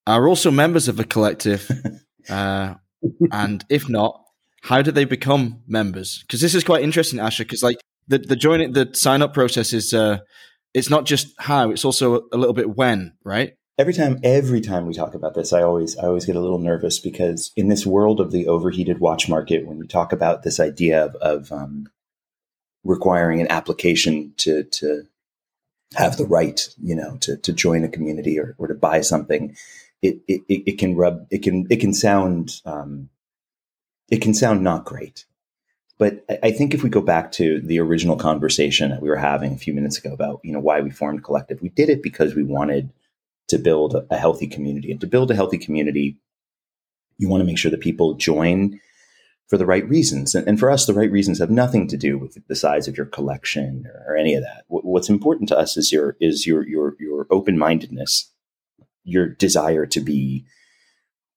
are 0.06 0.28
also 0.28 0.52
members 0.52 0.88
of 0.88 1.00
a 1.00 1.04
collective. 1.04 1.70
Uh, 2.30 2.74
and 3.32 3.64
if 3.70 3.88
not, 3.88 4.22
how 4.64 4.82
do 4.82 4.92
they 4.92 5.06
become 5.06 5.62
members? 5.66 6.26
Because 6.28 6.42
this 6.42 6.56
is 6.56 6.64
quite 6.66 6.84
interesting, 6.84 7.20
Asher. 7.20 7.46
Because 7.46 7.64
like 7.64 7.78
the 8.10 8.18
the 8.18 8.36
join 8.36 8.74
the 8.74 8.90
sign 8.92 9.22
up 9.22 9.34
process 9.34 9.72
is 9.72 9.94
uh, 9.94 10.18
it's 10.74 10.90
not 10.90 11.06
just 11.06 11.34
how, 11.40 11.72
it's 11.72 11.86
also 11.86 12.28
a 12.32 12.38
little 12.38 12.54
bit 12.54 12.76
when, 12.76 13.14
right? 13.24 13.54
Every 13.80 13.94
time, 13.94 14.20
every 14.24 14.60
time 14.60 14.88
we 14.88 14.94
talk 14.94 15.14
about 15.14 15.36
this, 15.36 15.54
I 15.54 15.62
always, 15.62 15.96
I 15.98 16.08
always 16.08 16.26
get 16.26 16.36
a 16.36 16.40
little 16.40 16.58
nervous 16.58 16.98
because 16.98 17.52
in 17.56 17.68
this 17.68 17.86
world 17.86 18.20
of 18.20 18.32
the 18.32 18.48
overheated 18.48 19.00
watch 19.00 19.30
market, 19.30 19.68
when 19.68 19.78
we 19.78 19.86
talk 19.86 20.12
about 20.12 20.42
this 20.42 20.60
idea 20.60 21.06
of, 21.06 21.16
of 21.16 21.52
um, 21.52 21.88
requiring 22.84 23.40
an 23.40 23.52
application 23.52 24.34
to 24.38 24.64
to 24.64 25.04
have 25.96 26.18
the 26.18 26.26
right, 26.26 26.68
you 26.82 26.96
know, 26.96 27.18
to 27.18 27.38
to 27.38 27.54
join 27.54 27.84
a 27.84 27.90
community 27.90 28.40
or, 28.40 28.56
or 28.58 28.68
to 28.68 28.74
buy 28.74 29.02
something, 29.02 29.56
it, 30.02 30.22
it, 30.28 30.42
it 30.48 30.78
can 30.80 30.96
rub, 30.96 31.28
it 31.30 31.44
can, 31.44 31.68
it 31.70 31.78
can 31.78 31.94
sound, 31.94 32.62
um, 32.66 33.10
it 34.10 34.22
can 34.22 34.34
sound 34.34 34.64
not 34.64 34.86
great. 34.86 35.26
But 36.00 36.26
I 36.44 36.52
think 36.52 36.74
if 36.74 36.84
we 36.84 36.90
go 36.90 37.02
back 37.02 37.32
to 37.34 37.60
the 37.60 37.80
original 37.80 38.18
conversation 38.18 38.92
that 38.92 39.02
we 39.02 39.10
were 39.10 39.18
having 39.18 39.54
a 39.54 39.58
few 39.58 39.74
minutes 39.74 39.98
ago 39.98 40.14
about, 40.14 40.42
you 40.44 40.52
know, 40.52 40.60
why 40.60 40.80
we 40.82 40.92
formed 40.92 41.24
Collective, 41.24 41.62
we 41.62 41.70
did 41.70 41.90
it 41.90 42.04
because 42.04 42.36
we 42.36 42.44
wanted 42.44 42.92
to 43.48 43.58
build 43.58 44.06
a 44.10 44.18
healthy 44.18 44.48
community. 44.48 44.92
And 44.92 45.02
to 45.02 45.08
build 45.08 45.32
a 45.32 45.36
healthy 45.36 45.58
community, 45.58 46.18
you 47.18 47.30
want 47.30 47.42
to 47.42 47.46
make 47.46 47.58
sure 47.58 47.72
that 47.72 47.80
people 47.82 48.16
join 48.16 48.80
for 49.48 49.58
the 49.58 49.66
right 49.66 49.88
reasons. 49.88 50.36
And, 50.36 50.48
and, 50.48 50.60
for 50.60 50.70
us, 50.70 50.86
the 50.86 50.94
right 50.94 51.12
reasons 51.12 51.40
have 51.40 51.50
nothing 51.50 51.88
to 51.88 51.98
do 51.98 52.18
with 52.18 52.38
the 52.48 52.56
size 52.56 52.88
of 52.88 52.98
your 52.98 53.06
collection 53.06 53.86
or, 53.88 54.14
or 54.14 54.18
any 54.18 54.36
of 54.36 54.44
that. 54.44 54.66
W- 54.70 54.86
what's 54.86 55.10
important 55.10 55.48
to 55.50 55.58
us 55.58 55.78
is 55.78 55.92
your 55.92 56.18
is 56.20 56.46
your 56.46 56.68
your 56.68 56.96
your 57.00 57.28
open 57.32 57.58
mindedness 57.58 58.30
your 59.08 59.26
desire 59.26 59.86
to 59.86 60.02
be 60.02 60.46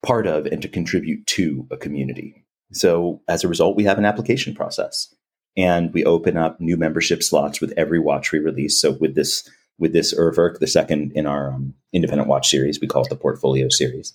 part 0.03 0.27
of 0.27 0.47
and 0.47 0.61
to 0.61 0.69
contribute 0.69 1.27
to 1.27 1.67
a 1.71 1.77
community. 1.77 2.45
So 2.73 3.23
as 3.29 3.45
a 3.45 3.49
result, 3.49 3.77
we 3.77 3.85
have 3.85 3.99
an 3.99 4.05
application 4.05 4.55
process 4.55 5.15
and 5.57 5.93
we 5.95 6.05
open 6.05 6.37
up 6.37 6.61
new 6.61 6.77
membership 6.77 7.23
slots 7.23 7.61
with 7.61 7.73
every 7.77 7.99
watch 7.99 8.33
we 8.33 8.39
release. 8.39 8.81
So 8.81 8.93
with 8.93 9.15
this, 9.15 9.49
with 9.81 9.93
this 9.93 10.15
Urwerk, 10.15 10.61
the 10.61 10.67
second 10.69 11.13
in 11.17 11.27
our 11.27 11.53
um, 11.53 11.75
independent 11.93 12.29
watch 12.29 12.49
series, 12.49 12.81
we 12.81 12.87
call 12.87 13.03
it 13.03 13.09
the 13.09 13.17
portfolio 13.17 13.69
series. 13.69 14.13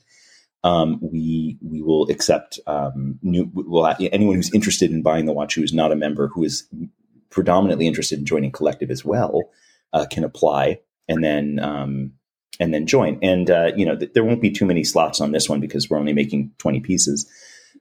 Um, 0.64 1.00
we 1.02 1.58
we 1.62 1.82
will 1.82 2.10
accept 2.10 2.60
um, 2.66 3.20
new 3.22 3.52
will 3.54 3.94
anyone 4.00 4.36
who's 4.36 4.54
interested 4.54 4.92
in 4.92 5.02
buying 5.02 5.26
the 5.26 5.34
watch 5.34 5.56
who 5.56 5.64
is 5.64 5.74
not 5.74 5.92
a 5.92 5.96
member 5.96 6.28
who 6.28 6.44
is 6.44 6.68
predominantly 7.30 7.86
interested 7.86 8.18
in 8.18 8.26
joining 8.26 8.52
collective 8.52 8.90
as 8.90 9.04
well 9.04 9.42
uh, 9.94 10.06
can 10.10 10.24
apply 10.24 10.80
and 11.08 11.24
then 11.24 11.60
um, 11.60 12.14
and 12.60 12.74
then 12.74 12.88
join. 12.88 13.20
And 13.22 13.50
uh, 13.50 13.72
you 13.76 13.86
know, 13.86 13.96
th- 13.96 14.14
there 14.14 14.24
won't 14.24 14.42
be 14.42 14.52
too 14.52 14.66
many 14.66 14.84
slots 14.84 15.22
on 15.22 15.32
this 15.32 15.50
one 15.50 15.60
because 15.60 15.90
we're 15.90 16.00
only 16.00 16.14
making 16.14 16.52
twenty 16.58 16.80
pieces. 16.80 17.30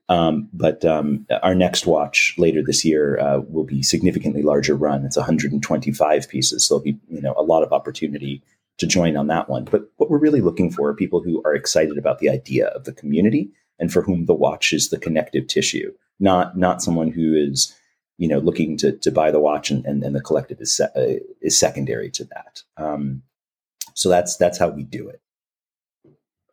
Um, 0.09 0.49
but 0.53 0.85
um, 0.85 1.27
our 1.43 1.55
next 1.55 1.87
watch 1.87 2.35
later 2.37 2.63
this 2.63 2.85
year 2.85 3.19
uh, 3.19 3.41
will 3.49 3.65
be 3.65 3.83
significantly 3.83 4.43
larger 4.43 4.75
run. 4.75 5.05
It's 5.05 5.17
125 5.17 6.29
pieces, 6.29 6.67
so 6.67 6.75
there'll 6.75 6.85
be 6.85 6.99
you 7.09 7.23
know 7.23 7.35
a 7.37 7.43
lot 7.43 7.63
of 7.63 7.73
opportunity 7.73 8.43
to 8.79 8.87
join 8.87 9.17
on 9.17 9.29
that 9.29 9.49
one. 9.49 9.65
But 9.65 9.91
what 9.97 10.11
we're 10.11 10.19
really 10.19 10.41
looking 10.41 10.71
for 10.71 10.89
are 10.89 10.95
people 10.95 11.23
who 11.23 11.43
are 11.45 11.55
excited 11.55 11.97
about 11.97 12.19
the 12.19 12.29
idea 12.29 12.67
of 12.69 12.85
the 12.85 12.93
community 12.93 13.51
and 13.79 13.93
for 13.93 14.03
whom 14.03 14.27
the 14.27 14.35
watch 14.35 14.73
is 14.73 14.91
the 14.91 14.99
connective 14.99 15.47
tissue, 15.47 15.93
not 16.21 16.57
not 16.57 16.83
someone 16.83 17.11
who 17.11 17.35
is 17.35 17.75
you 18.19 18.29
know 18.29 18.39
looking 18.39 18.77
to 18.79 18.93
to 18.99 19.11
buy 19.11 19.31
the 19.31 19.41
watch 19.41 19.71
and, 19.71 19.87
and, 19.87 20.03
and 20.03 20.15
the 20.15 20.21
collective 20.21 20.61
is 20.61 20.77
se- 20.77 20.93
uh, 20.97 21.25
is 21.41 21.59
secondary 21.59 22.11
to 22.11 22.25
that. 22.25 22.63
Um, 22.77 23.23
so 23.95 24.09
that's 24.09 24.37
that's 24.37 24.59
how 24.59 24.69
we 24.69 24.83
do 24.83 25.09
it. 25.09 25.21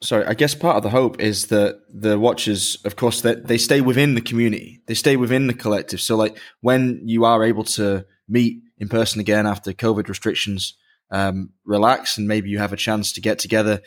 Sorry, 0.03 0.25
I 0.25 0.33
guess 0.33 0.55
part 0.55 0.77
of 0.77 0.83
the 0.83 0.89
hope 0.89 1.19
is 1.19 1.47
that 1.47 1.79
the 1.87 2.17
watchers, 2.17 2.77
of 2.85 2.95
course, 2.95 3.21
that 3.21 3.45
they 3.45 3.59
stay 3.59 3.81
within 3.81 4.15
the 4.15 4.21
community, 4.21 4.81
they 4.87 4.95
stay 4.95 5.15
within 5.15 5.45
the 5.45 5.53
collective. 5.53 6.01
So, 6.01 6.15
like 6.15 6.39
when 6.61 7.01
you 7.05 7.23
are 7.23 7.43
able 7.43 7.63
to 7.65 8.05
meet 8.27 8.63
in 8.79 8.89
person 8.89 9.21
again 9.21 9.45
after 9.45 9.73
COVID 9.73 10.07
restrictions 10.07 10.75
um, 11.11 11.51
relax, 11.65 12.17
and 12.17 12.27
maybe 12.27 12.49
you 12.49 12.57
have 12.57 12.73
a 12.73 12.77
chance 12.77 13.13
to 13.13 13.21
get 13.21 13.37
together, 13.37 13.81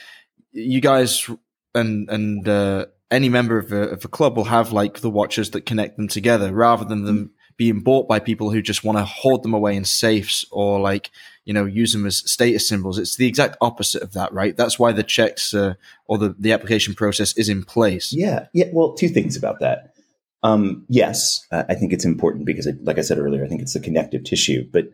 you 0.52 0.80
guys 0.80 1.28
and 1.74 2.08
and 2.08 2.48
uh, 2.48 2.86
any 3.10 3.28
member 3.28 3.58
of 3.58 3.72
a, 3.72 3.88
of 3.90 4.04
a 4.04 4.08
club 4.08 4.36
will 4.36 4.44
have 4.44 4.70
like 4.70 5.00
the 5.00 5.10
watchers 5.10 5.50
that 5.50 5.66
connect 5.66 5.96
them 5.96 6.06
together, 6.06 6.52
rather 6.52 6.84
than 6.84 7.04
them 7.04 7.32
being 7.56 7.80
bought 7.80 8.08
by 8.08 8.18
people 8.18 8.50
who 8.50 8.62
just 8.62 8.84
want 8.84 8.98
to 8.98 9.04
hoard 9.04 9.42
them 9.42 9.54
away 9.54 9.76
in 9.76 9.84
safes 9.84 10.44
or 10.50 10.80
like 10.80 11.10
you 11.44 11.52
know 11.52 11.64
use 11.64 11.92
them 11.92 12.06
as 12.06 12.18
status 12.30 12.68
symbols. 12.68 12.98
It's 12.98 13.16
the 13.16 13.26
exact 13.26 13.56
opposite 13.60 14.02
of 14.02 14.12
that 14.12 14.32
right? 14.32 14.56
That's 14.56 14.78
why 14.78 14.92
the 14.92 15.02
checks 15.02 15.54
uh, 15.54 15.74
or 16.06 16.18
the, 16.18 16.34
the 16.38 16.52
application 16.52 16.94
process 16.94 17.36
is 17.36 17.48
in 17.48 17.64
place. 17.64 18.12
Yeah. 18.12 18.46
Yeah 18.52 18.66
well 18.72 18.94
two 18.94 19.08
things 19.08 19.36
about 19.36 19.60
that. 19.60 19.94
Um, 20.42 20.84
yes 20.88 21.46
uh, 21.50 21.64
i 21.70 21.74
think 21.74 21.94
it's 21.94 22.04
important 22.04 22.44
because 22.44 22.66
it, 22.66 22.84
like 22.84 22.98
i 22.98 23.00
said 23.00 23.18
earlier 23.18 23.42
i 23.46 23.48
think 23.48 23.62
it's 23.62 23.72
the 23.72 23.80
connective 23.80 24.24
tissue. 24.24 24.68
But 24.70 24.88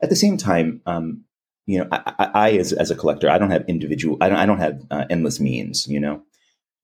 at 0.00 0.10
the 0.10 0.16
same 0.16 0.36
time 0.36 0.80
um, 0.86 1.24
you 1.66 1.78
know 1.78 1.88
i, 1.90 2.14
I, 2.18 2.30
I 2.34 2.50
as, 2.52 2.72
as 2.72 2.92
a 2.92 2.94
collector 2.94 3.28
i 3.28 3.36
don't 3.36 3.50
have 3.50 3.64
individual 3.68 4.16
i 4.20 4.28
don't, 4.28 4.38
I 4.38 4.46
don't 4.46 4.60
have 4.60 4.80
uh, 4.90 5.04
endless 5.10 5.40
means 5.40 5.88
you 5.88 5.98
know? 5.98 6.22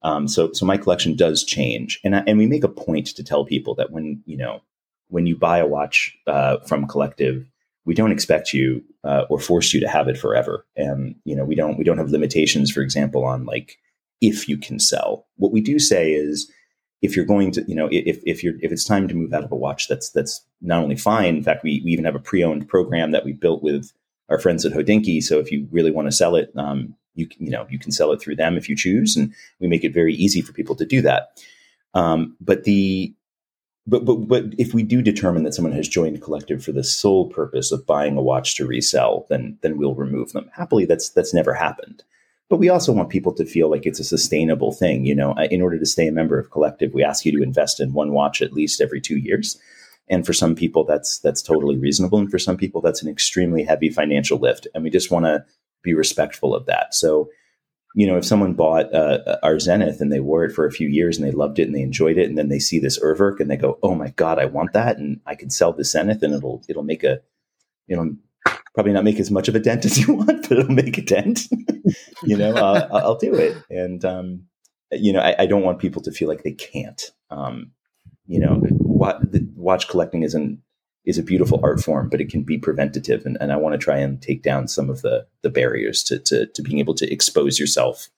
Um, 0.02 0.26
so 0.28 0.52
so 0.52 0.66
my 0.66 0.76
collection 0.76 1.16
does 1.16 1.44
change. 1.44 2.00
And 2.04 2.16
I, 2.16 2.22
and 2.26 2.38
we 2.38 2.46
make 2.46 2.64
a 2.64 2.68
point 2.68 3.06
to 3.08 3.24
tell 3.24 3.44
people 3.44 3.74
that 3.76 3.90
when 3.90 4.22
you 4.26 4.36
know 4.36 4.62
when 5.12 5.26
you 5.26 5.36
buy 5.36 5.58
a 5.58 5.66
watch 5.66 6.16
uh, 6.26 6.56
from 6.60 6.88
Collective, 6.88 7.46
we 7.84 7.94
don't 7.94 8.12
expect 8.12 8.52
you 8.52 8.82
uh, 9.04 9.24
or 9.28 9.38
force 9.38 9.74
you 9.74 9.80
to 9.80 9.88
have 9.88 10.08
it 10.08 10.16
forever. 10.16 10.64
And 10.76 11.14
you 11.24 11.36
know, 11.36 11.44
we 11.44 11.54
don't 11.54 11.76
we 11.76 11.84
don't 11.84 11.98
have 11.98 12.10
limitations, 12.10 12.70
for 12.70 12.80
example, 12.80 13.24
on 13.24 13.44
like 13.44 13.76
if 14.20 14.48
you 14.48 14.56
can 14.56 14.78
sell. 14.78 15.26
What 15.36 15.52
we 15.52 15.60
do 15.60 15.78
say 15.78 16.12
is 16.12 16.50
if 17.02 17.14
you're 17.14 17.26
going 17.26 17.50
to, 17.52 17.64
you 17.68 17.74
know, 17.74 17.88
if 17.92 18.20
if 18.24 18.42
you're 18.42 18.54
if 18.62 18.72
it's 18.72 18.84
time 18.84 19.06
to 19.08 19.14
move 19.14 19.34
out 19.34 19.44
of 19.44 19.52
a 19.52 19.56
watch, 19.56 19.86
that's 19.86 20.10
that's 20.10 20.40
not 20.62 20.82
only 20.82 20.96
fine. 20.96 21.36
In 21.36 21.42
fact, 21.42 21.62
we 21.62 21.82
we 21.84 21.92
even 21.92 22.06
have 22.06 22.14
a 22.14 22.20
pre-owned 22.20 22.68
program 22.68 23.10
that 23.10 23.24
we 23.24 23.32
built 23.32 23.62
with 23.62 23.92
our 24.30 24.38
friends 24.38 24.64
at 24.64 24.72
Hodinkee. 24.72 25.22
So 25.22 25.38
if 25.38 25.52
you 25.52 25.68
really 25.70 25.90
want 25.90 26.06
to 26.06 26.12
sell 26.12 26.36
it, 26.36 26.50
um, 26.56 26.94
you 27.14 27.26
can, 27.26 27.44
you 27.44 27.50
know, 27.50 27.66
you 27.68 27.78
can 27.78 27.92
sell 27.92 28.12
it 28.12 28.20
through 28.22 28.36
them 28.36 28.56
if 28.56 28.68
you 28.68 28.76
choose, 28.76 29.16
and 29.16 29.34
we 29.60 29.68
make 29.68 29.84
it 29.84 29.92
very 29.92 30.14
easy 30.14 30.40
for 30.40 30.54
people 30.54 30.76
to 30.76 30.86
do 30.86 31.02
that. 31.02 31.42
Um, 31.92 32.36
but 32.40 32.64
the 32.64 33.12
but 33.86 34.04
but 34.04 34.16
but 34.28 34.44
if 34.58 34.74
we 34.74 34.82
do 34.82 35.02
determine 35.02 35.42
that 35.42 35.54
someone 35.54 35.72
has 35.74 35.88
joined 35.88 36.16
a 36.16 36.20
collective 36.20 36.64
for 36.64 36.72
the 36.72 36.84
sole 36.84 37.28
purpose 37.28 37.72
of 37.72 37.86
buying 37.86 38.16
a 38.16 38.22
watch 38.22 38.56
to 38.56 38.66
resell, 38.66 39.26
then 39.28 39.58
then 39.62 39.76
we'll 39.76 39.94
remove 39.94 40.32
them. 40.32 40.50
Happily, 40.54 40.84
that's 40.84 41.10
that's 41.10 41.34
never 41.34 41.54
happened. 41.54 42.04
But 42.48 42.58
we 42.58 42.68
also 42.68 42.92
want 42.92 43.08
people 43.08 43.32
to 43.34 43.46
feel 43.46 43.70
like 43.70 43.86
it's 43.86 44.00
a 44.00 44.04
sustainable 44.04 44.72
thing. 44.72 45.04
You 45.04 45.14
know, 45.14 45.34
in 45.50 45.62
order 45.62 45.78
to 45.78 45.86
stay 45.86 46.06
a 46.06 46.12
member 46.12 46.38
of 46.38 46.50
collective, 46.50 46.92
we 46.94 47.02
ask 47.02 47.24
you 47.24 47.32
to 47.32 47.42
invest 47.42 47.80
in 47.80 47.92
one 47.92 48.12
watch 48.12 48.40
at 48.40 48.52
least 48.52 48.80
every 48.80 49.00
two 49.00 49.16
years. 49.16 49.58
And 50.08 50.26
for 50.26 50.32
some 50.32 50.54
people, 50.54 50.84
that's 50.84 51.18
that's 51.18 51.42
totally 51.42 51.76
reasonable, 51.76 52.18
and 52.18 52.30
for 52.30 52.38
some 52.38 52.56
people, 52.56 52.80
that's 52.80 53.02
an 53.02 53.08
extremely 53.08 53.64
heavy 53.64 53.88
financial 53.88 54.38
lift. 54.38 54.68
And 54.74 54.84
we 54.84 54.90
just 54.90 55.10
want 55.10 55.24
to 55.26 55.44
be 55.82 55.94
respectful 55.94 56.54
of 56.54 56.66
that. 56.66 56.94
So 56.94 57.30
you 57.94 58.06
know, 58.06 58.16
if 58.16 58.24
someone 58.24 58.54
bought 58.54 58.92
uh, 58.94 59.38
our 59.42 59.58
Zenith 59.58 60.00
and 60.00 60.10
they 60.10 60.20
wore 60.20 60.44
it 60.44 60.52
for 60.52 60.64
a 60.64 60.70
few 60.70 60.88
years 60.88 61.18
and 61.18 61.26
they 61.26 61.32
loved 61.32 61.58
it 61.58 61.64
and 61.64 61.74
they 61.74 61.82
enjoyed 61.82 62.16
it, 62.16 62.28
and 62.28 62.38
then 62.38 62.48
they 62.48 62.58
see 62.58 62.78
this 62.78 62.98
Urwerk 62.98 63.38
and 63.40 63.50
they 63.50 63.56
go, 63.56 63.78
"Oh 63.82 63.94
my 63.94 64.10
god, 64.10 64.38
I 64.38 64.46
want 64.46 64.72
that!" 64.72 64.98
and 64.98 65.20
I 65.26 65.34
could 65.34 65.52
sell 65.52 65.72
the 65.72 65.84
Zenith 65.84 66.22
and 66.22 66.34
it'll 66.34 66.62
it'll 66.68 66.82
make 66.82 67.04
a, 67.04 67.20
you 67.86 67.96
know, 67.96 68.16
probably 68.74 68.92
not 68.92 69.04
make 69.04 69.20
as 69.20 69.30
much 69.30 69.48
of 69.48 69.54
a 69.54 69.60
dent 69.60 69.84
as 69.84 69.98
you 69.98 70.14
want, 70.14 70.48
but 70.48 70.58
it'll 70.58 70.72
make 70.72 70.98
a 70.98 71.02
dent. 71.02 71.48
you 72.22 72.36
know, 72.36 72.54
uh, 72.54 72.88
I'll 72.92 73.18
do 73.18 73.34
it. 73.34 73.56
And 73.68 74.04
um, 74.04 74.44
you 74.90 75.12
know, 75.12 75.20
I, 75.20 75.34
I, 75.40 75.46
don't 75.46 75.62
want 75.62 75.78
people 75.78 76.02
to 76.02 76.12
feel 76.12 76.28
like 76.28 76.42
they 76.42 76.52
can't. 76.52 77.02
Um, 77.30 77.72
you 78.26 78.38
know, 78.38 78.62
watch 79.56 79.88
collecting 79.88 80.22
isn't 80.22 80.60
is 81.04 81.18
a 81.18 81.22
beautiful 81.22 81.60
art 81.62 81.80
form, 81.80 82.08
but 82.08 82.20
it 82.20 82.30
can 82.30 82.42
be 82.42 82.58
preventative. 82.58 83.26
And, 83.26 83.36
and 83.40 83.52
I 83.52 83.56
want 83.56 83.72
to 83.72 83.78
try 83.78 83.98
and 83.98 84.20
take 84.22 84.42
down 84.42 84.68
some 84.68 84.88
of 84.90 85.02
the 85.02 85.26
the 85.42 85.50
barriers 85.50 86.02
to, 86.04 86.18
to, 86.20 86.46
to 86.46 86.62
being 86.62 86.78
able 86.78 86.94
to 86.94 87.12
expose 87.12 87.58
yourself 87.58 88.08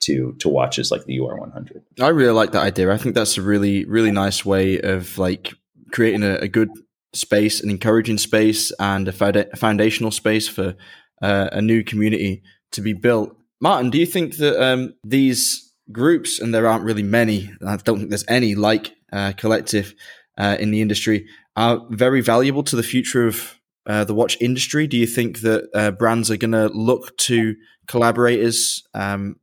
to 0.00 0.34
to 0.38 0.48
watches 0.48 0.90
like 0.90 1.04
the 1.04 1.18
UR100. 1.18 1.82
I 2.00 2.08
really 2.08 2.32
like 2.32 2.52
that 2.52 2.62
idea. 2.62 2.90
I 2.90 2.96
think 2.96 3.14
that's 3.14 3.36
a 3.36 3.42
really 3.42 3.84
really 3.84 4.10
nice 4.10 4.44
way 4.44 4.80
of 4.80 5.18
like 5.18 5.54
creating 5.92 6.22
a, 6.22 6.36
a 6.36 6.48
good 6.48 6.70
space, 7.12 7.60
an 7.60 7.70
encouraging 7.70 8.18
space, 8.18 8.72
and 8.78 9.08
a, 9.08 9.56
foundational 9.56 10.10
space 10.10 10.48
for 10.48 10.76
uh, 11.22 11.48
a 11.52 11.60
new 11.60 11.82
community 11.82 12.42
to 12.72 12.80
be 12.80 12.92
built. 12.92 13.36
Martin, 13.60 13.90
do 13.90 13.98
you 13.98 14.06
think 14.06 14.36
that 14.36 14.62
um, 14.62 14.94
these 15.04 15.72
groups, 15.92 16.40
and 16.40 16.54
there 16.54 16.66
aren't 16.66 16.84
really 16.84 17.02
many, 17.02 17.50
I 17.66 17.76
don't 17.76 17.98
think 17.98 18.10
there's 18.10 18.24
any 18.28 18.54
like 18.54 18.94
uh, 19.12 19.32
collective 19.36 19.94
uh, 20.38 20.56
in 20.58 20.70
the 20.70 20.80
industry, 20.80 21.26
are 21.56 21.86
very 21.90 22.20
valuable 22.20 22.62
to 22.64 22.76
the 22.76 22.82
future 22.82 23.26
of 23.26 23.60
uh, 23.86 24.04
the 24.04 24.14
watch 24.14 24.36
industry? 24.40 24.86
Do 24.86 24.96
you 24.96 25.06
think 25.06 25.40
that 25.40 25.68
uh, 25.74 25.90
brands 25.90 26.30
are 26.30 26.36
going 26.36 26.52
to 26.52 26.68
look 26.68 27.16
to 27.18 27.56
collaborators 27.86 28.82
um, 28.94 29.36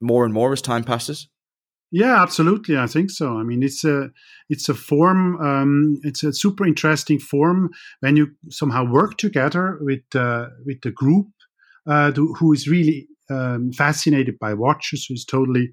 more 0.00 0.24
and 0.24 0.34
more 0.34 0.52
as 0.52 0.62
time 0.62 0.84
passes? 0.84 1.28
Yeah, 1.90 2.20
absolutely. 2.20 2.76
I 2.76 2.88
think 2.88 3.10
so. 3.10 3.38
I 3.38 3.44
mean, 3.44 3.62
it's 3.62 3.84
a 3.84 4.10
it's 4.50 4.68
a 4.68 4.74
form. 4.74 5.40
Um, 5.40 6.00
it's 6.02 6.24
a 6.24 6.32
super 6.32 6.66
interesting 6.66 7.20
form 7.20 7.70
when 8.00 8.16
you 8.16 8.32
somehow 8.50 8.84
work 8.84 9.16
together 9.16 9.78
with 9.80 10.02
uh, 10.14 10.48
with 10.66 10.80
the 10.82 10.90
group 10.90 11.28
uh, 11.86 12.10
who 12.10 12.52
is 12.52 12.66
really 12.66 13.06
um, 13.30 13.70
fascinated 13.72 14.40
by 14.40 14.54
watches, 14.54 15.06
who 15.06 15.14
is 15.14 15.24
totally 15.24 15.72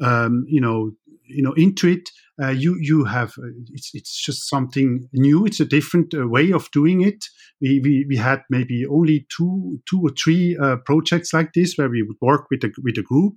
um, 0.00 0.46
you 0.48 0.60
know 0.60 0.92
you 1.26 1.42
know 1.42 1.52
into 1.52 1.86
it 1.88 2.08
uh, 2.40 2.50
you 2.50 2.76
you 2.80 3.04
have 3.04 3.30
uh, 3.38 3.48
it's 3.72 3.90
it's 3.94 4.22
just 4.24 4.48
something 4.48 5.08
new. 5.12 5.44
It's 5.44 5.60
a 5.60 5.64
different 5.64 6.14
uh, 6.14 6.28
way 6.28 6.52
of 6.52 6.70
doing 6.70 7.00
it. 7.00 7.24
We, 7.60 7.80
we 7.80 8.06
we 8.08 8.16
had 8.16 8.42
maybe 8.48 8.86
only 8.86 9.26
two 9.36 9.80
two 9.88 10.00
or 10.02 10.10
three 10.10 10.56
uh, 10.56 10.76
projects 10.84 11.32
like 11.32 11.52
this 11.52 11.76
where 11.76 11.88
we 11.88 12.02
would 12.02 12.16
work 12.20 12.46
with 12.50 12.62
a 12.64 12.70
with 12.82 12.96
a 12.98 13.02
group, 13.02 13.34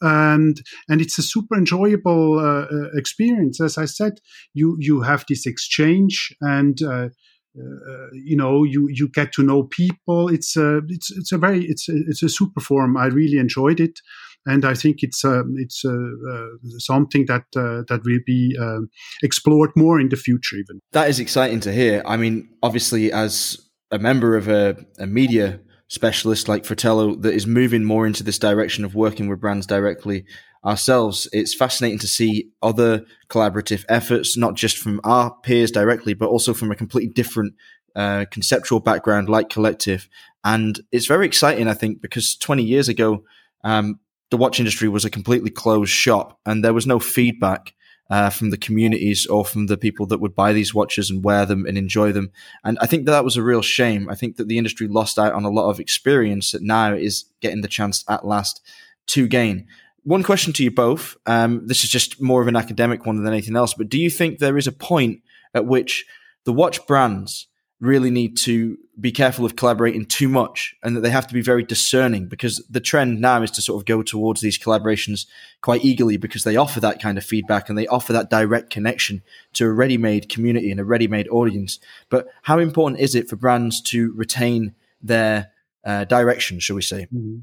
and 0.00 0.60
and 0.88 1.00
it's 1.00 1.18
a 1.18 1.22
super 1.22 1.56
enjoyable 1.56 2.38
uh, 2.38 2.66
uh, 2.72 2.90
experience. 2.94 3.60
As 3.60 3.76
I 3.76 3.86
said, 3.86 4.20
you 4.54 4.76
you 4.78 5.02
have 5.02 5.24
this 5.28 5.46
exchange 5.46 6.34
and. 6.40 6.80
you 8.12 8.36
know, 8.36 8.62
you 8.62 8.88
you 8.88 9.08
get 9.08 9.32
to 9.32 9.42
know 9.42 9.64
people. 9.64 10.28
It's 10.28 10.56
a 10.56 10.80
it's 10.88 11.10
it's 11.10 11.32
a 11.32 11.38
very 11.38 11.64
it's 11.64 11.88
a, 11.88 11.94
it's 12.06 12.22
a 12.22 12.28
super 12.28 12.60
form. 12.60 12.96
I 12.96 13.06
really 13.06 13.38
enjoyed 13.38 13.80
it 13.80 13.98
and 14.48 14.64
I 14.64 14.74
think 14.74 15.02
it's 15.02 15.24
uh, 15.24 15.42
it's 15.56 15.84
uh, 15.84 15.90
uh, 15.90 16.78
something 16.78 17.26
that 17.26 17.44
that 17.52 18.00
will 18.04 18.20
be 18.26 18.56
um, 18.58 18.88
explored 19.22 19.70
more 19.76 20.00
in 20.00 20.08
the 20.08 20.16
future. 20.16 20.56
Even 20.56 20.80
that 20.92 21.08
is 21.08 21.20
exciting 21.20 21.60
to 21.60 21.72
hear. 21.72 22.02
I 22.06 22.16
mean, 22.16 22.48
obviously, 22.62 23.12
as 23.12 23.58
a 23.90 23.98
member 23.98 24.36
of 24.36 24.48
a, 24.48 24.76
a 24.98 25.06
media 25.06 25.60
specialist 25.88 26.48
like 26.48 26.64
Fratello 26.64 27.14
that 27.16 27.34
is 27.34 27.46
moving 27.46 27.84
more 27.84 28.06
into 28.06 28.22
this 28.22 28.38
direction 28.38 28.84
of 28.84 28.94
working 28.94 29.28
with 29.28 29.40
brands 29.40 29.66
directly 29.66 30.24
ourselves, 30.64 31.28
it's 31.32 31.54
fascinating 31.54 31.98
to 31.98 32.08
see 32.08 32.50
other 32.62 33.04
collaborative 33.28 33.84
efforts, 33.88 34.36
not 34.36 34.54
just 34.54 34.78
from 34.78 35.00
our 35.04 35.34
peers 35.42 35.70
directly, 35.70 36.14
but 36.14 36.28
also 36.28 36.52
from 36.52 36.70
a 36.70 36.76
completely 36.76 37.12
different 37.12 37.54
uh, 37.94 38.24
conceptual 38.30 38.80
background 38.80 39.28
like 39.28 39.50
Collective. 39.50 40.08
And 40.44 40.80
it's 40.90 41.06
very 41.06 41.26
exciting, 41.26 41.68
I 41.68 41.74
think, 41.74 42.00
because 42.00 42.36
20 42.36 42.62
years 42.62 42.88
ago, 42.88 43.24
um, 43.64 44.00
the 44.30 44.36
watch 44.36 44.58
industry 44.58 44.88
was 44.88 45.04
a 45.04 45.10
completely 45.10 45.50
closed 45.50 45.90
shop 45.90 46.38
and 46.44 46.64
there 46.64 46.74
was 46.74 46.86
no 46.86 46.98
feedback 46.98 47.74
uh, 48.10 48.30
from 48.30 48.50
the 48.50 48.56
communities 48.56 49.26
or 49.26 49.44
from 49.44 49.66
the 49.66 49.76
people 49.76 50.06
that 50.06 50.20
would 50.20 50.34
buy 50.34 50.52
these 50.52 50.74
watches 50.74 51.10
and 51.10 51.24
wear 51.24 51.44
them 51.44 51.66
and 51.66 51.76
enjoy 51.76 52.10
them. 52.12 52.30
And 52.64 52.78
I 52.80 52.86
think 52.86 53.04
that, 53.04 53.12
that 53.12 53.24
was 53.24 53.36
a 53.36 53.42
real 53.42 53.62
shame. 53.62 54.08
I 54.08 54.14
think 54.14 54.36
that 54.36 54.48
the 54.48 54.58
industry 54.58 54.88
lost 54.88 55.18
out 55.18 55.34
on 55.34 55.44
a 55.44 55.50
lot 55.50 55.68
of 55.68 55.80
experience 55.80 56.52
that 56.52 56.62
now 56.62 56.94
is 56.94 57.26
getting 57.40 57.60
the 57.60 57.68
chance 57.68 58.04
at 58.08 58.26
last 58.26 58.62
to 59.08 59.26
gain. 59.28 59.66
One 60.04 60.22
question 60.22 60.54
to 60.54 60.64
you 60.64 60.70
both. 60.70 61.16
Um, 61.26 61.66
this 61.66 61.84
is 61.84 61.90
just 61.90 62.20
more 62.22 62.40
of 62.40 62.48
an 62.48 62.56
academic 62.56 63.04
one 63.04 63.16
than 63.16 63.32
anything 63.32 63.56
else, 63.56 63.74
but 63.74 63.90
do 63.90 63.98
you 63.98 64.08
think 64.08 64.38
there 64.38 64.56
is 64.56 64.66
a 64.66 64.72
point 64.72 65.20
at 65.52 65.66
which 65.66 66.06
the 66.44 66.52
watch 66.52 66.86
brands 66.86 67.47
really 67.80 68.10
need 68.10 68.36
to 68.36 68.76
be 69.00 69.12
careful 69.12 69.44
of 69.44 69.54
collaborating 69.54 70.04
too 70.04 70.28
much 70.28 70.74
and 70.82 70.96
that 70.96 71.00
they 71.00 71.10
have 71.10 71.26
to 71.28 71.34
be 71.34 71.40
very 71.40 71.62
discerning 71.62 72.26
because 72.26 72.58
the 72.68 72.80
trend 72.80 73.20
now 73.20 73.40
is 73.40 73.50
to 73.52 73.62
sort 73.62 73.80
of 73.80 73.86
go 73.86 74.02
towards 74.02 74.40
these 74.40 74.58
collaborations 74.58 75.26
quite 75.62 75.84
eagerly 75.84 76.16
because 76.16 76.42
they 76.42 76.56
offer 76.56 76.80
that 76.80 77.00
kind 77.00 77.16
of 77.16 77.24
feedback 77.24 77.68
and 77.68 77.78
they 77.78 77.86
offer 77.86 78.12
that 78.12 78.30
direct 78.30 78.70
connection 78.70 79.22
to 79.52 79.64
a 79.64 79.72
ready 79.72 79.96
made 79.96 80.28
community 80.28 80.72
and 80.72 80.80
a 80.80 80.84
ready 80.84 81.06
made 81.06 81.28
audience. 81.28 81.78
But 82.08 82.26
how 82.42 82.58
important 82.58 83.00
is 83.00 83.14
it 83.14 83.28
for 83.28 83.36
brands 83.36 83.80
to 83.82 84.12
retain 84.14 84.74
their 85.00 85.52
uh, 85.84 86.04
direction, 86.04 86.58
shall 86.58 86.76
we 86.76 86.82
say? 86.82 87.06
Mm-hmm. 87.14 87.38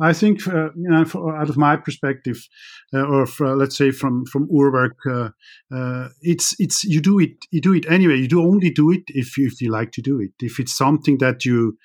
I 0.00 0.12
think, 0.12 0.46
uh, 0.48 0.70
you 0.74 0.88
know, 0.88 1.04
for, 1.04 1.36
out 1.36 1.50
of 1.50 1.56
my 1.56 1.76
perspective, 1.76 2.48
uh, 2.94 3.02
or 3.02 3.26
for, 3.26 3.54
let's 3.54 3.76
say 3.76 3.90
from 3.90 4.24
from 4.26 4.48
Urwerk, 4.48 4.96
uh, 5.06 5.30
uh, 5.74 6.08
it's 6.22 6.54
it's 6.58 6.84
you 6.84 7.00
do 7.00 7.18
it 7.18 7.32
you 7.50 7.60
do 7.60 7.74
it 7.74 7.86
anyway. 7.90 8.16
You 8.16 8.28
do 8.28 8.42
only 8.42 8.70
do 8.70 8.90
it 8.90 9.04
if 9.08 9.36
you, 9.36 9.46
if 9.46 9.60
you 9.60 9.70
like 9.70 9.92
to 9.92 10.02
do 10.02 10.20
it. 10.20 10.30
If 10.40 10.58
it's 10.58 10.76
something 10.76 11.18
that 11.18 11.44
you 11.44 11.76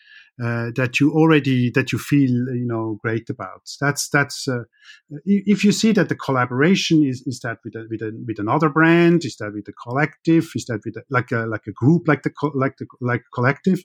uh, 0.43 0.71
that 0.75 0.99
you 0.99 1.11
already 1.13 1.71
that 1.71 1.93
you 1.93 1.97
feel 1.97 2.29
you 2.29 2.65
know 2.67 2.99
great 3.01 3.29
about. 3.29 3.61
That's 3.79 4.09
that's 4.09 4.47
uh, 4.47 4.63
if 5.25 5.63
you 5.63 5.71
see 5.71 5.93
that 5.93 6.09
the 6.09 6.15
collaboration 6.15 7.05
is 7.05 7.23
is 7.25 7.39
that 7.41 7.59
with 7.63 7.75
a, 7.75 7.87
with 7.89 8.01
a, 8.01 8.11
with 8.27 8.39
another 8.39 8.69
brand, 8.69 9.23
is 9.23 9.37
that 9.37 9.53
with 9.53 9.67
a 9.69 9.73
collective, 9.73 10.49
is 10.55 10.65
that 10.65 10.81
with 10.85 10.97
a, 10.97 11.03
like 11.09 11.31
a 11.31 11.45
like 11.45 11.67
a 11.67 11.71
group 11.71 12.07
like 12.07 12.23
the 12.23 12.31
like 12.53 12.75
the 12.77 12.85
like 12.99 13.23
collective. 13.33 13.83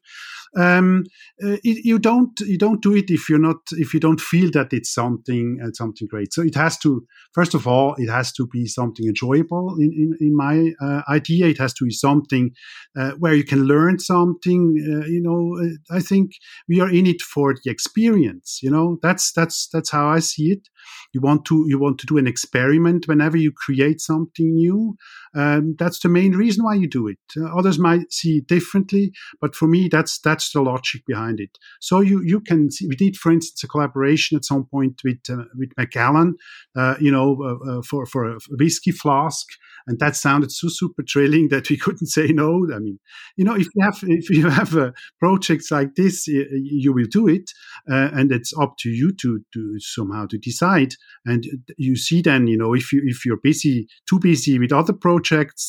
Um, 0.57 1.05
uh, 1.44 1.57
you 1.62 2.01
don't 2.01 2.38
you 2.40 2.59
don't 2.59 2.82
do 2.82 2.96
it 2.96 3.11
if 3.11 3.28
you're 3.28 3.38
not 3.38 3.59
if 3.72 3.94
you 3.94 4.01
don't 4.01 4.20
feel 4.20 4.51
that 4.51 4.72
it's 4.72 4.92
something 4.92 5.61
uh, 5.62 5.70
something 5.72 6.09
great. 6.11 6.32
So 6.32 6.42
it 6.42 6.57
has 6.57 6.76
to 6.78 7.07
first 7.32 7.55
of 7.55 7.68
all 7.68 7.94
it 7.96 8.11
has 8.11 8.32
to 8.32 8.46
be 8.48 8.66
something 8.66 9.07
enjoyable 9.07 9.76
in 9.78 9.92
in, 9.92 10.16
in 10.26 10.36
my 10.36 10.72
uh, 10.80 11.03
idea. 11.09 11.46
It 11.46 11.59
has 11.59 11.74
to 11.74 11.84
be 11.84 11.92
something 11.92 12.51
uh, 12.98 13.12
where 13.20 13.34
you 13.34 13.44
can 13.44 13.64
learn 13.64 14.01
something. 14.01 14.74
you 15.09 15.22
know, 15.22 15.61
I 15.90 16.01
think 16.01 16.32
we 16.68 16.80
are 16.80 16.91
in 16.91 17.07
it 17.07 17.20
for 17.22 17.55
the 17.55 17.70
experience 17.70 18.61
you 18.62 18.70
know? 18.70 18.99
That's 19.03 19.32
that's 19.32 19.68
that's 19.68 19.91
how 19.91 20.09
i 20.09 20.18
see 20.20 20.51
it. 20.53 20.68
You 21.12 21.20
want 21.20 21.45
to 21.47 21.64
you 21.68 21.78
want 21.78 21.99
to 22.01 22.07
do 22.07 22.18
an 22.18 22.26
experiment 22.26 23.07
whenever 23.09 23.36
you 23.36 23.53
create 23.53 24.01
something 24.01 24.55
new 24.55 24.97
um, 25.35 25.76
that's 25.78 26.01
the 26.01 26.09
main 26.09 26.33
reason 26.33 26.64
why 26.64 26.74
you 26.74 26.89
do 26.89 27.07
it 27.07 27.18
uh, 27.37 27.47
others 27.57 27.78
might 27.78 28.12
see 28.12 28.39
it 28.39 28.47
differently 28.47 29.12
but 29.41 29.55
for 29.55 29.68
me 29.68 29.89
that's 29.89 30.18
that's 30.20 30.53
the 30.53 30.61
logic 30.61 31.03
behind 31.07 31.41
it 31.41 31.59
so 31.81 32.01
you 32.01 32.20
you 32.22 32.41
can 32.41 32.70
see 32.70 32.87
we 32.87 32.97
did 32.97 33.16
for 33.16 33.31
instance 33.33 33.62
a 33.62 33.68
collaboration 33.68 34.37
at 34.37 34.45
some 34.45 34.64
point 34.64 35.01
with 35.05 35.18
uh, 35.31 35.45
with 35.57 35.70
macallan 35.76 36.35
uh, 36.76 36.95
you 37.01 37.11
know 37.11 37.37
uh, 37.43 37.78
uh, 37.78 37.83
for 37.83 38.07
for 38.07 38.24
a 38.24 38.39
whiskey 38.59 38.91
flask 38.91 39.47
and 39.87 39.99
that 39.99 40.14
sounded 40.14 40.53
so 40.53 40.68
super 40.68 41.03
thrilling 41.03 41.49
that 41.51 41.70
we 41.70 41.76
couldn't 41.76 42.07
say 42.07 42.28
no. 42.28 42.66
I 42.72 42.78
mean, 42.78 42.99
you 43.37 43.45
know, 43.45 43.55
if 43.55 43.66
you 43.74 43.83
have 43.83 43.99
if 44.03 44.31
you 44.31 44.49
have 44.49 44.76
uh, 44.76 44.93
projects 45.18 45.70
like 45.70 45.95
this, 45.97 46.26
you, 46.26 46.47
you 46.53 46.93
will 46.93 47.07
do 47.11 47.26
it, 47.26 47.51
and 47.87 48.31
it's 48.31 48.53
up 48.61 48.74
to 48.81 48.91
you 48.91 49.12
to 49.20 49.41
to 49.55 49.81
somehow 49.81 50.26
to 50.26 50.39
decide. 50.39 50.95
And 51.24 51.45
you 51.76 51.97
see 51.97 52.22
then, 52.22 52.47
you 52.47 52.57
know, 52.57 52.74
if 52.74 52.93
you 52.93 53.03
if 53.05 53.24
you're 53.24 53.41
busy 53.43 53.89
too 54.09 54.20
busy 54.20 54.59
with 54.59 54.72
other 54.72 54.93
projects, 54.93 55.19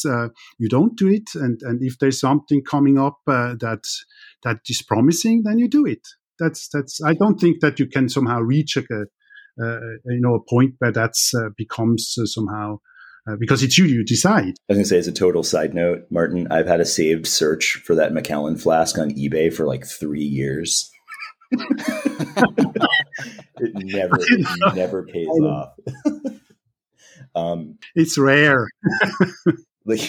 uh, 0.05 0.29
you 0.57 0.69
don't 0.69 0.97
do 0.97 1.07
it. 1.07 1.29
And 1.35 1.59
and 1.63 1.81
if 1.81 1.99
there's 1.99 2.19
something 2.19 2.61
coming 2.63 2.97
up 2.97 3.19
uh, 3.27 3.55
that 3.59 3.83
that 4.43 4.57
is 4.67 4.81
promising, 4.81 5.43
then 5.43 5.59
you 5.59 5.67
do 5.67 5.85
it 5.85 6.07
that's 6.41 6.67
that's. 6.67 6.99
I 7.05 7.13
don't 7.13 7.39
think 7.39 7.61
that 7.61 7.79
you 7.79 7.85
can 7.85 8.09
somehow 8.09 8.39
reach 8.39 8.75
a, 8.75 8.81
a 8.81 9.05
you 10.05 10.19
know 10.19 10.35
a 10.35 10.43
point 10.43 10.75
where 10.79 10.91
that's 10.91 11.33
uh, 11.33 11.49
becomes 11.55 12.17
uh, 12.21 12.25
somehow 12.25 12.79
uh, 13.29 13.35
because 13.39 13.63
it's 13.63 13.77
you 13.77 13.85
you 13.85 14.03
decide. 14.03 14.55
I 14.69 14.73
was 14.73 14.77
gonna 14.77 14.85
say 14.85 14.97
as 14.97 15.07
a 15.07 15.13
total 15.13 15.43
side 15.43 15.73
note, 15.73 16.07
Martin, 16.09 16.47
I've 16.51 16.67
had 16.67 16.81
a 16.81 16.85
saved 16.85 17.27
search 17.27 17.81
for 17.85 17.95
that 17.95 18.11
Macallan 18.11 18.57
flask 18.57 18.97
on 18.97 19.11
eBay 19.11 19.53
for 19.53 19.65
like 19.65 19.85
three 19.85 20.23
years. 20.23 20.91
it 21.51 21.61
never 23.75 24.17
it 24.19 24.47
never 24.75 25.03
pays 25.05 25.27
off. 25.27 25.73
um, 27.35 27.77
it's 27.95 28.17
rare. 28.17 28.67
like, 29.85 30.01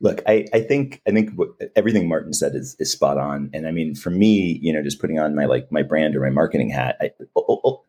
look, 0.00 0.22
I, 0.26 0.46
I 0.52 0.60
think 0.60 1.00
I 1.06 1.10
think 1.10 1.32
what, 1.34 1.50
everything 1.76 2.08
Martin 2.08 2.32
said 2.32 2.54
is, 2.54 2.76
is 2.78 2.90
spot 2.90 3.18
on. 3.18 3.50
And 3.52 3.66
I 3.66 3.70
mean, 3.70 3.94
for 3.94 4.10
me, 4.10 4.58
you 4.62 4.72
know, 4.72 4.82
just 4.82 5.00
putting 5.00 5.18
on 5.18 5.34
my 5.34 5.46
like 5.46 5.70
my 5.70 5.82
brand 5.82 6.16
or 6.16 6.20
my 6.20 6.30
marketing 6.30 6.70
hat, 6.70 6.96
I, 7.00 7.10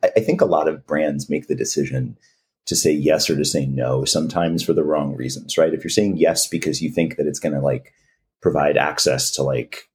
I 0.03 0.19
think 0.19 0.41
a 0.41 0.45
lot 0.45 0.67
of 0.67 0.85
brands 0.85 1.29
make 1.29 1.47
the 1.47 1.55
decision 1.55 2.17
to 2.65 2.75
say 2.75 2.91
yes 2.91 3.29
or 3.29 3.35
to 3.35 3.45
say 3.45 3.65
no 3.65 4.05
sometimes 4.05 4.63
for 4.63 4.73
the 4.73 4.83
wrong 4.83 5.15
reasons, 5.15 5.57
right? 5.57 5.73
If 5.73 5.83
you're 5.83 5.89
saying 5.89 6.17
yes 6.17 6.47
because 6.47 6.81
you 6.81 6.89
think 6.89 7.17
that 7.17 7.27
it's 7.27 7.39
going 7.39 7.53
to 7.53 7.61
like 7.61 7.93
provide 8.41 8.77
access 8.77 9.31
to 9.31 9.43
like 9.43 9.89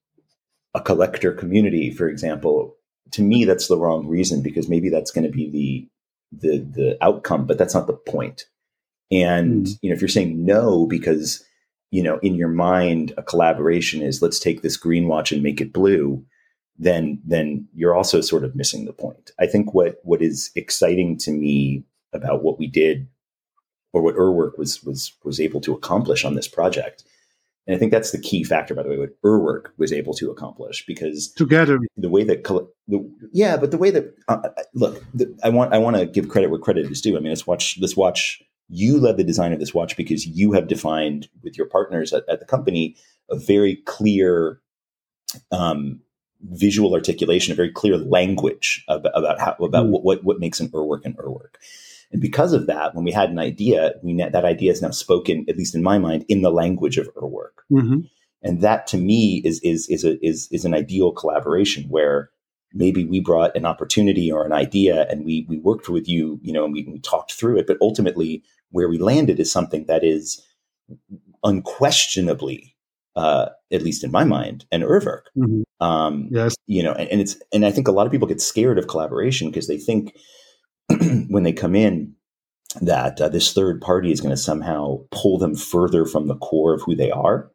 a 0.75 0.81
collector 0.81 1.33
community, 1.33 1.91
for 1.91 2.09
example, 2.09 2.77
to 3.13 3.23
me 3.23 3.45
that's 3.45 3.67
the 3.67 3.79
wrong 3.79 4.07
reason 4.07 4.43
because 4.43 4.69
maybe 4.69 4.89
that's 4.89 5.11
going 5.11 5.25
to 5.25 5.31
be 5.31 5.51
the 5.51 5.89
the 6.33 6.59
the 6.59 7.05
outcome, 7.05 7.47
but 7.47 7.59
that's 7.59 7.75
not 7.75 7.87
the 7.87 7.93
point. 7.93 8.45
And 9.11 9.67
mm. 9.67 9.79
you 9.83 9.91
know, 9.91 9.95
if 9.95 10.01
you're 10.01 10.09
saying 10.09 10.45
no 10.45 10.87
because 10.87 11.45
you 11.91 12.03
know 12.03 12.19
in 12.19 12.35
your 12.35 12.49
mind 12.49 13.13
a 13.17 13.23
collaboration 13.23 14.03
is 14.03 14.23
let's 14.23 14.39
take 14.39 14.63
this 14.63 14.77
green 14.77 15.09
watch 15.09 15.33
and 15.33 15.43
make 15.43 15.61
it 15.61 15.73
blue, 15.73 16.25
then 16.79 17.21
then 17.25 17.69
you're 17.75 17.95
also 17.95 18.21
sort 18.21 18.45
of 18.45 18.57
missing 18.57 18.85
the 18.85 18.93
point. 18.93 19.31
I 19.39 19.47
think 19.47 19.75
what 19.75 19.97
what 20.03 20.23
is 20.23 20.51
exciting 20.57 21.19
to 21.19 21.31
me 21.31 21.85
about 22.13 22.43
what 22.43 22.59
we 22.59 22.67
did 22.67 23.09
or 23.93 24.03
what 24.03 24.17
Urwerk 24.17 24.59
was 24.59 24.83
was 24.83 25.13
was 25.25 25.41
able 25.41 25.61
to 25.63 25.75
accomplish 25.75 26.25
on 26.25 26.35
this 26.35 26.49
project. 26.49 27.05
And 27.67 27.77
I 27.77 27.79
think 27.79 27.93
that's 27.93 28.11
the 28.11 28.19
key 28.19 28.43
factor, 28.43 28.75
by 28.75 28.83
the 28.83 28.89
way, 28.89 28.99
what 28.99 29.23
Urwerk 29.23 29.67
was 29.77 29.93
able 29.93 30.15
to 30.15 30.31
accomplish 30.31 30.85
because 30.87 31.31
together 31.33 31.79
the 31.97 32.09
way 32.09 32.25
that 32.25 32.43
the, 32.89 33.09
yeah, 33.33 33.57
but 33.57 33.71
the 33.71 33.79
way 33.79 33.91
that 33.91 34.15
uh, 34.29 34.41
uh, 34.45 34.63
look, 34.75 35.05
the, 35.13 35.39
I 35.45 35.51
want 35.51 35.73
I 35.73 35.79
want 35.79 35.97
to 35.97 36.07
give 36.07 36.29
credit 36.29 36.51
where 36.51 36.59
credit 36.59 36.91
is 36.91 37.01
due. 37.01 37.17
I 37.17 37.21
mean, 37.21 37.29
let's 37.29 37.47
watch 37.47 37.81
this 37.81 37.97
watch. 37.97 38.43
You 38.71 38.99
led 38.99 39.17
the 39.17 39.25
design 39.25 39.53
of 39.53 39.59
this 39.59 39.75
watch 39.75 39.97
because 39.97 40.27
you 40.27 40.53
have 40.53 40.69
defined 40.69 41.29
with 41.43 41.59
your 41.59 41.67
partners 41.67 42.13
at, 42.13 42.25
at 42.29 42.41
the 42.41 42.47
company 42.47 42.97
a 43.31 43.37
very 43.37 43.77
clear 43.85 44.61
um, 45.51 46.01
visual 46.43 46.95
articulation, 46.95 47.53
a 47.53 47.57
very 47.57 47.71
clear 47.71 47.97
language 47.97 48.85
about, 48.89 49.13
about 49.15 49.41
how 49.41 49.53
about 49.65 49.87
mm. 49.87 50.03
what, 50.03 50.25
what 50.25 50.41
makes 50.41 50.61
an 50.61 50.69
Urwerk 50.71 51.05
an 51.05 51.15
Urwerk. 51.15 51.57
And 52.13 52.21
because 52.21 52.53
of 52.53 52.67
that, 52.67 52.95
when 52.95 53.05
we 53.05 53.13
had 53.13 53.31
an 53.31 53.39
idea, 53.39 53.95
we 54.03 54.17
that 54.17 54.45
idea 54.45 54.73
is 54.73 54.83
now 54.83 54.91
spoken, 54.91 55.47
at 55.49 55.57
least 55.57 55.75
in 55.75 55.83
my 55.83 55.99
mind, 55.99 56.25
in 56.29 56.43
the 56.43 56.51
language 56.51 56.99
of 56.99 57.13
Urwerk. 57.15 57.63
Mm-hmm. 57.71 58.01
And 58.43 58.61
that 58.63 58.87
to 58.89 58.97
me 58.97 59.43
is 59.45 59.61
is 59.61 59.89
is 59.89 60.05
a, 60.05 60.25
is 60.25 60.49
is 60.51 60.65
an 60.65 60.75
ideal 60.75 61.13
collaboration 61.13 61.85
where 61.89 62.31
maybe 62.73 63.05
we 63.05 63.21
brought 63.21 63.57
an 63.57 63.67
opportunity 63.67 64.31
or 64.31 64.45
an 64.45 64.53
idea 64.53 65.07
and 65.11 65.25
we 65.25 65.47
we 65.49 65.59
worked 65.59 65.89
with 65.89 66.09
you, 66.09 66.41
you 66.43 66.53
know, 66.53 66.65
and 66.65 66.73
we, 66.73 66.85
we 66.91 66.99
talked 67.01 67.33
through 67.33 67.59
it. 67.59 67.67
But 67.67 67.79
ultimately, 67.81 68.43
where 68.71 68.89
we 68.89 68.99
landed 68.99 69.41
is 69.41 69.51
something 69.51 69.87
that 69.87 70.05
is 70.05 70.45
unquestionably, 71.45 72.77
uh, 73.17 73.47
at 73.73 73.83
least 73.83 74.05
in 74.05 74.11
my 74.11 74.25
mind, 74.25 74.65
an 74.71 74.83
Urwerk. 74.83 75.23
Mm-hmm. 75.37 75.63
Um, 75.85 76.29
yes, 76.31 76.55
you 76.67 76.83
know, 76.83 76.93
and, 76.93 77.09
and 77.09 77.21
it's 77.21 77.37
and 77.53 77.65
I 77.65 77.71
think 77.71 77.89
a 77.89 77.93
lot 77.93 78.07
of 78.07 78.13
people 78.13 78.29
get 78.29 78.41
scared 78.41 78.79
of 78.79 78.89
collaboration 78.89 79.49
because 79.49 79.67
they 79.67 79.79
think 79.79 80.17
when 81.29 81.43
they 81.43 81.53
come 81.53 81.75
in 81.75 82.15
that 82.81 83.21
uh, 83.21 83.29
this 83.29 83.53
third 83.53 83.81
party 83.81 84.13
is 84.13 84.21
going 84.21 84.31
to 84.31 84.37
somehow 84.37 84.99
pull 85.11 85.39
them 85.39 85.57
further 85.57 86.05
from 86.05 86.29
the 86.29 86.37
core 86.37 86.75
of 86.75 86.83
who 86.83 86.95
they 86.95 87.11
are 87.11 87.51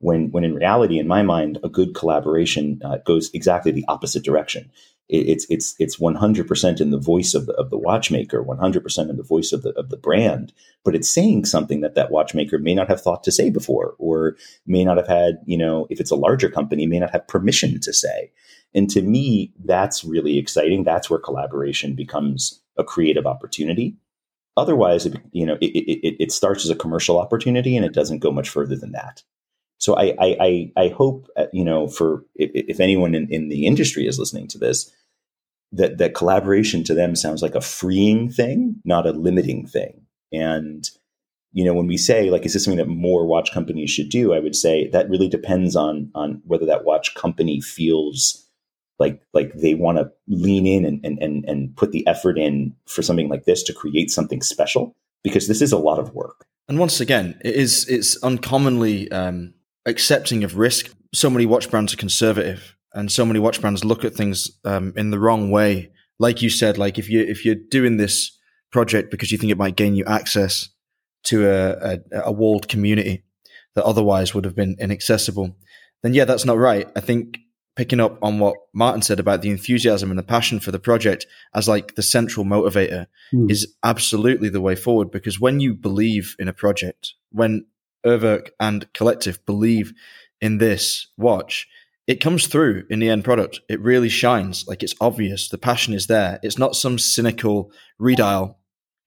when 0.00 0.30
when 0.30 0.44
in 0.44 0.54
reality 0.54 0.98
in 0.98 1.06
my 1.06 1.22
mind 1.22 1.58
a 1.62 1.68
good 1.68 1.94
collaboration 1.94 2.80
uh, 2.84 2.98
goes 3.06 3.30
exactly 3.32 3.72
the 3.72 3.84
opposite 3.88 4.24
direction 4.24 4.70
it, 5.08 5.28
it's 5.28 5.46
it's 5.50 5.74
it's 5.78 5.98
100% 5.98 6.80
in 6.80 6.90
the 6.90 6.98
voice 6.98 7.34
of 7.34 7.46
the, 7.46 7.52
of 7.54 7.70
the 7.70 7.78
watchmaker 7.78 8.42
100% 8.42 9.10
in 9.10 9.16
the 9.16 9.22
voice 9.22 9.52
of 9.52 9.62
the 9.62 9.70
of 9.78 9.90
the 9.90 9.96
brand 9.96 10.52
but 10.84 10.94
it's 10.94 11.08
saying 11.08 11.44
something 11.44 11.80
that 11.80 11.94
that 11.94 12.10
watchmaker 12.10 12.58
may 12.58 12.74
not 12.74 12.88
have 12.88 13.00
thought 13.00 13.24
to 13.24 13.32
say 13.32 13.50
before 13.50 13.94
or 13.98 14.36
may 14.66 14.84
not 14.84 14.96
have 14.96 15.08
had 15.08 15.38
you 15.44 15.58
know 15.58 15.86
if 15.90 16.00
it's 16.00 16.10
a 16.10 16.16
larger 16.16 16.48
company 16.48 16.86
may 16.86 16.98
not 16.98 17.10
have 17.10 17.26
permission 17.28 17.80
to 17.80 17.92
say 17.92 18.30
and 18.74 18.90
to 18.90 19.02
me 19.02 19.52
that's 19.64 20.04
really 20.04 20.38
exciting 20.38 20.84
that's 20.84 21.08
where 21.08 21.20
collaboration 21.20 21.94
becomes 21.94 22.60
a 22.76 22.84
creative 22.84 23.26
opportunity. 23.26 23.96
Otherwise, 24.56 25.06
it, 25.06 25.20
you 25.32 25.44
know, 25.44 25.58
it, 25.60 25.66
it, 25.66 26.16
it 26.22 26.32
starts 26.32 26.64
as 26.64 26.70
a 26.70 26.76
commercial 26.76 27.18
opportunity 27.18 27.76
and 27.76 27.84
it 27.84 27.92
doesn't 27.92 28.20
go 28.20 28.30
much 28.30 28.48
further 28.48 28.76
than 28.76 28.92
that. 28.92 29.22
So 29.78 29.94
I, 29.96 30.14
I, 30.18 30.72
I, 30.76 30.88
hope, 30.88 31.28
uh, 31.36 31.46
you 31.52 31.64
know, 31.64 31.86
for 31.86 32.24
if, 32.34 32.50
if 32.54 32.80
anyone 32.80 33.14
in, 33.14 33.28
in 33.30 33.48
the 33.48 33.66
industry 33.66 34.06
is 34.06 34.18
listening 34.18 34.48
to 34.48 34.58
this, 34.58 34.90
that, 35.72 35.98
that 35.98 36.14
collaboration 36.14 36.82
to 36.84 36.94
them 36.94 37.14
sounds 37.14 37.42
like 37.42 37.54
a 37.54 37.60
freeing 37.60 38.30
thing, 38.30 38.76
not 38.84 39.06
a 39.06 39.12
limiting 39.12 39.66
thing. 39.66 40.02
And, 40.32 40.88
you 41.52 41.64
know, 41.64 41.74
when 41.74 41.86
we 41.86 41.98
say 41.98 42.30
like, 42.30 42.46
is 42.46 42.54
this 42.54 42.64
something 42.64 42.78
that 42.78 42.88
more 42.88 43.26
watch 43.26 43.52
companies 43.52 43.90
should 43.90 44.08
do? 44.08 44.32
I 44.32 44.38
would 44.38 44.56
say 44.56 44.88
that 44.88 45.10
really 45.10 45.28
depends 45.28 45.76
on, 45.76 46.10
on 46.14 46.40
whether 46.46 46.66
that 46.66 46.84
watch 46.84 47.14
company 47.14 47.60
feels 47.60 48.46
like 48.98 49.20
like 49.34 49.52
they 49.54 49.74
want 49.74 49.98
to 49.98 50.10
lean 50.28 50.66
in 50.66 50.84
and, 50.84 51.04
and 51.04 51.18
and 51.22 51.44
and 51.44 51.76
put 51.76 51.92
the 51.92 52.06
effort 52.06 52.38
in 52.38 52.74
for 52.86 53.02
something 53.02 53.28
like 53.28 53.44
this 53.44 53.62
to 53.64 53.74
create 53.74 54.10
something 54.10 54.40
special 54.40 54.96
because 55.22 55.48
this 55.48 55.60
is 55.60 55.72
a 55.72 55.78
lot 55.78 55.98
of 55.98 56.14
work. 56.14 56.46
And 56.68 56.78
once 56.78 57.00
again, 57.00 57.38
it 57.44 57.54
is 57.54 57.86
it's 57.88 58.16
uncommonly 58.22 59.10
um, 59.12 59.54
accepting 59.86 60.44
of 60.44 60.58
risk. 60.58 60.92
So 61.14 61.30
many 61.30 61.46
watch 61.46 61.70
brands 61.70 61.94
are 61.94 61.98
conservative, 61.98 62.76
and 62.92 63.10
so 63.10 63.24
many 63.24 63.38
watch 63.38 63.60
brands 63.60 63.84
look 63.84 64.04
at 64.04 64.14
things 64.14 64.50
um, 64.64 64.92
in 64.96 65.10
the 65.10 65.18
wrong 65.18 65.50
way. 65.50 65.90
Like 66.18 66.42
you 66.42 66.50
said, 66.50 66.76
like 66.78 66.98
if 66.98 67.08
you 67.08 67.20
if 67.20 67.44
you're 67.44 67.54
doing 67.54 67.96
this 67.96 68.36
project 68.72 69.10
because 69.10 69.32
you 69.32 69.38
think 69.38 69.52
it 69.52 69.58
might 69.58 69.76
gain 69.76 69.94
you 69.94 70.04
access 70.06 70.68
to 71.24 71.48
a, 71.48 71.92
a, 71.92 71.98
a 72.24 72.32
walled 72.32 72.68
community 72.68 73.24
that 73.74 73.84
otherwise 73.84 74.34
would 74.34 74.44
have 74.44 74.54
been 74.54 74.76
inaccessible, 74.78 75.56
then 76.02 76.14
yeah, 76.14 76.24
that's 76.24 76.44
not 76.44 76.58
right. 76.58 76.88
I 76.96 77.00
think 77.00 77.38
picking 77.76 78.00
up 78.00 78.18
on 78.22 78.38
what 78.38 78.56
Martin 78.74 79.02
said 79.02 79.20
about 79.20 79.42
the 79.42 79.50
enthusiasm 79.50 80.10
and 80.10 80.18
the 80.18 80.24
passion 80.24 80.58
for 80.58 80.72
the 80.72 80.78
project 80.78 81.26
as 81.54 81.68
like 81.68 81.94
the 81.94 82.02
central 82.02 82.44
motivator 82.44 83.06
mm. 83.32 83.50
is 83.50 83.74
absolutely 83.84 84.48
the 84.48 84.62
way 84.62 84.74
forward 84.74 85.10
because 85.10 85.38
when 85.38 85.60
you 85.60 85.74
believe 85.74 86.34
in 86.38 86.48
a 86.48 86.54
project, 86.54 87.12
when 87.30 87.66
Urwerk 88.06 88.50
and 88.60 88.92
Collective 88.92 89.44
believe 89.44 89.92
in 90.40 90.58
this 90.58 91.08
watch, 91.16 91.68
it 92.06 92.20
comes 92.20 92.46
through 92.46 92.84
in 92.88 93.00
the 93.00 93.10
end 93.10 93.24
product. 93.24 93.60
It 93.68 93.80
really 93.80 94.08
shines. 94.08 94.66
Like 94.68 94.82
it's 94.82 94.94
obvious. 95.00 95.48
The 95.48 95.58
passion 95.58 95.92
is 95.92 96.06
there. 96.06 96.38
It's 96.42 96.58
not 96.58 96.76
some 96.76 96.98
cynical 96.98 97.72
redial 98.00 98.54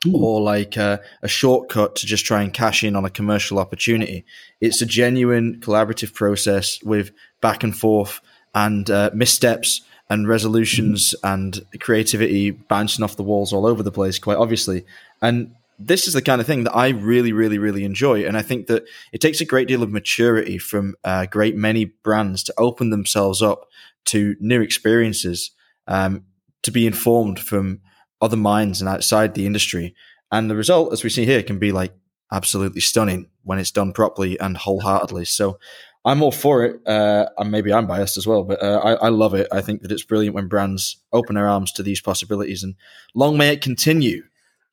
mm. 0.05 0.13
or 0.13 0.41
like 0.41 0.75
a, 0.75 0.99
a 1.21 1.27
shortcut 1.27 1.95
to 1.97 2.05
just 2.05 2.25
try 2.25 2.41
and 2.41 2.53
cash 2.53 2.83
in 2.83 2.95
on 2.95 3.05
a 3.05 3.09
commercial 3.09 3.57
opportunity. 3.57 4.25
It's 4.59 4.81
a 4.81 4.85
genuine 4.85 5.59
collaborative 5.61 6.13
process 6.13 6.81
with 6.83 7.11
back 7.41 7.63
and 7.63 7.75
forth 7.75 8.19
and 8.53 8.89
uh, 8.89 9.11
missteps 9.13 9.81
and 10.09 10.27
resolutions 10.27 11.13
and 11.23 11.63
creativity 11.79 12.49
bouncing 12.51 13.03
off 13.05 13.15
the 13.15 13.23
walls 13.23 13.53
all 13.53 13.65
over 13.65 13.83
the 13.83 13.91
place, 13.91 14.17
quite 14.17 14.37
obviously. 14.37 14.85
And 15.21 15.55
this 15.79 16.07
is 16.07 16.13
the 16.13 16.21
kind 16.21 16.41
of 16.41 16.47
thing 16.47 16.65
that 16.65 16.75
I 16.75 16.89
really, 16.89 17.31
really, 17.31 17.57
really 17.57 17.85
enjoy. 17.85 18.25
And 18.25 18.37
I 18.37 18.41
think 18.41 18.67
that 18.67 18.83
it 19.13 19.21
takes 19.21 19.39
a 19.39 19.45
great 19.45 19.67
deal 19.67 19.81
of 19.81 19.89
maturity 19.89 20.57
from 20.57 20.95
a 21.05 21.25
great 21.25 21.55
many 21.55 21.85
brands 21.85 22.43
to 22.43 22.53
open 22.57 22.89
themselves 22.89 23.41
up 23.41 23.67
to 24.05 24.35
new 24.39 24.61
experiences, 24.61 25.51
um, 25.87 26.25
to 26.63 26.71
be 26.71 26.85
informed 26.85 27.39
from 27.39 27.79
other 28.21 28.37
minds 28.37 28.81
and 28.81 28.89
outside 28.89 29.33
the 29.33 29.45
industry. 29.45 29.95
And 30.31 30.49
the 30.49 30.55
result, 30.55 30.91
as 30.91 31.03
we 31.03 31.09
see 31.09 31.25
here, 31.25 31.41
can 31.41 31.59
be 31.59 31.71
like 31.71 31.93
absolutely 32.31 32.81
stunning 32.81 33.27
when 33.43 33.57
it's 33.57 33.71
done 33.71 33.93
properly 33.93 34.39
and 34.39 34.57
wholeheartedly. 34.57 35.25
So 35.25 35.59
I'm 36.05 36.21
all 36.21 36.31
for 36.31 36.65
it. 36.65 36.85
Uh, 36.85 37.27
and 37.37 37.51
maybe 37.51 37.73
I'm 37.73 37.87
biased 37.87 38.17
as 38.17 38.27
well, 38.27 38.43
but 38.43 38.61
uh, 38.61 38.79
I, 38.83 38.93
I, 38.93 39.09
love 39.09 39.33
it. 39.33 39.47
I 39.51 39.61
think 39.61 39.81
that 39.81 39.91
it's 39.91 40.03
brilliant 40.03 40.35
when 40.35 40.47
brands 40.47 40.97
open 41.11 41.35
their 41.35 41.47
arms 41.47 41.71
to 41.73 41.83
these 41.83 42.01
possibilities, 42.01 42.63
and 42.63 42.75
long 43.13 43.37
may 43.37 43.53
it 43.53 43.61
continue. 43.61 44.23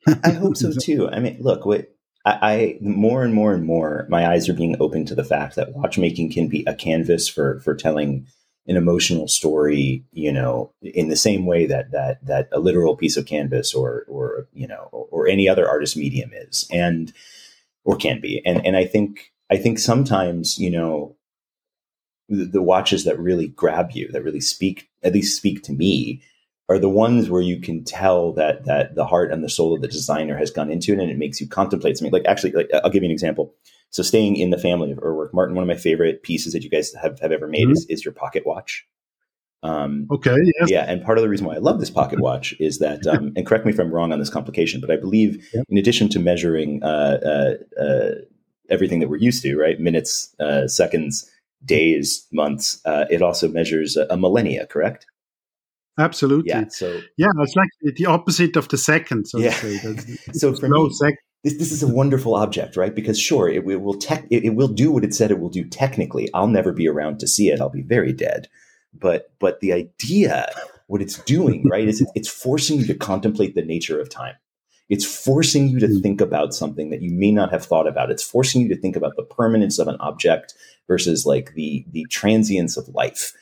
I 0.06 0.30
hope 0.30 0.56
so 0.56 0.72
too. 0.72 1.08
I 1.08 1.20
mean, 1.20 1.38
look, 1.40 1.66
what, 1.66 1.92
I, 2.24 2.38
I, 2.42 2.78
more 2.80 3.24
and 3.24 3.34
more 3.34 3.52
and 3.52 3.64
more, 3.64 4.06
my 4.08 4.28
eyes 4.28 4.48
are 4.48 4.54
being 4.54 4.76
opened 4.80 5.08
to 5.08 5.14
the 5.14 5.24
fact 5.24 5.56
that 5.56 5.74
watchmaking 5.74 6.32
can 6.32 6.48
be 6.48 6.64
a 6.66 6.74
canvas 6.74 7.28
for 7.28 7.60
for 7.60 7.74
telling 7.74 8.26
an 8.66 8.76
emotional 8.76 9.28
story. 9.28 10.04
You 10.12 10.32
know, 10.32 10.72
in 10.82 11.08
the 11.08 11.16
same 11.16 11.46
way 11.46 11.66
that 11.66 11.92
that 11.92 12.24
that 12.26 12.48
a 12.52 12.60
literal 12.60 12.96
piece 12.96 13.16
of 13.16 13.26
canvas 13.26 13.74
or 13.74 14.04
or 14.08 14.48
you 14.52 14.66
know 14.66 14.88
or, 14.92 15.06
or 15.10 15.28
any 15.28 15.48
other 15.48 15.68
artist 15.68 15.96
medium 15.96 16.30
is, 16.32 16.68
and 16.72 17.12
or 17.84 17.96
can 17.96 18.20
be. 18.20 18.42
And 18.44 18.64
and 18.66 18.76
I 18.76 18.84
think 18.84 19.32
I 19.50 19.56
think 19.56 19.78
sometimes, 19.78 20.58
you 20.58 20.70
know, 20.70 21.16
the, 22.28 22.44
the 22.44 22.62
watches 22.62 23.04
that 23.04 23.18
really 23.18 23.48
grab 23.48 23.92
you, 23.92 24.10
that 24.12 24.24
really 24.24 24.40
speak, 24.40 24.88
at 25.02 25.12
least 25.12 25.36
speak 25.36 25.62
to 25.64 25.72
me, 25.72 26.22
are 26.68 26.78
the 26.78 26.88
ones 26.88 27.30
where 27.30 27.42
you 27.42 27.60
can 27.60 27.84
tell 27.84 28.32
that 28.32 28.64
that 28.64 28.94
the 28.94 29.06
heart 29.06 29.32
and 29.32 29.44
the 29.44 29.48
soul 29.48 29.74
of 29.74 29.82
the 29.82 29.88
designer 29.88 30.36
has 30.36 30.50
gone 30.50 30.70
into 30.70 30.92
it, 30.92 30.98
and 30.98 31.10
it 31.10 31.18
makes 31.18 31.40
you 31.40 31.48
contemplate 31.48 31.96
something. 31.96 32.12
Like 32.12 32.26
actually, 32.26 32.52
like 32.52 32.70
I'll 32.82 32.90
give 32.90 33.02
you 33.02 33.08
an 33.08 33.12
example. 33.12 33.54
So 33.90 34.02
staying 34.02 34.36
in 34.36 34.50
the 34.50 34.58
family 34.58 34.90
of 34.90 34.98
Urwerk, 34.98 35.32
Martin, 35.32 35.54
one 35.54 35.62
of 35.62 35.68
my 35.68 35.76
favorite 35.76 36.22
pieces 36.22 36.52
that 36.52 36.62
you 36.62 36.70
guys 36.70 36.92
have, 37.00 37.18
have 37.20 37.32
ever 37.32 37.46
made 37.46 37.64
mm-hmm. 37.64 37.72
is, 37.72 37.86
is 37.88 38.04
your 38.04 38.12
pocket 38.12 38.44
watch. 38.44 38.86
Um, 39.62 40.06
okay. 40.10 40.34
Yes. 40.60 40.70
Yeah, 40.70 40.84
and 40.86 41.02
part 41.02 41.18
of 41.18 41.22
the 41.22 41.28
reason 41.28 41.46
why 41.46 41.54
I 41.54 41.58
love 41.58 41.80
this 41.80 41.90
pocket 41.90 42.20
watch 42.28 42.54
is 42.60 42.78
that, 42.78 43.06
um, 43.06 43.32
and 43.36 43.46
correct 43.46 43.64
me 43.64 43.72
if 43.72 43.78
I'm 43.78 43.92
wrong 43.92 44.12
on 44.12 44.18
this 44.18 44.30
complication, 44.30 44.80
but 44.80 44.90
I 44.90 44.96
believe 44.96 45.44
yep. 45.54 45.64
in 45.68 45.78
addition 45.78 46.08
to 46.10 46.18
measuring 46.18 46.82
uh, 46.82 47.56
uh, 47.78 47.82
uh, 47.82 48.10
everything 48.70 49.00
that 49.00 49.08
we're 49.08 49.16
used 49.16 49.42
to, 49.42 49.56
right, 49.56 49.80
minutes, 49.80 50.34
uh, 50.40 50.68
seconds, 50.68 51.30
days, 51.64 52.26
months, 52.32 52.80
uh, 52.84 53.06
it 53.10 53.22
also 53.22 53.48
measures 53.48 53.96
a, 53.96 54.06
a 54.10 54.16
millennia. 54.16 54.66
Correct? 54.66 55.06
Absolutely. 55.98 56.50
Yeah. 56.50 56.64
So 56.68 57.00
yeah, 57.16 57.28
it's 57.38 57.56
like 57.56 57.94
the 57.96 58.06
opposite 58.06 58.56
of 58.56 58.68
the 58.68 58.78
second. 58.78 59.26
So 59.26 59.38
yeah. 59.38 59.50
so 60.32 60.52
for 60.54 60.68
me, 60.68 60.90
sec- 60.92 61.18
this, 61.42 61.56
this 61.56 61.72
is 61.72 61.82
a 61.82 61.88
wonderful 61.88 62.34
object, 62.34 62.76
right? 62.76 62.94
Because 62.94 63.18
sure, 63.18 63.48
it, 63.48 63.66
it 63.66 63.80
will 63.80 63.94
tech, 63.94 64.26
it, 64.30 64.44
it 64.44 64.50
will 64.50 64.68
do 64.68 64.90
what 64.90 65.04
it 65.04 65.14
said 65.14 65.30
it 65.30 65.38
will 65.38 65.48
do 65.48 65.64
technically. 65.64 66.28
I'll 66.34 66.48
never 66.48 66.72
be 66.72 66.86
around 66.86 67.20
to 67.20 67.28
see 67.28 67.48
it. 67.48 67.60
I'll 67.60 67.70
be 67.70 67.82
very 67.82 68.12
dead 68.12 68.48
but 69.00 69.30
but 69.38 69.60
the 69.60 69.72
idea 69.72 70.50
what 70.86 71.02
it's 71.02 71.18
doing 71.20 71.64
right 71.70 71.88
is 71.88 72.04
it's 72.14 72.28
forcing 72.28 72.78
you 72.78 72.86
to 72.86 72.94
contemplate 72.94 73.54
the 73.54 73.62
nature 73.62 74.00
of 74.00 74.08
time 74.08 74.34
it's 74.88 75.04
forcing 75.04 75.68
you 75.68 75.80
to 75.80 75.88
hmm. 75.88 75.98
think 75.98 76.20
about 76.20 76.54
something 76.54 76.90
that 76.90 77.02
you 77.02 77.10
may 77.12 77.32
not 77.32 77.50
have 77.50 77.64
thought 77.64 77.88
about 77.88 78.10
it's 78.10 78.22
forcing 78.22 78.62
you 78.62 78.68
to 78.68 78.80
think 78.80 78.96
about 78.96 79.16
the 79.16 79.22
permanence 79.22 79.78
of 79.78 79.88
an 79.88 79.96
object 80.00 80.54
versus 80.86 81.26
like 81.26 81.54
the 81.54 81.84
the 81.90 82.04
transience 82.10 82.76
of 82.76 82.88
life 82.88 83.32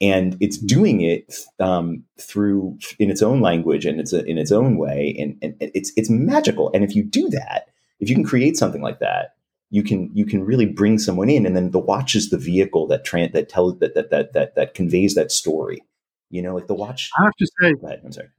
and 0.00 0.36
it's 0.40 0.56
doing 0.56 1.02
it 1.02 1.34
um, 1.58 2.04
through 2.18 2.78
in 2.98 3.10
its 3.10 3.22
own 3.22 3.40
language 3.40 3.84
and 3.84 4.00
it's 4.00 4.12
a, 4.12 4.24
in 4.24 4.38
its 4.38 4.52
own 4.52 4.76
way. 4.76 5.14
And, 5.18 5.36
and 5.42 5.54
it's 5.74 5.92
it's 5.96 6.10
magical. 6.10 6.70
And 6.74 6.84
if 6.84 6.94
you 6.94 7.04
do 7.04 7.28
that 7.30 7.68
if 8.00 8.08
you 8.08 8.14
can 8.14 8.24
create 8.24 8.56
something 8.56 8.80
like 8.80 8.98
that 9.00 9.34
you 9.70 9.84
can 9.84 10.10
you 10.12 10.26
can 10.26 10.44
really 10.44 10.66
bring 10.66 10.98
someone 10.98 11.30
in. 11.30 11.46
And 11.46 11.56
then 11.56 11.70
the 11.70 11.78
watch 11.78 12.14
is 12.14 12.30
the 12.30 12.38
vehicle 12.38 12.86
that 12.88 13.04
tran- 13.04 13.32
that 13.32 13.48
tells 13.48 13.78
that, 13.78 13.94
that 13.94 14.10
that 14.10 14.32
that 14.34 14.54
that 14.56 14.74
conveys 14.74 15.14
that 15.14 15.32
story. 15.32 15.82
You 16.28 16.42
know 16.42 16.54
like 16.54 16.66
the 16.66 16.74
watch. 16.74 17.10
I 17.18 17.24
have 17.24 17.36
to 17.38 17.46
say 17.46 17.74
ahead, 17.82 18.02
i'm 18.04 18.12
sorry. 18.12 18.28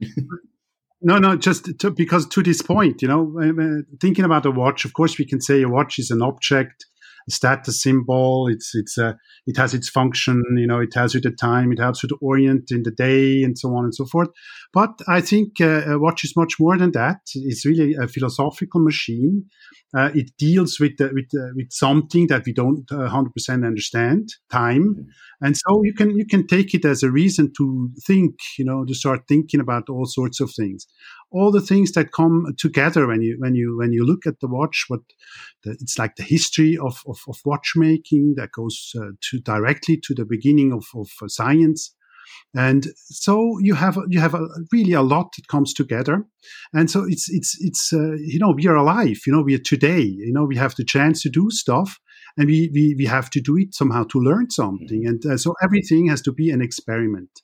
No 1.04 1.18
no 1.18 1.34
just 1.34 1.80
to, 1.80 1.90
because 1.90 2.26
to 2.28 2.44
this 2.44 2.62
point 2.62 3.02
you 3.02 3.08
know 3.08 3.82
thinking 4.00 4.24
about 4.24 4.46
a 4.46 4.52
watch 4.52 4.84
of 4.84 4.92
course 4.92 5.18
we 5.18 5.24
can 5.24 5.40
say 5.40 5.60
a 5.62 5.68
watch 5.68 5.98
is 5.98 6.12
an 6.12 6.22
object 6.22 6.86
status 7.28 7.82
symbol. 7.82 8.48
It's 8.48 8.74
it's 8.74 8.98
a 8.98 9.08
uh, 9.08 9.12
it 9.46 9.56
has 9.56 9.74
its 9.74 9.88
function. 9.88 10.42
You 10.56 10.66
know, 10.66 10.80
it 10.80 10.90
tells 10.90 11.14
you 11.14 11.20
the 11.20 11.30
time. 11.30 11.72
It 11.72 11.78
helps 11.78 12.02
you 12.02 12.08
to 12.10 12.18
orient 12.20 12.70
in 12.70 12.82
the 12.82 12.90
day 12.90 13.42
and 13.42 13.58
so 13.58 13.74
on 13.74 13.84
and 13.84 13.94
so 13.94 14.04
forth. 14.06 14.28
But 14.72 15.00
I 15.08 15.20
think 15.20 15.60
uh, 15.60 15.82
a 15.86 15.98
watch 15.98 16.24
is 16.24 16.36
much 16.36 16.54
more 16.58 16.78
than 16.78 16.92
that. 16.92 17.18
It's 17.34 17.66
really 17.66 17.94
a 17.94 18.08
philosophical 18.08 18.80
machine. 18.82 19.46
Uh, 19.96 20.10
it 20.14 20.30
deals 20.38 20.80
with 20.80 21.00
uh, 21.00 21.08
with 21.12 21.28
uh, 21.34 21.52
with 21.54 21.70
something 21.70 22.26
that 22.28 22.44
we 22.46 22.52
don't 22.52 22.90
uh, 22.90 23.08
hundred 23.08 23.34
percent 23.34 23.64
understand, 23.64 24.30
time, 24.50 25.06
and 25.40 25.56
so 25.56 25.82
you 25.84 25.92
can 25.92 26.16
you 26.16 26.26
can 26.26 26.46
take 26.46 26.72
it 26.74 26.84
as 26.84 27.02
a 27.02 27.10
reason 27.10 27.52
to 27.58 27.90
think. 28.06 28.34
You 28.58 28.64
know, 28.64 28.84
to 28.84 28.94
start 28.94 29.22
thinking 29.28 29.60
about 29.60 29.88
all 29.90 30.06
sorts 30.06 30.40
of 30.40 30.50
things 30.56 30.86
all 31.32 31.50
the 31.50 31.60
things 31.60 31.92
that 31.92 32.12
come 32.12 32.46
together 32.58 33.06
when 33.06 33.22
you 33.22 33.36
when 33.38 33.54
you 33.54 33.76
when 33.78 33.92
you 33.92 34.04
look 34.04 34.26
at 34.26 34.40
the 34.40 34.48
watch 34.48 34.84
what 34.88 35.00
the, 35.64 35.72
it's 35.80 35.98
like 35.98 36.16
the 36.16 36.22
history 36.22 36.76
of, 36.76 37.02
of, 37.06 37.18
of 37.28 37.38
watchmaking 37.44 38.34
that 38.36 38.52
goes 38.52 38.92
uh, 38.96 39.12
to 39.30 39.40
directly 39.40 39.98
to 40.04 40.14
the 40.14 40.24
beginning 40.24 40.72
of, 40.72 40.84
of 40.94 41.08
uh, 41.22 41.28
science. 41.28 41.94
And 42.54 42.86
so 42.96 43.58
you 43.60 43.74
have 43.74 43.98
you 44.08 44.20
have 44.20 44.34
a, 44.34 44.46
really 44.72 44.92
a 44.92 45.02
lot 45.02 45.32
that 45.36 45.48
comes 45.48 45.74
together. 45.74 46.24
And 46.72 46.90
so 46.90 47.04
it's 47.06 47.28
it's 47.30 47.56
it's 47.60 47.92
uh, 47.92 48.14
you 48.18 48.38
know 48.38 48.52
we 48.56 48.66
are 48.66 48.76
alive 48.76 49.20
you 49.26 49.32
know 49.32 49.42
we 49.42 49.54
are 49.54 49.64
today 49.64 50.00
you 50.00 50.32
know 50.32 50.44
we 50.44 50.56
have 50.56 50.74
the 50.76 50.84
chance 50.84 51.22
to 51.22 51.30
do 51.30 51.50
stuff 51.50 51.98
and 52.36 52.46
we 52.46 52.70
we, 52.72 52.94
we 52.98 53.06
have 53.06 53.30
to 53.30 53.40
do 53.40 53.56
it 53.56 53.74
somehow 53.74 54.04
to 54.04 54.18
learn 54.18 54.50
something. 54.50 55.06
And 55.06 55.24
uh, 55.26 55.36
so 55.36 55.54
everything 55.62 56.08
has 56.08 56.22
to 56.22 56.32
be 56.32 56.50
an 56.50 56.62
experiment 56.62 57.42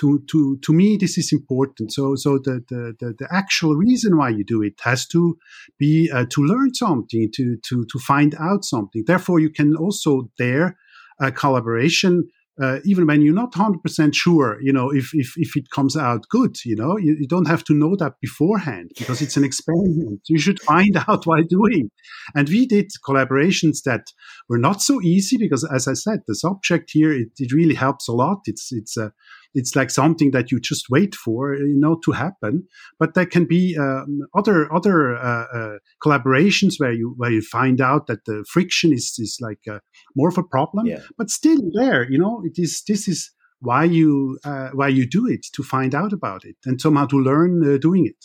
to 0.00 0.22
to 0.30 0.58
to 0.64 0.72
me 0.72 0.96
this 0.96 1.18
is 1.18 1.32
important. 1.32 1.92
So 1.92 2.14
so 2.16 2.38
the 2.38 2.64
the 2.68 2.94
the, 2.98 3.14
the 3.18 3.28
actual 3.30 3.74
reason 3.74 4.16
why 4.16 4.30
you 4.30 4.44
do 4.44 4.62
it 4.62 4.74
has 4.82 5.06
to 5.08 5.36
be 5.78 6.10
uh, 6.12 6.26
to 6.30 6.42
learn 6.42 6.74
something 6.74 7.30
to 7.34 7.56
to 7.68 7.84
to 7.90 7.98
find 7.98 8.34
out 8.40 8.64
something. 8.64 9.04
Therefore 9.06 9.40
you 9.40 9.50
can 9.50 9.76
also 9.76 10.30
dare 10.38 10.76
a 11.20 11.30
collaboration 11.30 12.28
uh, 12.60 12.78
even 12.84 13.06
when 13.06 13.22
you're 13.22 13.34
not 13.34 13.52
100% 13.52 14.14
sure 14.14 14.58
you 14.60 14.72
know 14.72 14.90
if, 14.90 15.10
if 15.14 15.32
if 15.36 15.56
it 15.56 15.70
comes 15.70 15.96
out 15.96 16.28
good 16.28 16.56
you 16.64 16.76
know 16.76 16.98
you, 16.98 17.16
you, 17.18 17.26
don't 17.26 17.48
have 17.48 17.64
to 17.64 17.72
know 17.72 17.96
that 17.96 18.14
beforehand 18.20 18.90
because 18.98 19.22
it's 19.22 19.36
an 19.36 19.44
experiment. 19.44 20.20
You 20.28 20.38
should 20.38 20.60
find 20.60 20.96
out 21.08 21.26
while 21.26 21.42
doing. 21.44 21.90
And 22.34 22.48
we 22.48 22.66
did 22.66 22.90
collaborations 23.06 23.82
that 23.84 24.04
were 24.48 24.58
not 24.58 24.82
so 24.82 25.00
easy 25.00 25.38
because 25.38 25.64
as 25.74 25.88
i 25.88 25.94
said 25.94 26.20
the 26.26 26.34
subject 26.34 26.90
here 26.92 27.12
it, 27.12 27.28
it 27.38 27.52
really 27.52 27.74
helps 27.74 28.06
a 28.08 28.12
lot. 28.12 28.40
It's 28.44 28.68
it's 28.70 28.96
a 28.96 29.12
it's 29.54 29.76
like 29.76 29.90
something 29.90 30.30
that 30.30 30.50
you 30.50 30.60
just 30.60 30.86
wait 30.90 31.14
for, 31.14 31.54
you 31.54 31.78
know, 31.78 31.98
to 32.04 32.12
happen. 32.12 32.66
But 32.98 33.14
there 33.14 33.26
can 33.26 33.44
be 33.44 33.76
um, 33.78 34.20
other 34.34 34.72
other 34.72 35.16
uh, 35.16 35.46
uh, 35.52 35.78
collaborations 36.02 36.74
where 36.78 36.92
you 36.92 37.14
where 37.16 37.30
you 37.30 37.42
find 37.42 37.80
out 37.80 38.06
that 38.06 38.24
the 38.24 38.44
friction 38.48 38.92
is 38.92 39.14
is 39.18 39.38
like 39.40 39.60
uh, 39.70 39.80
more 40.16 40.28
of 40.28 40.38
a 40.38 40.42
problem. 40.42 40.86
Yeah. 40.86 41.00
But 41.18 41.30
still, 41.30 41.60
there, 41.74 42.10
you 42.10 42.18
know, 42.18 42.42
it 42.44 42.54
is. 42.56 42.82
This 42.86 43.08
is 43.08 43.30
why 43.60 43.84
you 43.84 44.38
uh, 44.44 44.70
why 44.72 44.88
you 44.88 45.08
do 45.08 45.26
it 45.26 45.46
to 45.54 45.62
find 45.62 45.94
out 45.94 46.12
about 46.12 46.44
it 46.44 46.56
and 46.64 46.80
somehow 46.80 47.06
to 47.06 47.16
learn 47.16 47.62
uh, 47.62 47.78
doing 47.78 48.06
it. 48.06 48.24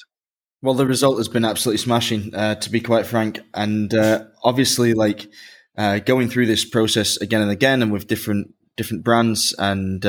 Well, 0.61 0.73
the 0.73 0.88
result 0.88 1.17
has 1.17 1.28
been 1.28 1.45
absolutely 1.45 1.78
smashing, 1.78 2.34
uh, 2.34 2.55
to 2.55 2.71
be 2.71 2.80
quite 2.80 3.05
frank, 3.05 3.41
and 3.53 3.93
obviously, 4.43 4.95
like 4.95 5.28
going 5.75 6.30
through 6.30 6.47
this 6.47 6.65
process 6.65 7.17
again 7.17 7.41
and 7.41 7.51
again, 7.51 7.84
and 7.84 7.91
with 7.91 8.07
different 8.07 8.53
different 8.75 9.03
brands 9.03 9.53
and 9.59 10.03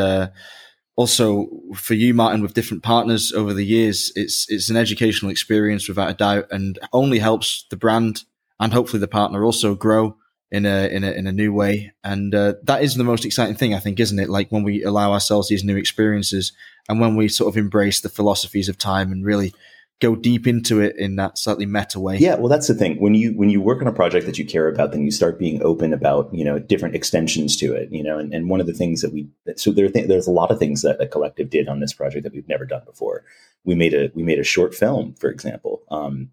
also 0.98 1.48
for 1.76 1.94
you, 1.94 2.12
Martin, 2.12 2.42
with 2.42 2.54
different 2.54 2.82
partners 2.82 3.32
over 3.32 3.54
the 3.54 3.64
years, 3.64 4.10
it's 4.16 4.50
it's 4.50 4.68
an 4.68 4.76
educational 4.76 5.30
experience 5.30 5.86
without 5.86 6.10
a 6.10 6.14
doubt, 6.14 6.48
and 6.50 6.76
only 6.92 7.20
helps 7.20 7.64
the 7.70 7.76
brand 7.76 8.24
and 8.58 8.72
hopefully 8.72 8.98
the 8.98 9.06
partner 9.06 9.44
also 9.44 9.76
grow 9.76 10.16
in 10.50 10.66
a 10.66 10.88
in 10.88 11.04
a 11.04 11.12
in 11.12 11.28
a 11.28 11.32
new 11.32 11.52
way. 11.52 11.92
And 12.02 12.34
uh, 12.34 12.54
that 12.64 12.82
is 12.82 12.96
the 12.96 13.04
most 13.04 13.24
exciting 13.24 13.54
thing, 13.54 13.74
I 13.74 13.78
think, 13.78 14.00
isn't 14.00 14.18
it? 14.18 14.28
Like 14.28 14.50
when 14.50 14.64
we 14.64 14.82
allow 14.82 15.12
ourselves 15.12 15.48
these 15.48 15.62
new 15.62 15.76
experiences, 15.76 16.50
and 16.88 16.98
when 16.98 17.14
we 17.14 17.28
sort 17.28 17.52
of 17.52 17.56
embrace 17.56 18.00
the 18.00 18.08
philosophies 18.08 18.68
of 18.68 18.76
time 18.76 19.12
and 19.12 19.24
really 19.24 19.54
go 20.00 20.14
deep 20.14 20.46
into 20.46 20.80
it 20.80 20.96
in 20.96 21.16
that 21.16 21.38
slightly 21.38 21.66
meta 21.66 21.98
way. 21.98 22.16
Yeah, 22.18 22.36
well, 22.36 22.48
that's 22.48 22.68
the 22.68 22.74
thing. 22.74 23.00
When 23.00 23.14
you 23.14 23.32
when 23.32 23.50
you 23.50 23.60
work 23.60 23.80
on 23.80 23.88
a 23.88 23.92
project 23.92 24.26
that 24.26 24.38
you 24.38 24.44
care 24.44 24.68
about, 24.68 24.92
then 24.92 25.04
you 25.04 25.10
start 25.10 25.38
being 25.38 25.62
open 25.62 25.92
about 25.92 26.32
you 26.32 26.44
know 26.44 26.58
different 26.58 26.94
extensions 26.94 27.56
to 27.56 27.74
it. 27.74 27.90
You 27.90 28.02
know, 28.02 28.18
and, 28.18 28.32
and 28.32 28.48
one 28.48 28.60
of 28.60 28.66
the 28.66 28.74
things 28.74 29.00
that 29.02 29.12
we 29.12 29.28
so 29.56 29.72
there 29.72 29.88
th- 29.88 30.08
there's 30.08 30.28
a 30.28 30.32
lot 30.32 30.50
of 30.50 30.58
things 30.58 30.82
that 30.82 31.00
a 31.00 31.06
collective 31.06 31.50
did 31.50 31.68
on 31.68 31.80
this 31.80 31.92
project 31.92 32.24
that 32.24 32.32
we've 32.32 32.48
never 32.48 32.64
done 32.64 32.82
before. 32.84 33.24
We 33.64 33.74
made 33.74 33.94
a 33.94 34.10
we 34.14 34.22
made 34.22 34.38
a 34.38 34.44
short 34.44 34.74
film, 34.74 35.14
for 35.14 35.30
example, 35.30 35.82
um, 35.90 36.30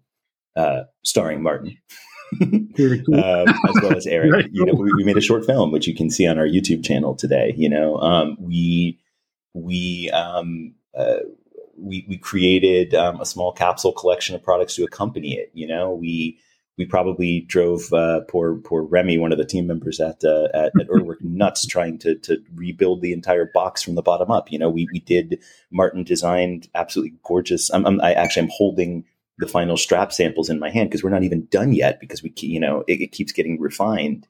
uh, 0.54 0.84
starring 1.02 1.42
Martin. 1.42 1.76
uh, 2.40 3.44
as 3.68 3.82
well 3.82 3.96
as 3.96 4.06
Eric, 4.06 4.48
you 4.50 4.66
know, 4.66 4.74
we, 4.74 4.92
we, 4.94 5.04
made 5.04 5.16
a 5.16 5.20
short 5.20 5.46
film 5.46 5.70
which 5.70 5.86
you 5.86 5.94
can 5.94 6.10
see 6.10 6.26
on 6.26 6.38
our 6.38 6.46
YouTube 6.46 6.84
channel 6.84 7.14
today. 7.14 7.54
You 7.56 7.68
know, 7.68 7.98
um, 7.98 8.36
we 8.40 8.98
we 9.54 10.10
um, 10.10 10.74
uh, 10.96 11.18
we 11.78 12.04
we 12.08 12.16
created 12.16 12.94
um, 12.94 13.20
a 13.20 13.26
small 13.26 13.52
capsule 13.52 13.92
collection 13.92 14.34
of 14.34 14.42
products 14.42 14.74
to 14.76 14.84
accompany 14.84 15.34
it. 15.34 15.50
You 15.54 15.66
know, 15.66 15.92
we 15.92 16.38
we 16.78 16.84
probably 16.84 17.40
drove 17.40 17.92
uh, 17.92 18.20
poor 18.28 18.56
poor 18.56 18.82
Remy, 18.82 19.18
one 19.18 19.32
of 19.32 19.38
the 19.38 19.44
team 19.44 19.66
members 19.66 20.00
at 20.00 20.22
uh, 20.24 20.48
at, 20.54 20.72
at 20.80 20.88
nuts 21.20 21.66
trying 21.66 21.98
to 21.98 22.16
to 22.16 22.38
rebuild 22.54 23.02
the 23.02 23.12
entire 23.12 23.50
box 23.52 23.82
from 23.82 23.94
the 23.94 24.02
bottom 24.02 24.30
up. 24.30 24.50
You 24.52 24.58
know, 24.58 24.70
we 24.70 24.88
we 24.92 25.00
did 25.00 25.42
Martin 25.70 26.04
designed 26.04 26.68
absolutely 26.74 27.16
gorgeous. 27.22 27.70
I'm, 27.70 27.86
I'm 27.86 28.00
I 28.00 28.12
actually 28.12 28.44
I'm 28.44 28.52
holding 28.52 29.04
the 29.38 29.48
final 29.48 29.76
strap 29.76 30.12
samples 30.12 30.48
in 30.48 30.58
my 30.58 30.70
hand 30.70 30.88
because 30.88 31.04
we're 31.04 31.10
not 31.10 31.24
even 31.24 31.46
done 31.46 31.72
yet 31.72 32.00
because 32.00 32.22
we 32.22 32.32
you 32.38 32.60
know 32.60 32.84
it, 32.86 33.00
it 33.00 33.12
keeps 33.12 33.32
getting 33.32 33.60
refined. 33.60 34.26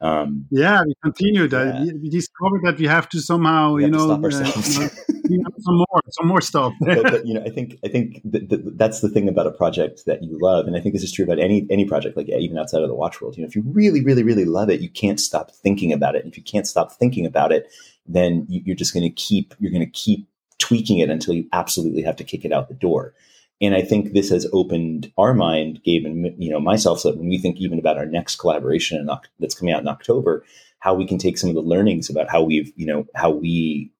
Um, 0.00 0.46
yeah, 0.50 0.82
we 0.86 0.94
continue 1.02 1.48
that. 1.48 1.86
Yeah. 1.86 1.92
We 2.00 2.10
discovered 2.10 2.62
that 2.64 2.78
we 2.78 2.86
have 2.86 3.08
to 3.10 3.20
somehow, 3.20 3.74
we 3.74 3.84
you, 3.84 3.90
know, 3.90 4.10
uh, 4.10 4.16
you, 4.16 5.38
know, 5.38 5.50
some 5.58 5.76
more, 5.76 6.02
some 6.10 6.26
more 6.28 6.40
stuff. 6.42 6.74
but, 6.80 7.02
but, 7.02 7.26
you 7.26 7.32
know, 7.32 7.42
I 7.42 7.48
think 7.48 7.78
I 7.82 7.88
think 7.88 8.20
th- 8.30 8.48
th- 8.48 8.62
that's 8.74 9.00
the 9.00 9.08
thing 9.08 9.28
about 9.28 9.46
a 9.46 9.50
project 9.50 10.04
that 10.06 10.22
you 10.22 10.38
love, 10.40 10.66
and 10.66 10.76
I 10.76 10.80
think 10.80 10.94
this 10.94 11.02
is 11.02 11.12
true 11.12 11.24
about 11.24 11.38
any 11.38 11.66
any 11.70 11.86
project, 11.86 12.16
like 12.16 12.28
yeah, 12.28 12.36
even 12.36 12.58
outside 12.58 12.82
of 12.82 12.88
the 12.88 12.94
watch 12.94 13.20
world. 13.22 13.36
You 13.36 13.42
know, 13.42 13.48
if 13.48 13.56
you 13.56 13.62
really, 13.66 14.04
really, 14.04 14.22
really 14.22 14.44
love 14.44 14.68
it, 14.68 14.80
you 14.80 14.90
can't 14.90 15.18
stop 15.18 15.50
thinking 15.50 15.92
about 15.92 16.14
it. 16.14 16.24
And 16.24 16.32
if 16.32 16.36
you 16.36 16.44
can't 16.44 16.66
stop 16.66 16.92
thinking 16.92 17.24
about 17.24 17.50
it, 17.50 17.72
then 18.06 18.44
you, 18.50 18.60
you're 18.66 18.76
just 18.76 18.92
going 18.92 19.04
to 19.04 19.10
keep 19.10 19.54
you're 19.58 19.72
going 19.72 19.84
to 19.84 19.90
keep 19.90 20.28
tweaking 20.58 20.98
it 20.98 21.08
until 21.08 21.32
you 21.32 21.48
absolutely 21.52 22.02
have 22.02 22.16
to 22.16 22.24
kick 22.24 22.44
it 22.44 22.52
out 22.52 22.68
the 22.68 22.74
door. 22.74 23.14
And 23.60 23.74
I 23.74 23.80
think 23.82 24.12
this 24.12 24.28
has 24.30 24.46
opened 24.52 25.10
our 25.16 25.32
mind, 25.32 25.80
Gabe 25.82 26.04
and 26.04 26.42
you 26.42 26.50
know 26.50 26.60
myself, 26.60 27.00
so 27.00 27.10
that 27.10 27.18
when 27.18 27.28
we 27.28 27.38
think 27.38 27.58
even 27.58 27.78
about 27.78 27.96
our 27.96 28.06
next 28.06 28.36
collaboration 28.36 29.08
that's 29.40 29.54
coming 29.54 29.72
out 29.72 29.80
in 29.80 29.88
October, 29.88 30.44
how 30.80 30.94
we 30.94 31.06
can 31.06 31.18
take 31.18 31.38
some 31.38 31.48
of 31.48 31.56
the 31.56 31.62
learnings 31.62 32.10
about 32.10 32.30
how 32.30 32.42
we've 32.42 32.72
you 32.76 32.86
know 32.86 33.06
how 33.14 33.30
we 33.30 33.90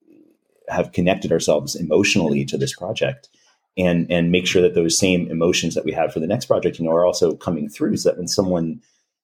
have 0.69 0.93
connected 0.93 1.33
ourselves 1.33 1.75
emotionally 1.75 2.45
to 2.45 2.59
this 2.59 2.75
project 2.75 3.29
and 3.77 4.11
and 4.11 4.33
make 4.33 4.47
sure 4.47 4.63
that 4.63 4.75
those 4.75 4.99
same 4.99 5.29
emotions 5.31 5.75
that 5.75 5.85
we 5.85 5.93
have 5.93 6.13
for 6.13 6.21
the 6.21 6.27
next 6.27 6.47
project 6.47 6.79
you 6.79 6.85
know 6.85 6.93
are 6.93 7.07
also 7.07 7.35
coming 7.35 7.69
through 7.69 7.97
so 7.97 8.09
that 8.09 8.19
when 8.19 8.29
someone 8.29 8.81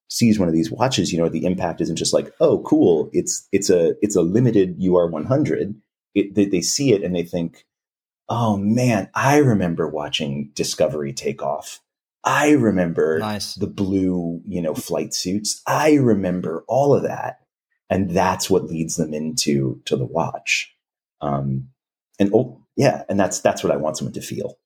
sees 0.09 0.39
one 0.39 0.49
of 0.49 0.55
these 0.55 0.71
watches 0.71 1.13
you 1.13 1.19
know 1.19 1.29
the 1.29 1.45
impact 1.45 1.81
isn't 1.81 1.97
just 1.97 2.13
like 2.13 2.33
oh 2.41 2.59
cool 2.61 3.11
it's 3.13 3.49
it's 3.53 3.71
a 3.71 3.95
it's 4.03 4.17
a 4.17 4.23
limited 4.23 4.77
ur 4.83 5.07
100 5.07 5.75
it, 6.15 6.35
they, 6.35 6.45
they 6.45 6.61
see 6.61 6.93
it 6.93 7.03
and 7.03 7.15
they 7.15 7.23
think 7.23 7.65
oh 8.33 8.57
man 8.57 9.09
i 9.15 9.37
remember 9.37 9.87
watching 9.87 10.51
discovery 10.55 11.13
take 11.13 11.43
off 11.43 11.81
i 12.25 12.51
remember 12.51 13.19
nice. 13.19 13.55
the 13.55 13.67
blue 13.67 14.41
you 14.47 14.61
know 14.61 14.75
flight 14.75 15.13
suits 15.15 15.63
i 15.67 15.95
remember 15.95 16.65
all 16.67 16.95
of 16.95 17.03
that 17.03 17.41
and 17.91 18.11
that's 18.11 18.49
what 18.49 18.65
leads 18.65 18.97
them 18.97 19.13
into 19.13 19.81
to 19.85 19.97
the 19.97 20.05
watch 20.05 20.75
um, 21.21 21.69
and 22.19 22.31
oh 22.35 22.63
yeah, 22.77 23.05
and 23.09 23.19
that's 23.19 23.41
that's 23.41 23.63
what 23.63 23.73
I 23.73 23.77
want 23.77 23.97
someone 23.97 24.15
to 24.15 24.21
feel. 24.21 24.59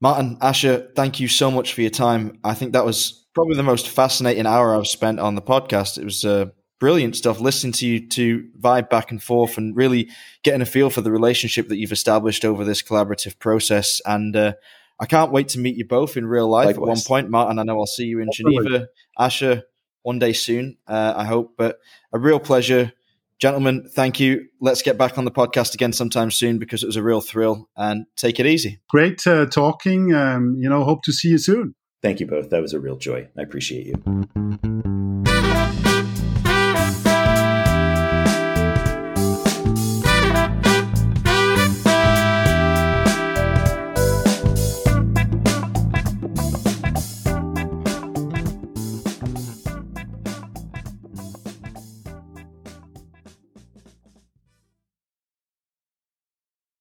Martin 0.00 0.38
Asher, 0.40 0.90
thank 0.94 1.18
you 1.18 1.28
so 1.28 1.50
much 1.50 1.74
for 1.74 1.80
your 1.80 1.90
time. 1.90 2.38
I 2.44 2.54
think 2.54 2.72
that 2.72 2.84
was 2.84 3.26
probably 3.34 3.56
the 3.56 3.64
most 3.64 3.88
fascinating 3.88 4.46
hour 4.46 4.76
I've 4.76 4.86
spent 4.86 5.18
on 5.18 5.34
the 5.34 5.42
podcast. 5.42 5.98
It 5.98 6.04
was 6.04 6.24
uh, 6.24 6.46
brilliant 6.78 7.16
stuff 7.16 7.40
listening 7.40 7.72
to 7.74 7.86
you 7.86 8.08
to 8.08 8.48
vibe 8.58 8.88
back 8.88 9.10
and 9.10 9.22
forth 9.22 9.58
and 9.58 9.76
really 9.76 10.10
getting 10.42 10.60
a 10.60 10.66
feel 10.66 10.90
for 10.90 11.00
the 11.00 11.10
relationship 11.10 11.68
that 11.68 11.76
you've 11.76 11.92
established 11.92 12.44
over 12.44 12.64
this 12.64 12.82
collaborative 12.82 13.38
process. 13.38 14.00
And 14.04 14.34
uh, 14.36 14.52
I 15.00 15.06
can't 15.06 15.32
wait 15.32 15.48
to 15.48 15.58
meet 15.58 15.76
you 15.76 15.86
both 15.86 16.16
in 16.16 16.26
real 16.26 16.48
life 16.48 16.66
Likewise. 16.66 16.82
at 16.82 16.88
one 16.88 17.00
point, 17.22 17.30
Martin. 17.30 17.58
I 17.58 17.62
know 17.64 17.78
I'll 17.78 17.86
see 17.86 18.04
you 18.04 18.20
in 18.20 18.28
Geneva, 18.32 18.88
Asher, 19.18 19.64
one 20.02 20.18
day 20.18 20.32
soon. 20.32 20.76
Uh, 20.86 21.14
I 21.16 21.24
hope, 21.24 21.54
but 21.56 21.78
a 22.12 22.18
real 22.18 22.40
pleasure 22.40 22.92
Gentlemen, 23.38 23.88
thank 23.92 24.18
you. 24.18 24.48
Let's 24.60 24.82
get 24.82 24.98
back 24.98 25.16
on 25.16 25.24
the 25.24 25.30
podcast 25.30 25.72
again 25.74 25.92
sometime 25.92 26.32
soon 26.32 26.58
because 26.58 26.82
it 26.82 26.86
was 26.86 26.96
a 26.96 27.02
real 27.02 27.20
thrill 27.20 27.68
and 27.76 28.06
take 28.16 28.40
it 28.40 28.46
easy. 28.46 28.80
Great 28.90 29.24
uh, 29.28 29.46
talking. 29.46 30.12
Um, 30.12 30.56
you 30.58 30.68
know, 30.68 30.82
hope 30.82 31.04
to 31.04 31.12
see 31.12 31.28
you 31.28 31.38
soon. 31.38 31.76
Thank 32.02 32.18
you 32.18 32.26
both. 32.26 32.50
That 32.50 32.62
was 32.62 32.72
a 32.72 32.80
real 32.80 32.96
joy. 32.96 33.28
I 33.36 33.42
appreciate 33.42 33.86
you. 33.86 33.94